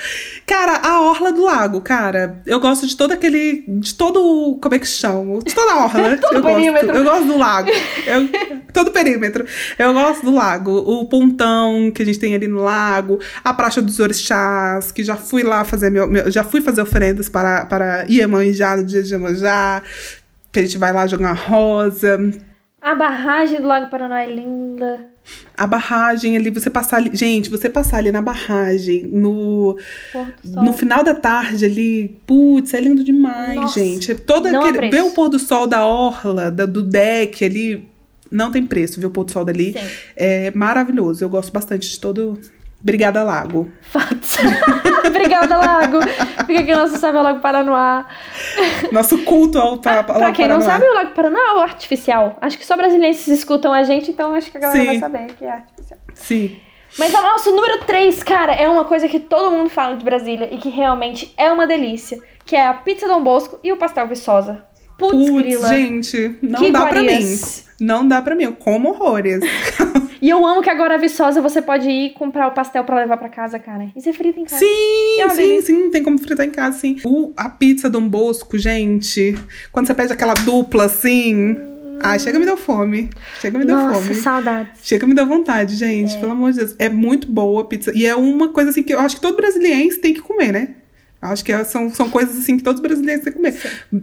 Cara, 0.48 0.78
a 0.78 1.02
Orla 1.02 1.32
do 1.32 1.44
Lago, 1.44 1.82
cara. 1.82 2.42
Eu 2.48 2.60
gosto 2.60 2.88
de 2.88 2.98
todo 2.98 3.12
aquele. 3.12 3.64
De 3.68 3.94
todo. 3.94 4.20
o- 4.20 4.58
Como 4.60 4.74
é 4.74 4.80
que 4.80 4.88
chama? 4.88 5.38
De 5.40 5.54
toda 5.54 5.72
a 5.72 5.86
orla. 5.86 6.18
Todo 6.18 6.34
eu, 6.36 6.42
gosto, 6.42 6.56
perímetro. 6.56 6.92
eu 6.96 7.04
gosto 7.04 7.26
do 7.26 7.38
lago. 7.38 7.70
Eu- 8.08 8.30
todo 8.74 8.90
perímetro. 8.92 9.46
Eu 9.78 9.94
gosto 9.94 10.24
do 10.26 10.34
lago. 10.34 10.72
O 10.72 11.06
pontão 11.06 11.92
que 11.94 12.02
a 12.02 12.06
gente 12.06 12.18
tem 12.18 12.34
ali 12.34 12.48
no 12.48 12.64
lago. 12.64 13.20
A 13.44 13.54
Praça 13.54 13.84
dos 13.84 14.00
Orixás, 14.00 14.92
que 14.92 15.04
já 15.04 15.16
fui 15.16 15.44
lá 15.44 15.64
fazer 15.64 15.92
meu. 15.92 16.08
meu- 16.08 16.32
já 16.32 16.44
fui 16.44 16.60
fazer 16.62 16.82
oferendas 16.82 17.30
para, 17.30 17.66
para 17.68 18.06
Iemanjá 18.10 18.78
no 18.78 18.84
dia 18.84 19.04
de 19.04 19.14
Iemanjá. 19.14 19.84
Que 20.52 20.60
a 20.60 20.64
gente 20.64 20.78
vai 20.80 20.92
lá 20.92 21.06
jogar 21.06 21.28
uma 21.28 21.34
rosa. 21.34 22.18
A 22.84 22.96
barragem 22.96 23.62
do 23.62 23.68
Lago 23.68 23.90
Paraná 23.90 24.24
é 24.24 24.28
linda. 24.34 25.08
A 25.58 25.66
barragem 25.66 26.36
ali, 26.36 26.50
você 26.50 26.70
passar 26.70 26.98
ali. 26.98 27.12
Gente, 27.16 27.50
você 27.50 27.70
passar 27.70 27.98
ali 27.98 28.12
na 28.12 28.22
barragem, 28.22 29.04
no. 29.08 29.78
No 30.44 30.74
final 30.74 31.02
da 31.02 31.16
tarde 31.16 31.64
ali, 31.64 32.20
putz, 32.28 32.74
é 32.74 32.82
lindo 32.82 33.02
demais, 33.04 33.56
Nossa, 33.56 33.80
gente. 33.80 34.14
Todo 34.16 34.52
não 34.52 34.64
há 34.64 34.70
aquele. 34.70 34.90
Ver 34.92 35.02
o 35.04 35.12
pôr 35.12 35.30
do 35.30 35.40
sol 35.40 35.66
da 35.66 35.86
orla, 35.86 36.52
da- 36.52 36.66
do 36.66 36.82
deck 36.84 37.46
ali, 37.46 37.88
não 38.30 38.52
tem 38.52 38.66
preço, 38.68 39.00
ver 39.00 39.06
o 39.06 39.12
pôr 39.12 39.24
do 39.24 39.32
sol 39.32 39.46
dali. 39.46 39.72
Sim. 39.72 39.80
É 40.18 40.52
maravilhoso. 40.54 41.24
Eu 41.24 41.30
gosto 41.30 41.54
bastante 41.54 41.90
de 41.90 41.98
todo. 42.00 42.38
Obrigada, 42.84 43.24
Lago. 43.24 43.72
Fatos. 43.82 44.38
Obrigada, 45.08 45.58
Lago. 45.58 46.02
Fica 46.46 46.60
aqui 46.60 46.76
nosso 46.76 46.98
Sabe 46.98 47.18
o 47.18 47.22
Lago 47.22 47.40
Paranoá. 47.40 48.06
Nosso 48.92 49.24
culto 49.24 49.58
ao, 49.58 49.78
pa, 49.78 50.00
ao 50.00 50.04
Pra 50.04 50.18
Lago 50.18 50.36
quem 50.36 50.50
não 50.50 50.60
sabe, 50.60 50.86
o 50.86 50.94
Lago 50.94 51.12
Paranoá 51.12 51.40
é 51.40 51.54
o 51.54 51.60
artificial. 51.62 52.38
Acho 52.42 52.58
que 52.58 52.66
só 52.66 52.76
brasileiros 52.76 53.26
escutam 53.28 53.72
a 53.72 53.84
gente, 53.84 54.12
então 54.12 54.36
acho 54.36 54.52
que 54.52 54.58
a 54.58 54.60
galera 54.60 54.80
Sim. 54.82 54.86
vai 54.88 55.00
saber 55.00 55.34
que 55.34 55.46
é 55.46 55.52
artificial. 55.52 56.00
Sim. 56.14 56.60
Mas 57.00 57.14
o 57.14 57.22
nosso 57.22 57.52
número 57.56 57.86
3, 57.86 58.22
cara, 58.22 58.54
é 58.54 58.68
uma 58.68 58.84
coisa 58.84 59.08
que 59.08 59.20
todo 59.20 59.50
mundo 59.50 59.70
fala 59.70 59.96
de 59.96 60.04
Brasília 60.04 60.54
e 60.54 60.58
que 60.58 60.70
realmente 60.70 61.34
é 61.38 61.52
uma 61.52 61.66
delícia. 61.66 62.20
Que 62.46 62.58
é 62.58 62.68
a 62.68 62.74
pizza 62.74 63.08
Dom 63.08 63.24
Bosco 63.24 63.60
e 63.64 63.72
o 63.72 63.78
pastel 63.78 64.08
Viçosa. 64.08 64.66
Putz, 65.12 65.30
Putz, 65.58 65.70
gente, 65.70 66.36
não 66.42 66.60
Que 66.60 66.72
dá 66.72 66.86
pra 66.88 67.02
mim. 67.02 67.40
Não 67.80 68.08
dá 68.08 68.22
pra 68.22 68.36
mim. 68.36 68.44
Eu 68.46 68.54
como 68.54 68.90
horrores. 68.90 69.40
E 70.24 70.30
eu 70.30 70.48
amo 70.48 70.62
que 70.62 70.70
agora 70.70 70.96
a 70.96 70.98
Viçosa 70.98 71.42
você 71.42 71.62
pode 71.62 71.90
ir 71.90 72.14
comprar 72.14 72.48
o 72.48 72.52
pastel 72.52 72.86
pra 72.86 72.96
levar 72.96 73.18
pra 73.18 73.28
casa, 73.28 73.60
cara. 73.60 73.90
E 73.94 74.00
você 74.02 74.14
frita 74.14 74.40
em 74.40 74.46
casa. 74.46 74.58
Sim, 74.58 75.20
É 75.20 75.28
sim, 75.30 75.36
delícia. 75.36 75.76
sim, 75.76 75.90
tem 75.90 76.02
como 76.02 76.18
fritar 76.18 76.46
em 76.46 76.50
casa, 76.50 76.80
sim. 76.80 76.96
O, 77.04 77.34
a 77.36 77.50
pizza 77.50 77.90
Dom 77.90 78.08
Bosco, 78.08 78.58
gente, 78.58 79.38
quando 79.70 79.86
você 79.88 79.94
pede 79.94 80.14
aquela 80.14 80.34
dupla 80.34 80.86
assim. 80.86 81.58
Ai, 82.02 82.20
chega 82.20 82.40
me 82.40 82.46
deu 82.46 82.56
fome. 82.56 83.10
Chega 83.42 83.60
me 83.60 83.66
deu 83.66 83.76
Nossa, 83.76 84.00
fome. 84.00 84.16
saudades. 84.16 84.72
Chega 84.82 85.06
me 85.06 85.14
deu 85.14 85.26
vontade, 85.26 85.76
gente. 85.76 86.18
Pelo 86.18 86.32
amor 86.32 86.54
de 86.54 86.60
Deus. 86.60 86.76
É 86.80 86.88
muito 86.88 87.30
boa 87.30 87.62
a 87.62 87.66
pizza. 87.66 87.92
E 87.94 88.06
é 88.06 88.16
uma 88.16 88.48
coisa 88.48 88.70
assim 88.70 88.82
que 88.82 88.94
eu 88.94 89.00
acho 89.02 89.16
que 89.18 89.22
todo 89.22 89.36
brasileiro 89.36 90.00
tem 90.00 90.14
que 90.14 90.22
comer, 90.22 90.54
né? 90.54 90.70
Eu 91.24 91.30
Acho 91.30 91.46
que 91.46 91.52
é- 91.54 91.64
são, 91.64 91.90
são 91.90 92.10
coisas 92.10 92.38
assim 92.38 92.58
que 92.58 92.64
todos 92.64 92.82
os 92.82 92.86
brasileiros 92.88 93.24
têm 93.24 93.32
que 93.32 93.40
comer. 93.40 93.56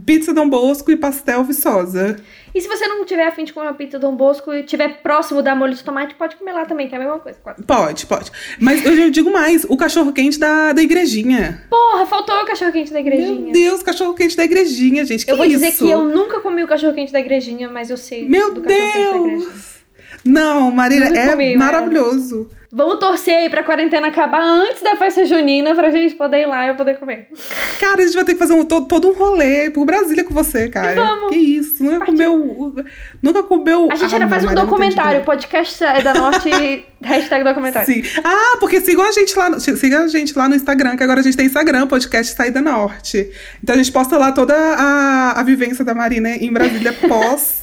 Pizza 0.06 0.32
Dom 0.32 0.48
Bosco 0.48 0.90
e 0.90 0.96
pastel 0.96 1.44
Viçosa. 1.44 2.16
E 2.54 2.60
se 2.60 2.66
você 2.66 2.86
não 2.88 3.04
tiver 3.04 3.26
afim 3.26 3.44
de 3.44 3.52
comer 3.52 3.66
uma 3.66 3.74
pizza 3.74 3.98
Dom 3.98 4.16
Bosco 4.16 4.52
e 4.54 4.62
tiver 4.64 5.02
próximo 5.02 5.42
da 5.42 5.54
molho 5.54 5.74
de 5.74 5.84
tomate, 5.84 6.14
pode 6.14 6.36
comer 6.36 6.52
lá 6.52 6.64
também, 6.64 6.88
que 6.88 6.94
é 6.94 6.98
a 6.98 7.00
mesma 7.00 7.18
coisa. 7.18 7.38
quase. 7.42 7.62
Pode, 7.62 8.06
pode. 8.06 8.32
Mas 8.58 8.84
eu 8.84 8.96
já 8.96 9.08
digo 9.08 9.30
mais: 9.30 9.64
o 9.68 9.76
cachorro 9.76 10.12
quente 10.12 10.38
da, 10.38 10.72
da 10.72 10.82
igrejinha. 10.82 11.62
Porra, 11.68 12.06
faltou 12.06 12.34
o 12.40 12.46
cachorro 12.46 12.72
quente 12.72 12.92
da 12.92 13.00
igrejinha. 13.00 13.40
Meu 13.40 13.52
Deus, 13.52 13.82
cachorro 13.82 14.14
quente 14.14 14.36
da 14.36 14.44
igrejinha, 14.44 15.04
gente. 15.04 15.24
Que 15.24 15.30
eu 15.30 15.36
vou 15.36 15.46
isso? 15.46 15.58
dizer 15.58 15.72
que 15.76 15.90
eu 15.90 16.04
nunca 16.04 16.40
comi 16.40 16.64
o 16.64 16.66
cachorro 16.66 16.94
quente 16.94 17.12
da 17.12 17.20
igrejinha, 17.20 17.68
mas 17.68 17.90
eu 17.90 17.96
sei 17.96 18.26
Meu 18.28 18.52
do 18.54 18.62
cachorro 18.62 18.80
quente 18.92 18.98
da 19.12 19.16
igrejinha. 19.18 19.79
Não, 20.24 20.70
Marília, 20.70 21.06
é 21.06 21.28
comi, 21.30 21.56
maravilhoso. 21.56 22.50
Vamos 22.72 23.00
torcer 23.00 23.34
aí 23.36 23.50
pra 23.50 23.64
quarentena 23.64 24.06
acabar 24.08 24.40
antes 24.42 24.80
da 24.80 24.94
festa 24.94 25.24
junina 25.26 25.74
pra 25.74 25.90
gente 25.90 26.14
poder 26.14 26.42
ir 26.42 26.46
lá 26.46 26.66
e 26.66 26.68
eu 26.68 26.76
poder 26.76 26.98
comer. 27.00 27.26
Cara, 27.80 28.00
a 28.00 28.06
gente 28.06 28.14
vai 28.14 28.24
ter 28.24 28.34
que 28.34 28.38
fazer 28.38 28.52
um, 28.52 28.64
todo, 28.64 28.86
todo 28.86 29.08
um 29.08 29.12
rolê 29.12 29.70
por 29.70 29.84
Brasília 29.84 30.22
com 30.22 30.32
você, 30.32 30.68
cara. 30.68 30.94
Vamos. 30.94 31.30
Que 31.30 31.36
isso? 31.36 31.82
Nunca 31.82 32.06
comeu. 32.06 32.74
Nunca 33.20 33.42
comeu. 33.42 33.88
A 33.90 33.96
gente 33.96 34.12
Ah, 34.14 34.18
ainda 34.18 34.28
faz 34.28 34.44
um 34.44 34.54
documentário, 34.54 35.24
podcast 35.24 35.82
é 35.82 36.00
da 36.00 36.14
Norte, 36.14 36.48
hashtag 37.02 37.42
documentário. 37.42 37.92
Sim. 37.92 38.02
Ah, 38.22 38.56
porque 38.60 38.80
sigam 38.80 39.04
a 39.04 39.10
gente 39.10 39.36
lá, 39.36 39.50
no- 39.50 39.58
sigam 39.58 40.04
a 40.04 40.06
gente 40.06 40.38
lá 40.38 40.48
no 40.48 40.54
Instagram, 40.54 40.96
que 40.96 41.02
agora 41.02 41.18
a 41.18 41.22
gente 41.24 41.36
tem 41.36 41.46
Instagram, 41.46 41.88
podcast 41.88 42.36
Saída 42.36 42.60
Norte. 42.60 43.32
Então 43.64 43.74
a 43.74 43.78
gente 43.78 43.90
posta 43.90 44.16
lá 44.16 44.30
toda 44.30 44.54
a, 44.54 45.40
a 45.40 45.42
vivência 45.42 45.84
da 45.84 45.92
Marina 45.92 46.30
em 46.36 46.52
Brasília 46.52 46.92
pós. 47.08 47.59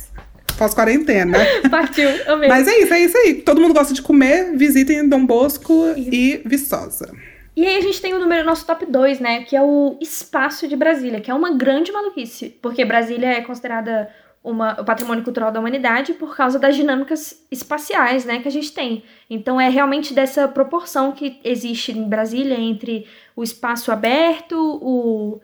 Pós-quarentena. 0.58 1.38
Partiu, 1.70 2.10
amei. 2.28 2.49
Mas 2.49 2.68
é 2.68 2.80
isso, 2.80 2.93
é 2.93 2.99
isso 3.01 3.18
aí. 3.18 3.34
Todo 3.36 3.62
mundo 3.62 3.74
gosta 3.74 3.93
de 3.93 4.01
comer, 4.01 4.55
visitem 4.55 5.08
Dom 5.08 5.26
Bosco 5.26 5.93
e 5.95 6.41
Viçosa. 6.45 7.12
E 7.55 7.66
aí 7.66 7.78
a 7.78 7.82
gente 7.82 7.99
tem 7.99 8.14
o 8.14 8.20
número 8.20 8.45
nosso 8.45 8.66
top 8.68 8.86
2, 8.86 9.20
né? 9.20 9.43
Que 9.43 9.55
é 9.55 9.62
o 9.62 9.97
espaço 9.99 10.68
de 10.68 10.76
Brasília, 10.76 11.20
que 11.20 11.32
é 11.32 11.34
uma 11.34 11.51
grande 11.51 11.91
maluquice. 11.91 12.49
Porque 12.62 12.86
Brasília 12.86 13.30
é 13.30 13.41
considerada 13.41 14.10
uma, 14.43 14.80
o 14.80 14.86
patrimônio 14.86 15.24
cultural 15.24 15.51
da 15.51 15.60
humanidade 15.60 16.14
por 16.14 16.36
causa 16.36 16.60
das 16.60 16.76
dinâmicas 16.76 17.45
espaciais, 17.51 18.26
né? 18.26 18.39
Que 18.39 18.47
a 18.47 18.51
gente 18.51 18.72
tem. 18.72 19.03
Então 19.30 19.60
é 19.60 19.70
realmente 19.70 20.14
dessa 20.14 20.47
proporção 20.47 21.12
que 21.12 21.39
existe 21.43 21.91
em 21.91 22.08
Brasília 22.08 22.60
entre 22.60 23.08
o 23.36 23.43
espaço 23.43 23.91
aberto, 23.91 24.55
o. 24.55 25.41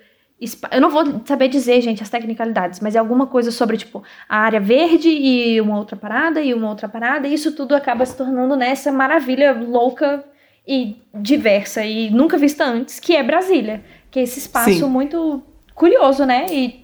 Eu 0.71 0.81
não 0.81 0.89
vou 0.89 1.21
saber 1.25 1.47
dizer, 1.47 1.79
gente, 1.81 2.03
as 2.03 2.09
tecnicalidades, 2.09 2.79
mas 2.81 2.95
é 2.95 2.99
alguma 2.99 3.27
coisa 3.27 3.49
sobre, 3.49 3.77
tipo, 3.77 4.03
a 4.27 4.39
área 4.39 4.59
verde 4.59 5.07
e 5.09 5.61
uma 5.61 5.77
outra 5.77 5.95
parada 5.95 6.41
e 6.41 6.53
uma 6.53 6.69
outra 6.69 6.89
parada, 6.89 7.27
e 7.27 7.33
isso 7.33 7.53
tudo 7.53 7.73
acaba 7.75 8.05
se 8.05 8.17
tornando 8.17 8.55
nessa 8.55 8.91
maravilha 8.91 9.53
louca 9.53 10.23
e 10.67 10.97
diversa 11.13 11.85
e 11.85 12.09
nunca 12.09 12.37
vista 12.37 12.65
antes, 12.65 12.99
que 12.99 13.15
é 13.15 13.23
Brasília. 13.23 13.83
Que 14.11 14.19
é 14.19 14.23
esse 14.23 14.39
espaço 14.39 14.71
Sim. 14.71 14.89
muito 14.89 15.41
curioso, 15.73 16.25
né? 16.25 16.45
E 16.51 16.83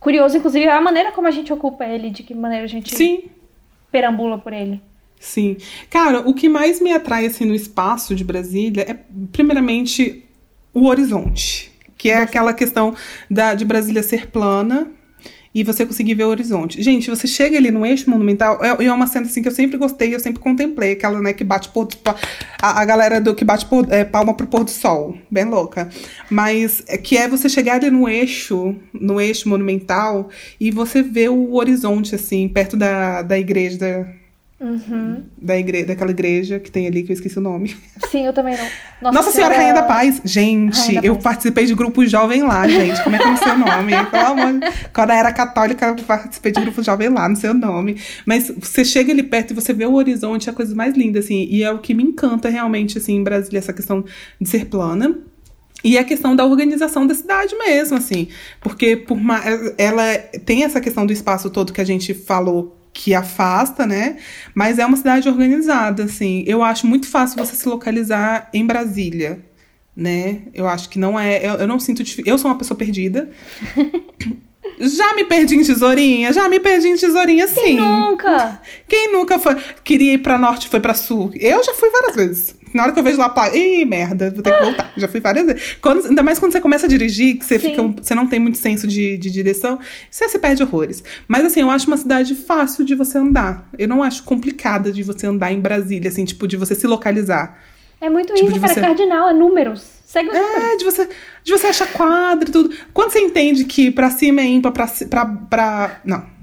curioso, 0.00 0.36
inclusive, 0.36 0.66
a 0.68 0.80
maneira 0.80 1.12
como 1.12 1.28
a 1.28 1.30
gente 1.30 1.52
ocupa 1.52 1.84
ele, 1.84 2.10
de 2.10 2.22
que 2.22 2.34
maneira 2.34 2.64
a 2.64 2.68
gente 2.68 2.94
Sim, 2.94 3.24
perambula 3.92 4.38
por 4.38 4.52
ele. 4.52 4.80
sim. 5.20 5.56
Cara, 5.88 6.20
o 6.20 6.34
que 6.34 6.48
mais 6.48 6.80
me 6.80 6.92
atrai 6.92 7.26
assim 7.26 7.44
no 7.44 7.54
espaço 7.54 8.14
de 8.14 8.24
Brasília 8.24 8.84
é 8.88 8.94
primeiramente 9.30 10.24
o 10.72 10.86
horizonte, 10.86 11.70
que 11.96 12.10
é 12.10 12.18
aquela 12.18 12.52
questão 12.52 12.94
da, 13.30 13.54
de 13.54 13.64
Brasília 13.64 14.02
ser 14.02 14.28
plana 14.28 14.90
e 15.54 15.62
você 15.62 15.86
conseguir 15.86 16.14
ver 16.14 16.24
o 16.24 16.28
horizonte. 16.28 16.82
Gente, 16.82 17.08
você 17.08 17.28
chega 17.28 17.56
ali 17.56 17.70
no 17.70 17.86
eixo 17.86 18.10
monumental, 18.10 18.58
é, 18.62 18.84
é 18.84 18.92
uma 18.92 19.06
cena 19.06 19.26
assim 19.26 19.40
que 19.40 19.46
eu 19.46 19.52
sempre 19.52 19.78
gostei, 19.78 20.12
eu 20.12 20.18
sempre 20.18 20.42
contemplei, 20.42 20.92
aquela, 20.92 21.20
né, 21.20 21.32
que 21.32 21.44
bate 21.44 21.68
por, 21.68 21.88
a, 22.60 22.80
a 22.80 22.84
galera 22.84 23.20
do 23.20 23.34
que 23.34 23.44
bate 23.44 23.64
por, 23.66 23.90
é, 23.92 24.04
palma 24.04 24.34
pro 24.34 24.48
pôr 24.48 24.64
do 24.64 24.70
sol, 24.70 25.16
bem 25.30 25.44
louca. 25.44 25.88
Mas 26.28 26.82
é, 26.88 26.98
que 26.98 27.16
é 27.16 27.28
você 27.28 27.48
chegar 27.48 27.76
ali 27.76 27.88
no 27.88 28.08
eixo, 28.08 28.74
no 28.92 29.20
eixo 29.20 29.48
monumental, 29.48 30.28
e 30.58 30.72
você 30.72 31.02
ver 31.02 31.28
o 31.30 31.54
horizonte, 31.54 32.16
assim, 32.16 32.48
perto 32.48 32.76
da, 32.76 33.22
da 33.22 33.38
igreja, 33.38 33.78
da, 33.78 34.06
Uhum. 34.64 35.22
da 35.36 35.58
igre 35.58 35.84
daquela 35.84 36.10
igreja 36.10 36.58
que 36.58 36.70
tem 36.70 36.86
ali, 36.86 37.02
que 37.02 37.12
eu 37.12 37.14
esqueci 37.14 37.38
o 37.38 37.42
nome. 37.42 37.76
Sim, 38.10 38.24
eu 38.24 38.32
também 38.32 38.56
não. 39.02 39.12
Nossa, 39.12 39.30
Senhora 39.30 39.54
Rainha 39.54 39.74
da 39.74 39.82
Paz. 39.82 40.22
Gente, 40.24 40.78
Rainha 40.78 41.02
da 41.02 41.06
eu 41.06 41.14
Paz. 41.16 41.24
participei 41.24 41.66
de 41.66 41.74
grupo 41.74 42.06
jovem 42.06 42.42
lá, 42.42 42.66
gente. 42.66 43.02
Como 43.04 43.14
é 43.14 43.18
que 43.18 43.24
eu 43.26 43.30
não 43.30 43.36
sei 43.36 43.52
o 43.52 43.58
nome? 43.58 43.92
Pelo 44.10 44.26
amor 44.26 44.52
de... 44.58 44.88
Quando 44.90 45.10
eu 45.10 45.16
era 45.16 45.32
católica, 45.34 45.86
eu 45.86 45.96
participei 45.96 46.50
de 46.50 46.62
grupo 46.62 46.82
jovem 46.82 47.10
lá, 47.10 47.28
não 47.28 47.36
sei 47.36 47.50
o 47.50 47.54
nome. 47.54 48.00
Mas 48.24 48.50
você 48.58 48.82
chega 48.86 49.12
ali 49.12 49.22
perto 49.22 49.50
e 49.50 49.54
você 49.54 49.74
vê 49.74 49.84
o 49.84 49.92
horizonte, 49.92 50.48
é 50.48 50.52
a 50.52 50.54
coisa 50.54 50.74
mais 50.74 50.96
linda, 50.96 51.18
assim. 51.18 51.46
E 51.50 51.62
é 51.62 51.70
o 51.70 51.78
que 51.78 51.92
me 51.92 52.02
encanta 52.02 52.48
realmente, 52.48 52.96
assim, 52.96 53.16
em 53.16 53.22
Brasília, 53.22 53.58
essa 53.58 53.72
questão 53.74 54.02
de 54.40 54.48
ser 54.48 54.64
plana. 54.64 55.14
E 55.84 55.98
a 55.98 56.04
questão 56.04 56.34
da 56.34 56.46
organização 56.46 57.06
da 57.06 57.14
cidade 57.14 57.54
mesmo, 57.58 57.98
assim. 57.98 58.28
Porque 58.62 58.96
por 58.96 59.20
ma... 59.20 59.42
ela 59.76 60.16
tem 60.46 60.64
essa 60.64 60.80
questão 60.80 61.04
do 61.04 61.12
espaço 61.12 61.50
todo 61.50 61.74
que 61.74 61.82
a 61.82 61.84
gente 61.84 62.14
falou 62.14 62.80
que 62.94 63.12
afasta, 63.12 63.86
né? 63.86 64.16
Mas 64.54 64.78
é 64.78 64.86
uma 64.86 64.96
cidade 64.96 65.28
organizada, 65.28 66.04
assim. 66.04 66.44
Eu 66.46 66.62
acho 66.62 66.86
muito 66.86 67.08
fácil 67.08 67.44
você 67.44 67.56
se 67.56 67.68
localizar 67.68 68.48
em 68.54 68.64
Brasília, 68.64 69.44
né? 69.96 70.42
Eu 70.54 70.68
acho 70.68 70.88
que 70.88 70.98
não 70.98 71.18
é. 71.18 71.44
Eu, 71.44 71.54
eu 71.54 71.66
não 71.66 71.80
sinto. 71.80 72.02
Eu 72.24 72.38
sou 72.38 72.50
uma 72.50 72.56
pessoa 72.56 72.78
perdida. 72.78 73.28
Já 74.78 75.14
me 75.14 75.24
perdi 75.24 75.56
em 75.56 75.62
tesourinha? 75.62 76.32
Já 76.32 76.48
me 76.48 76.58
perdi 76.60 76.88
em 76.88 76.96
tesourinha, 76.96 77.46
sim. 77.48 77.76
Nunca! 77.76 78.60
Quem 78.88 79.12
nunca 79.12 79.38
foi, 79.38 79.56
queria 79.82 80.14
ir 80.14 80.18
pra 80.18 80.38
norte 80.38 80.66
e 80.66 80.70
foi 80.70 80.80
pra 80.80 80.94
sul? 80.94 81.30
Eu 81.34 81.62
já 81.64 81.74
fui 81.74 81.90
várias 81.90 82.16
vezes. 82.16 82.56
Na 82.74 82.82
hora 82.82 82.92
que 82.92 82.98
eu 82.98 83.04
vejo 83.04 83.18
lá, 83.18 83.28
pá, 83.28 83.54
ih, 83.54 83.84
merda, 83.84 84.32
vou 84.32 84.42
ter 84.42 84.52
que 84.52 84.64
voltar. 84.64 84.92
Já 84.96 85.06
fui 85.06 85.20
várias 85.20 85.46
vezes. 85.46 85.76
Quando- 85.80 86.08
ainda 86.08 86.24
mais 86.24 86.40
quando 86.40 86.50
você 86.50 86.60
começa 86.60 86.86
a 86.86 86.88
dirigir, 86.88 87.38
que 87.38 87.44
você, 87.44 87.56
Sim. 87.58 87.70
fica, 87.70 87.82
você 88.02 88.14
não 88.16 88.26
tem 88.26 88.40
muito 88.40 88.58
senso 88.58 88.86
de, 88.88 89.16
de 89.16 89.30
direção, 89.30 89.78
você 90.10 90.28
se 90.28 90.38
perde 90.40 90.62
horrores. 90.64 91.02
Mas 91.28 91.44
assim, 91.44 91.60
eu 91.60 91.70
acho 91.70 91.86
uma 91.86 91.96
cidade 91.96 92.34
fácil 92.34 92.84
de 92.84 92.96
você 92.96 93.16
andar. 93.16 93.68
Eu 93.78 93.86
não 93.86 94.02
acho 94.02 94.24
complicada 94.24 94.90
de 94.90 95.04
você 95.04 95.24
andar 95.28 95.52
em 95.52 95.60
Brasília, 95.60 96.08
assim, 96.10 96.24
tipo, 96.24 96.48
de 96.48 96.56
você 96.56 96.74
se 96.74 96.86
localizar. 96.88 97.56
É 98.04 98.10
muito 98.10 98.34
Tipo, 98.34 98.50
isso, 98.50 98.60
cara. 98.60 98.74
você- 98.74 98.80
Cardinal, 98.80 99.28
é 99.28 99.32
números. 99.32 99.82
Segue 100.04 100.28
os 100.30 100.34
números. 100.36 100.62
É, 100.64 100.76
de 100.76 100.84
você, 100.84 101.08
de 101.42 101.52
você 101.52 101.66
achar 101.68 101.90
quadro 101.92 102.48
e 102.48 102.52
tudo. 102.52 102.70
Quando 102.92 103.10
você 103.10 103.18
entende 103.20 103.64
que 103.64 103.90
pra 103.90 104.10
cima 104.10 104.40
é 104.40 104.44
ímpar, 104.46 104.72
pra, 104.72 104.86
pra, 105.10 105.26
pra. 105.26 106.00
Não. 106.04 106.34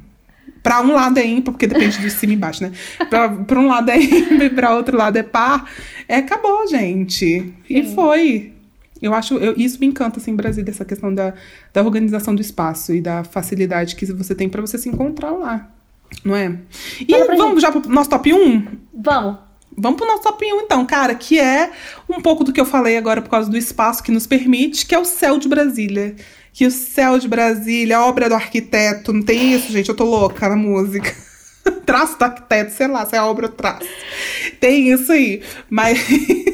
Pra 0.64 0.82
um 0.82 0.94
lado 0.94 1.18
é 1.18 1.26
ímpar, 1.26 1.52
porque 1.54 1.66
depende 1.68 1.98
de 2.00 2.10
cima 2.12 2.34
e 2.34 2.36
embaixo, 2.36 2.62
né? 2.64 2.72
Pra, 3.10 3.30
pra 3.30 3.60
um 3.60 3.68
lado 3.68 3.90
é 3.90 3.98
ímpar 4.00 4.44
e 4.46 4.50
pra 4.50 4.76
outro 4.76 4.96
lado 4.98 5.18
é 5.18 5.24
par. 5.24 5.70
É, 6.08 6.18
acabou, 6.18 6.68
gente. 6.68 7.54
E 7.70 7.84
Sim. 7.84 7.96
foi. 7.96 8.54
Eu 9.02 9.14
acho, 9.16 9.36
eu- 9.38 9.56
isso 9.58 9.80
me 9.80 9.88
encanta, 9.88 10.20
assim, 10.20 10.32
em 10.32 10.36
Brasília, 10.36 10.70
essa 10.70 10.86
questão 10.86 11.14
da, 11.14 11.34
da 11.74 11.82
organização 11.82 12.36
do 12.36 12.42
espaço 12.42 12.94
e 12.94 13.02
da 13.02 13.24
facilidade 13.24 13.96
que 13.96 14.06
você 14.06 14.36
tem 14.36 14.48
pra 14.50 14.62
você 14.62 14.78
se 14.78 14.88
encontrar 14.90 15.32
lá. 15.32 15.70
Não 16.24 16.36
é? 16.36 16.56
E 17.08 17.24
vamos 17.36 17.62
já 17.62 17.72
pro 17.72 17.90
nosso 17.90 18.10
top 18.12 18.32
1? 18.34 18.64
Vamos. 18.94 19.38
Vamos 19.78 19.98
pro 19.98 20.08
nosso 20.08 20.24
top 20.24 20.46
1, 20.46 20.62
então, 20.62 20.86
cara, 20.86 21.16
que 21.16 21.40
é 21.40 21.72
um 22.10 22.22
pouco 22.22 22.44
do 22.44 22.52
que 22.52 22.60
eu 22.60 22.66
falei 22.66 22.98
agora 22.98 23.22
por 23.22 23.30
causa 23.30 23.50
do 23.50 23.58
espaço 23.58 24.04
que 24.04 24.12
nos 24.12 24.28
permite, 24.28 24.86
que 24.86 24.94
é 24.94 25.00
o 25.00 25.06
céu 25.06 25.38
de 25.38 25.48
Brasília. 25.48 26.16
Que 26.54 26.66
o 26.66 26.72
céu 26.72 27.18
de 27.18 27.28
Brasília, 27.28 28.02
obra 28.02 28.28
do 28.28 28.36
arquiteto, 28.36 29.14
não 29.14 29.22
tem 29.22 29.54
isso, 29.54 29.72
gente, 29.72 29.88
eu 29.88 29.96
tô 29.96 30.04
louca 30.04 30.50
na 30.50 30.56
música. 30.56 31.16
Traço 31.86 32.18
do 32.18 32.24
arquiteto, 32.24 32.74
sei 32.74 32.88
lá, 32.88 33.06
se 33.06 33.16
é 33.16 33.20
a 33.20 33.26
obra 33.26 33.46
eu 33.46 33.52
traço. 33.52 33.88
Tem 34.60 34.92
isso 34.92 35.12
aí. 35.12 35.42
Mas. 35.70 36.00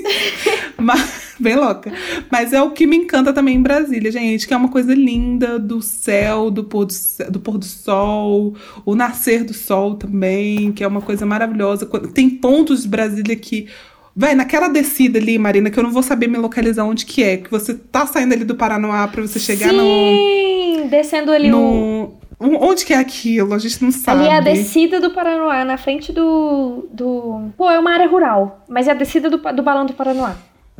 mas 0.77 1.26
bem 1.39 1.55
louca. 1.55 1.91
Mas 2.31 2.53
é 2.53 2.61
o 2.61 2.71
que 2.71 2.85
me 2.85 2.97
encanta 2.97 3.31
também 3.31 3.55
em 3.55 3.61
Brasília, 3.61 4.11
gente, 4.11 4.47
que 4.47 4.53
é 4.53 4.57
uma 4.57 4.69
coisa 4.69 4.93
linda 4.93 5.59
do 5.59 5.81
céu, 5.81 6.49
do 6.49 6.63
pôr 6.63 6.85
do, 6.85 6.93
do 7.31 7.39
pôr 7.39 7.57
do 7.57 7.65
sol, 7.65 8.55
o 8.85 8.95
nascer 8.95 9.43
do 9.43 9.53
sol 9.53 9.95
também, 9.95 10.71
que 10.71 10.83
é 10.83 10.87
uma 10.87 11.01
coisa 11.01 11.25
maravilhosa. 11.25 11.85
Tem 12.13 12.29
pontos 12.29 12.83
de 12.83 12.87
Brasília 12.87 13.35
que. 13.35 13.67
Véi, 14.15 14.33
naquela 14.33 14.67
descida 14.67 15.19
ali, 15.19 15.37
Marina, 15.37 15.69
que 15.69 15.77
eu 15.77 15.83
não 15.83 15.91
vou 15.91 16.01
saber 16.01 16.27
me 16.27 16.39
localizar 16.39 16.83
onde 16.85 17.05
que 17.05 17.21
é, 17.21 17.37
que 17.37 17.51
você 17.51 17.75
tá 17.75 18.07
saindo 18.07 18.33
ali 18.33 18.43
do 18.43 18.55
Paranoá 18.55 19.07
pra 19.07 19.21
você 19.21 19.39
chegar 19.39 19.71
no. 19.71 19.83
Sim! 19.83 20.87
Descendo 20.89 21.31
ali 21.31 21.51
o. 21.51 21.51
no... 21.51 22.17
Onde 22.39 22.85
que 22.85 22.93
é 22.93 22.97
aquilo? 22.97 23.53
A 23.53 23.57
gente 23.57 23.83
não 23.83 23.91
sabe. 23.91 24.21
Ali 24.21 24.29
é 24.29 24.37
a 24.37 24.39
descida 24.39 24.99
do 24.99 25.09
Paranoá, 25.11 25.65
na 25.65 25.77
frente 25.77 26.11
do. 26.11 26.87
do... 26.91 27.49
Pô, 27.57 27.69
é 27.69 27.79
uma 27.79 27.91
área 27.91 28.07
rural. 28.07 28.63
Mas 28.67 28.87
é 28.87 28.91
a 28.91 28.93
descida 28.93 29.29
do, 29.29 29.37
do 29.37 29.63
balão 29.63 29.85
do 29.85 29.93
Paranoá. 29.93 30.35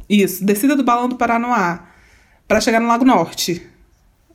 Isso, 0.10 0.44
descida 0.46 0.76
do 0.76 0.84
balão 0.84 1.10
do 1.10 1.16
Paranoá 1.16 1.88
pra 2.48 2.62
chegar 2.62 2.80
no 2.80 2.88
Lago 2.88 3.04
Norte. 3.04 3.62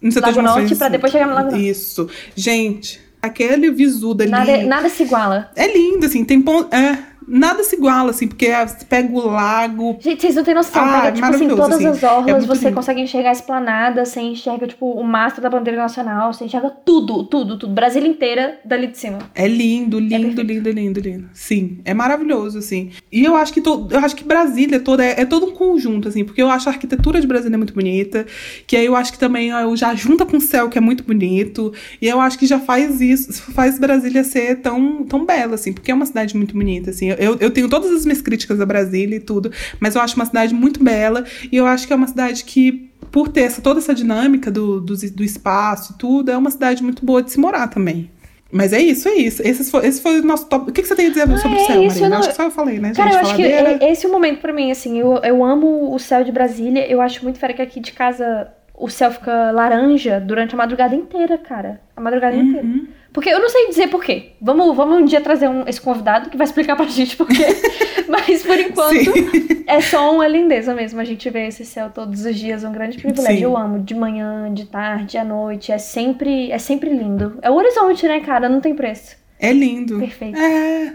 No 0.00 0.10
setor 0.10 0.28
Lago 0.28 0.40
de 0.40 0.46
Norte 0.46 0.76
pra 0.76 0.88
depois 0.88 1.12
chegar 1.12 1.26
no 1.26 1.34
Lago 1.34 1.50
Norte. 1.50 1.68
Isso. 1.68 2.08
Gente, 2.34 3.00
aquele 3.20 3.70
visu 3.70 4.14
dali. 4.14 4.30
Nada, 4.30 4.62
nada 4.64 4.88
se 4.88 5.04
iguala. 5.04 5.50
É 5.56 5.72
lindo, 5.72 6.04
assim, 6.04 6.24
tem 6.24 6.42
ponto. 6.42 6.74
É, 6.74 6.98
nada 7.32 7.64
se 7.64 7.76
iguala, 7.76 8.10
assim, 8.10 8.28
porque 8.28 8.46
é, 8.46 8.66
você 8.66 8.84
pega 8.84 9.10
o 9.10 9.26
lago. 9.26 9.96
Gente, 10.00 10.20
vocês 10.20 10.34
não 10.34 10.44
têm 10.44 10.54
noção. 10.54 10.84
Ah, 10.84 11.00
pega, 11.00 11.12
tipo 11.12 11.26
assim, 11.26 11.48
todas 11.48 11.72
assim. 11.72 11.86
as 11.86 12.02
É 12.02 12.06
orlas, 12.06 12.26
muito 12.32 12.46
você 12.46 12.64
lindo. 12.66 12.76
consegue 12.76 13.00
enxergar 13.00 13.30
a 13.30 13.32
esplanada, 13.32 14.04
você 14.04 14.20
enxerga, 14.20 14.66
tipo, 14.66 14.92
o 14.92 15.02
mastro 15.02 15.40
da 15.42 15.48
bandeira 15.48 15.80
nacional, 15.80 16.32
você 16.32 16.44
enxerga 16.44 16.70
tudo, 16.70 17.24
tudo, 17.24 17.58
tudo. 17.58 17.72
Brasília 17.72 18.08
inteira 18.08 18.60
dali 18.64 18.88
de 18.88 18.98
cima. 18.98 19.18
É 19.34 19.48
lindo, 19.48 19.98
lindo, 19.98 20.10
perfeito. 20.10 20.42
lindo, 20.42 20.70
lindo, 20.70 21.00
lindo. 21.00 21.28
Sim, 21.32 21.78
é 21.84 21.94
maravilhoso, 21.94 22.58
assim. 22.58 22.90
E 23.10 23.24
eu 23.24 23.34
acho 23.34 23.52
que 23.52 23.60
to, 23.60 23.88
eu 23.90 23.98
acho 24.00 24.14
que 24.14 24.24
Brasília 24.24 24.78
toda 24.78 25.04
é, 25.04 25.22
é 25.22 25.24
todo 25.24 25.46
um 25.46 25.52
conjunto, 25.52 26.08
assim, 26.08 26.24
porque 26.24 26.42
eu 26.42 26.50
acho 26.50 26.68
a 26.68 26.72
arquitetura 26.72 27.20
de 27.20 27.26
Brasília 27.26 27.56
muito 27.56 27.72
bonita, 27.72 28.26
que 28.66 28.76
aí 28.76 28.84
eu 28.84 28.94
acho 28.94 29.12
que 29.12 29.18
também 29.18 29.52
ó, 29.54 29.74
já 29.74 29.94
junta 29.94 30.26
com 30.26 30.36
o 30.36 30.40
céu, 30.40 30.68
que 30.68 30.76
é 30.76 30.80
muito 30.80 31.02
bonito, 31.04 31.72
e 32.00 32.08
eu 32.08 32.20
acho 32.20 32.38
que 32.38 32.46
já 32.46 32.58
faz 32.58 33.00
isso, 33.00 33.32
faz 33.52 33.78
Brasília 33.78 34.22
ser 34.24 34.56
tão, 34.56 35.04
tão 35.04 35.24
bela, 35.24 35.54
assim, 35.54 35.72
porque 35.72 35.90
é 35.90 35.94
uma 35.94 36.04
cidade 36.06 36.36
muito 36.36 36.54
bonita, 36.54 36.90
assim. 36.90 37.08
Eu, 37.08 37.16
eu 37.40 37.50
tenho 37.50 37.68
todas 37.68 37.90
as 37.90 38.04
minhas 38.04 38.20
críticas 38.20 38.60
a 38.60 38.66
Brasília 38.66 39.16
e 39.16 39.20
tudo, 39.20 39.50
mas 39.80 39.94
eu 39.94 40.00
acho 40.02 40.16
uma 40.16 40.26
cidade 40.26 40.54
muito 40.54 40.82
bela, 40.82 41.24
e 41.50 41.56
eu 41.56 41.66
acho 41.66 41.86
que 41.86 41.92
é 41.92 41.96
uma 41.96 42.08
cidade 42.08 42.44
que 42.44 42.90
por 43.10 43.28
ter 43.28 43.42
essa, 43.42 43.60
toda 43.60 43.78
essa 43.78 43.94
dinâmica 43.94 44.50
do, 44.50 44.80
do, 44.80 44.94
do 44.96 45.22
espaço 45.24 45.92
e 45.92 45.98
tudo, 45.98 46.30
é 46.30 46.36
uma 46.36 46.50
cidade 46.50 46.82
muito 46.82 47.04
boa 47.04 47.22
de 47.22 47.30
se 47.30 47.38
morar 47.38 47.68
também. 47.68 48.10
Mas 48.50 48.72
é 48.74 48.80
isso, 48.80 49.08
é 49.08 49.14
isso. 49.14 49.42
Esse 49.42 49.70
foi, 49.70 49.86
esse 49.86 50.00
foi 50.02 50.20
o 50.20 50.24
nosso 50.24 50.46
top. 50.46 50.70
O 50.70 50.72
que, 50.72 50.82
que 50.82 50.88
você 50.88 50.94
tem 50.94 51.06
a 51.06 51.08
dizer 51.08 51.26
sobre 51.38 51.58
é 51.58 51.62
o 51.62 51.66
céu, 51.66 51.82
isso, 51.84 52.00
Marina? 52.00 52.06
eu 52.06 52.10
não- 52.10 52.18
Acho 52.18 52.28
que 52.28 52.34
só 52.36 52.42
eu 52.44 52.50
falei, 52.50 52.78
né, 52.78 52.88
gente? 52.88 52.96
Cara, 52.98 53.10
eu 53.12 53.18
acho 53.20 53.34
que 53.36 53.42
Faladeira. 53.50 53.84
é- 53.84 53.92
esse 53.92 54.04
é 54.04 54.08
o 54.08 54.12
momento 54.12 54.40
pra 54.42 54.52
mim, 54.52 54.70
assim. 54.70 54.98
Eu, 54.98 55.16
eu 55.24 55.42
amo 55.42 55.94
o 55.94 55.98
céu 55.98 56.22
de 56.22 56.30
Brasília. 56.30 56.86
Eu 56.86 57.00
acho 57.00 57.22
muito 57.22 57.38
fera 57.38 57.54
que 57.54 57.62
aqui 57.62 57.80
de 57.80 57.92
casa 57.92 58.48
o 58.74 58.90
céu 58.90 59.10
fica 59.10 59.50
laranja 59.52 60.20
durante 60.20 60.54
a 60.54 60.58
madrugada 60.58 60.94
inteira, 60.94 61.38
cara. 61.38 61.80
A 61.96 62.00
madrugada 62.00 62.36
inteira. 62.36 62.66
Porque 63.12 63.28
eu 63.28 63.38
não 63.40 63.48
sei 63.50 63.68
dizer 63.68 63.88
por 63.88 64.02
quê. 64.02 64.30
Vamos, 64.40 64.74
vamos 64.74 64.98
um 65.00 65.04
dia 65.04 65.20
trazer 65.20 65.48
um- 65.48 65.64
esse 65.66 65.80
convidado 65.80 66.30
que 66.30 66.36
vai 66.36 66.46
explicar 66.46 66.76
pra 66.76 66.86
gente 66.88 67.16
por 67.16 67.26
quê. 67.28 67.44
Mas 68.08 68.42
por 68.42 68.58
enquanto 68.58 68.94
Sim. 68.94 69.64
é 69.66 69.80
só 69.80 70.14
uma 70.14 70.26
lindeza 70.26 70.74
mesmo. 70.74 71.00
A 71.00 71.04
gente 71.04 71.28
vê 71.30 71.46
esse 71.48 71.64
céu 71.64 71.90
todos 71.90 72.24
os 72.24 72.34
dias, 72.36 72.64
é 72.64 72.68
um 72.68 72.72
grande 72.72 72.98
privilégio. 72.98 73.36
Sim. 73.36 73.42
Eu 73.44 73.56
amo 73.56 73.80
de 73.80 73.94
manhã, 73.94 74.52
de 74.52 74.64
tarde, 74.66 75.18
à 75.18 75.24
noite. 75.24 75.70
É 75.72 75.78
sempre, 75.78 76.50
é 76.50 76.58
sempre 76.58 76.90
lindo. 76.90 77.38
É 77.42 77.50
o 77.50 77.54
horizonte, 77.54 78.06
né, 78.06 78.20
cara? 78.20 78.48
Não 78.48 78.60
tem 78.60 78.74
preço. 78.74 79.16
É 79.38 79.52
lindo. 79.52 79.98
Perfeito. 79.98 80.38
É. 80.38 80.94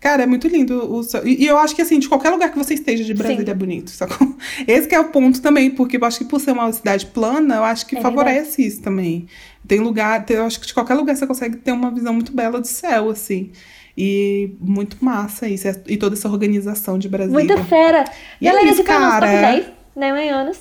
Cara, 0.00 0.24
é 0.24 0.26
muito 0.26 0.48
lindo 0.48 0.92
o 0.92 1.00
céu. 1.04 1.24
E, 1.24 1.46
eu 1.46 1.56
acho 1.56 1.76
que, 1.76 1.82
assim, 1.82 2.00
de 2.00 2.08
qualquer 2.08 2.30
lugar 2.30 2.50
que 2.50 2.58
você 2.58 2.74
esteja 2.74 3.04
de 3.04 3.14
Brasília 3.14 3.44
Sim. 3.44 3.50
é 3.52 3.54
bonito, 3.54 3.90
sacou? 3.90 4.34
Esse 4.66 4.88
que 4.88 4.96
é 4.96 4.98
o 5.00 5.04
ponto 5.10 5.40
também, 5.40 5.70
porque 5.70 5.96
eu 5.96 6.04
acho 6.04 6.18
que 6.18 6.24
por 6.24 6.40
ser 6.40 6.50
uma 6.50 6.72
cidade 6.72 7.06
plana, 7.06 7.54
eu 7.54 7.62
acho 7.64 7.86
que 7.86 7.96
É 7.96 8.00
favorece 8.00 8.66
isso 8.66 8.82
também. 8.82 9.28
Tem 9.72 9.80
lugar, 9.80 10.22
eu 10.28 10.44
acho 10.44 10.60
que 10.60 10.66
de 10.66 10.74
qualquer 10.74 10.92
lugar 10.92 11.16
você 11.16 11.26
consegue 11.26 11.56
ter 11.56 11.72
uma 11.72 11.90
visão 11.90 12.12
muito 12.12 12.30
bela 12.30 12.60
do 12.60 12.66
céu, 12.66 13.08
assim. 13.08 13.52
E 13.96 14.50
muito 14.60 15.02
massa 15.02 15.48
isso. 15.48 15.66
é- 15.66 15.74
E 15.88 15.96
toda 15.96 16.14
essa 16.14 16.28
organização 16.28 16.98
de 16.98 17.08
Brasília. 17.08 17.38
Muita 17.38 17.56
fera. 17.64 18.04
E 18.38 18.46
é 18.46 18.50
Galera, 18.50 18.70
isso, 18.70 18.82
esse 18.82 18.90
foi 18.90 18.98
nosso 18.98 19.10
top 19.20 19.20
cara. 19.32 19.52
10, 19.52 19.66
né, 19.96 20.12
manhãs? 20.12 20.60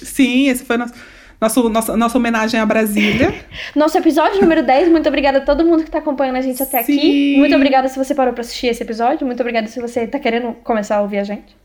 Sim, 0.00 0.46
esse 0.48 0.64
foi 0.64 0.76
nosso, 0.76 0.94
nosso, 1.40 1.68
nossa, 1.68 1.96
nossa 1.96 2.18
homenagem 2.18 2.60
a 2.60 2.64
Brasília. 2.64 3.34
Nosso 3.74 3.98
episódio 3.98 4.40
número 4.40 4.62
10. 4.62 4.90
Muito 4.90 5.08
obrigada 5.08 5.38
a 5.38 5.40
todo 5.40 5.64
mundo 5.64 5.82
que 5.82 5.90
tá 5.90 5.98
acompanhando 5.98 6.36
a 6.36 6.40
gente 6.40 6.62
até 6.62 6.78
aqui. 6.78 6.94
Sim. 7.00 7.38
Muito 7.38 7.56
obrigada 7.56 7.88
se 7.88 7.98
você 7.98 8.14
parou 8.14 8.32
pra 8.32 8.42
assistir 8.42 8.68
esse 8.68 8.80
episódio. 8.80 9.26
Muito 9.26 9.40
obrigada 9.40 9.66
se 9.66 9.80
você 9.80 10.06
tá 10.06 10.20
querendo 10.20 10.52
começar 10.62 10.98
a 10.98 11.02
ouvir 11.02 11.18
a 11.18 11.24
gente. 11.24 11.56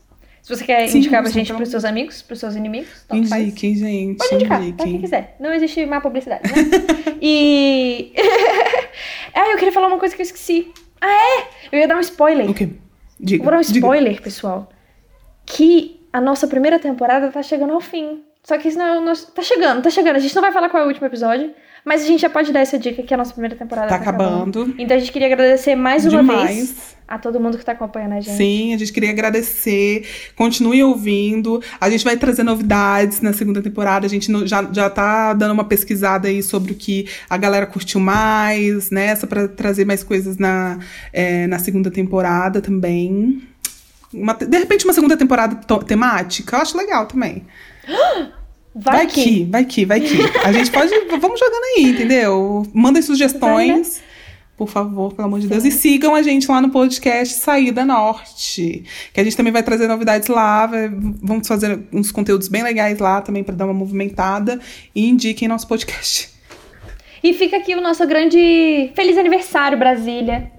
Se 0.42 0.56
você 0.56 0.64
quer 0.64 0.88
Sim, 0.88 0.98
indicar 0.98 1.22
pra 1.22 1.30
gente 1.30 1.46
pelo 1.46 1.58
pros 1.58 1.70
seus 1.70 1.84
amigos, 1.84 2.20
pros 2.20 2.40
seus 2.40 2.56
inimigos, 2.56 2.88
faz. 3.08 3.30
Indiquem, 3.30 3.76
gente. 3.76 4.18
Pode 4.18 4.34
indicar, 4.34 4.58
pra 4.58 4.66
indiquem. 4.66 4.92
quem 4.92 5.00
quiser. 5.00 5.36
Não 5.38 5.54
existe 5.54 5.86
má 5.86 6.00
publicidade, 6.00 6.42
né? 6.42 7.16
e. 7.22 8.12
ah, 9.32 9.50
eu 9.50 9.56
queria 9.56 9.72
falar 9.72 9.86
uma 9.86 9.98
coisa 9.98 10.16
que 10.16 10.20
eu 10.20 10.24
esqueci. 10.24 10.72
Ah, 11.00 11.08
é? 11.08 11.48
Eu 11.70 11.78
ia 11.78 11.86
dar 11.86 11.96
um 11.96 12.00
spoiler. 12.00 12.50
O 12.50 12.54
quê? 12.54 12.70
Diga. 13.20 13.44
Vou 13.44 13.52
dar 13.52 13.58
um 13.58 13.60
diga. 13.60 13.78
spoiler, 13.78 14.20
pessoal. 14.20 14.68
Que 15.46 16.00
a 16.12 16.20
nossa 16.20 16.48
primeira 16.48 16.78
temporada 16.80 17.30
tá 17.30 17.40
chegando 17.40 17.72
ao 17.72 17.80
fim. 17.80 18.24
Só 18.42 18.58
que 18.58 18.66
isso 18.66 18.76
não 18.78 18.86
é 18.86 18.98
o 18.98 19.00
nosso. 19.00 19.30
Tá 19.30 19.42
chegando, 19.42 19.80
tá 19.80 19.90
chegando. 19.90 20.16
A 20.16 20.18
gente 20.18 20.34
não 20.34 20.42
vai 20.42 20.50
falar 20.50 20.68
qual 20.68 20.82
é 20.82 20.86
o 20.86 20.88
último 20.88 21.06
episódio. 21.06 21.54
Mas 21.84 22.02
a 22.02 22.06
gente 22.06 22.20
já 22.20 22.30
pode 22.30 22.52
dar 22.52 22.60
essa 22.60 22.78
dica 22.78 23.02
que 23.02 23.12
a 23.12 23.16
nossa 23.16 23.32
primeira 23.32 23.56
temporada 23.56 23.88
Tá 23.88 23.96
tá, 23.96 24.02
acabando. 24.02 24.60
acabando. 24.60 24.74
Então 24.78 24.96
a 24.96 25.00
gente 25.00 25.10
queria 25.10 25.26
agradecer 25.26 25.74
mais 25.74 26.06
uma 26.06 26.20
Demais. 26.20 26.56
vez 26.56 26.96
a 27.08 27.18
todo 27.18 27.40
mundo 27.40 27.58
que 27.58 27.64
tá 27.64 27.72
acompanhando 27.72 28.12
a 28.12 28.20
gente. 28.20 28.36
Sim, 28.36 28.72
a 28.72 28.78
gente 28.78 28.92
queria 28.92 29.10
agradecer. 29.10 30.06
Continue 30.36 30.84
ouvindo. 30.84 31.60
A 31.80 31.90
gente 31.90 32.04
vai 32.04 32.16
trazer 32.16 32.44
novidades 32.44 33.20
na 33.20 33.32
segunda 33.32 33.60
temporada. 33.60 34.06
A 34.06 34.08
gente 34.08 34.30
já, 34.46 34.62
já 34.72 34.88
tá 34.88 35.34
dando 35.34 35.52
uma 35.52 35.64
pesquisada 35.64 36.28
aí 36.28 36.40
sobre 36.40 36.70
o 36.72 36.74
que 36.76 37.08
a 37.28 37.36
galera 37.36 37.66
curtiu 37.66 37.98
mais, 38.00 38.90
né? 38.92 39.16
Só 39.16 39.26
pra 39.26 39.48
trazer 39.48 39.84
mais 39.84 40.04
coisas 40.04 40.38
na, 40.38 40.78
é, 41.12 41.48
na 41.48 41.58
segunda 41.58 41.90
temporada 41.90 42.60
também. 42.60 43.42
Uma 44.14 44.34
de 44.34 44.58
repente, 44.58 44.84
uma 44.84 44.92
segunda 44.94 45.16
temporada 45.16 45.56
temática, 45.84 46.56
eu 46.56 46.60
acho 46.62 46.76
legal 46.76 47.06
também. 47.06 47.44
Vai, 48.74 49.06
que. 49.06 49.44
vai 49.44 49.64
que, 49.64 49.84
vai 49.84 50.00
que. 50.00 50.16
A 50.44 50.52
gente 50.52 50.70
pode. 50.70 50.90
Vamos 51.20 51.38
jogando 51.38 51.64
aí, 51.76 51.84
entendeu? 51.90 52.66
Mandem 52.72 53.02
sugestões. 53.02 54.02
Por 54.56 54.68
favor, 54.68 55.12
pelo 55.12 55.26
amor 55.26 55.40
de 55.40 55.48
Deus. 55.48 55.64
E 55.64 55.70
sigam 55.72 56.14
a 56.14 56.22
gente 56.22 56.48
lá 56.48 56.60
no 56.60 56.70
podcast 56.70 57.34
Saída 57.34 57.84
Norte. 57.84 58.84
Que 59.12 59.20
a 59.20 59.24
gente 59.24 59.36
também 59.36 59.52
vai 59.52 59.62
trazer 59.62 59.88
novidades 59.88 60.28
lá. 60.28 60.66
vai- 60.66 60.88
vamos 61.22 61.48
fazer 61.48 61.80
uns 61.92 62.12
conteúdos 62.12 62.48
bem 62.48 62.62
legais 62.62 62.98
lá 62.98 63.20
também 63.20 63.42
para 63.42 63.54
dar 63.54 63.64
uma 63.64 63.74
movimentada. 63.74 64.60
E 64.94 65.08
indiquem 65.08 65.48
nosso 65.48 65.66
podcast. 65.66 66.30
E 67.24 67.32
fica 67.34 67.56
aqui 67.56 67.74
o 67.74 67.80
nosso 67.80 68.06
grande 68.06 68.90
feliz 68.94 69.16
aniversário, 69.18 69.78
Brasília. 69.78 70.50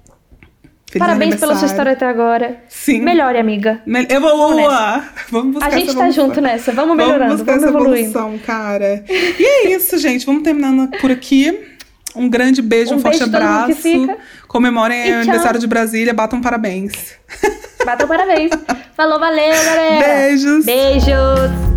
Feliz 0.94 1.08
Parabéns 1.08 1.36
pela 1.38 1.56
sua 1.56 1.66
história 1.66 1.94
até 1.94 2.06
agora. 2.06 2.58
Sim. 2.70 3.02
Melhore, 3.02 3.39
amiga. 3.39 3.82
Me- 3.84 4.06
Evolua! 4.08 5.04
Vamos 5.32 5.54
buscar 5.56 5.68
A 5.68 5.72
gente 5.72 5.89
essa 5.89 5.98
tá 5.98 6.10
junto 6.12 6.39
nessa. 6.39 6.72
Vamos 6.72 6.96
melhorando, 6.96 7.36
Vamos 7.36 7.41
buscar 7.41 7.54
vamos 7.54 7.64
essa 7.68 7.76
evoluindo. 7.78 8.10
evolução, 8.12 8.38
cara. 8.46 9.04
E 9.10 9.44
é 9.44 9.70
isso, 9.76 9.98
gente. 9.98 10.24
Vamos 10.24 10.44
terminando 10.44 10.91
por 11.02 11.10
aqui. 11.10 11.72
Um 12.16 12.30
grande 12.30 12.62
beijo, 12.62 12.94
um, 12.94 12.98
Um 12.98 13.00
forte 13.00 13.18
beijo 13.18 13.36
abraço. 13.36 13.74
fica. 13.74 14.18
Comemorem 14.48 15.14
o 15.14 15.22
aniversário 15.22 15.60
de 15.60 15.66
Brasília, 15.66 16.14
batam 16.14 16.39
parabéns. 16.41 16.91
Bata 17.84 18.06
parabéns. 18.06 18.52
Falou, 18.96 19.20
valeu, 19.20 19.52
galera. 19.66 20.06
Beijos! 20.28 20.64
Beijos. 20.64 21.72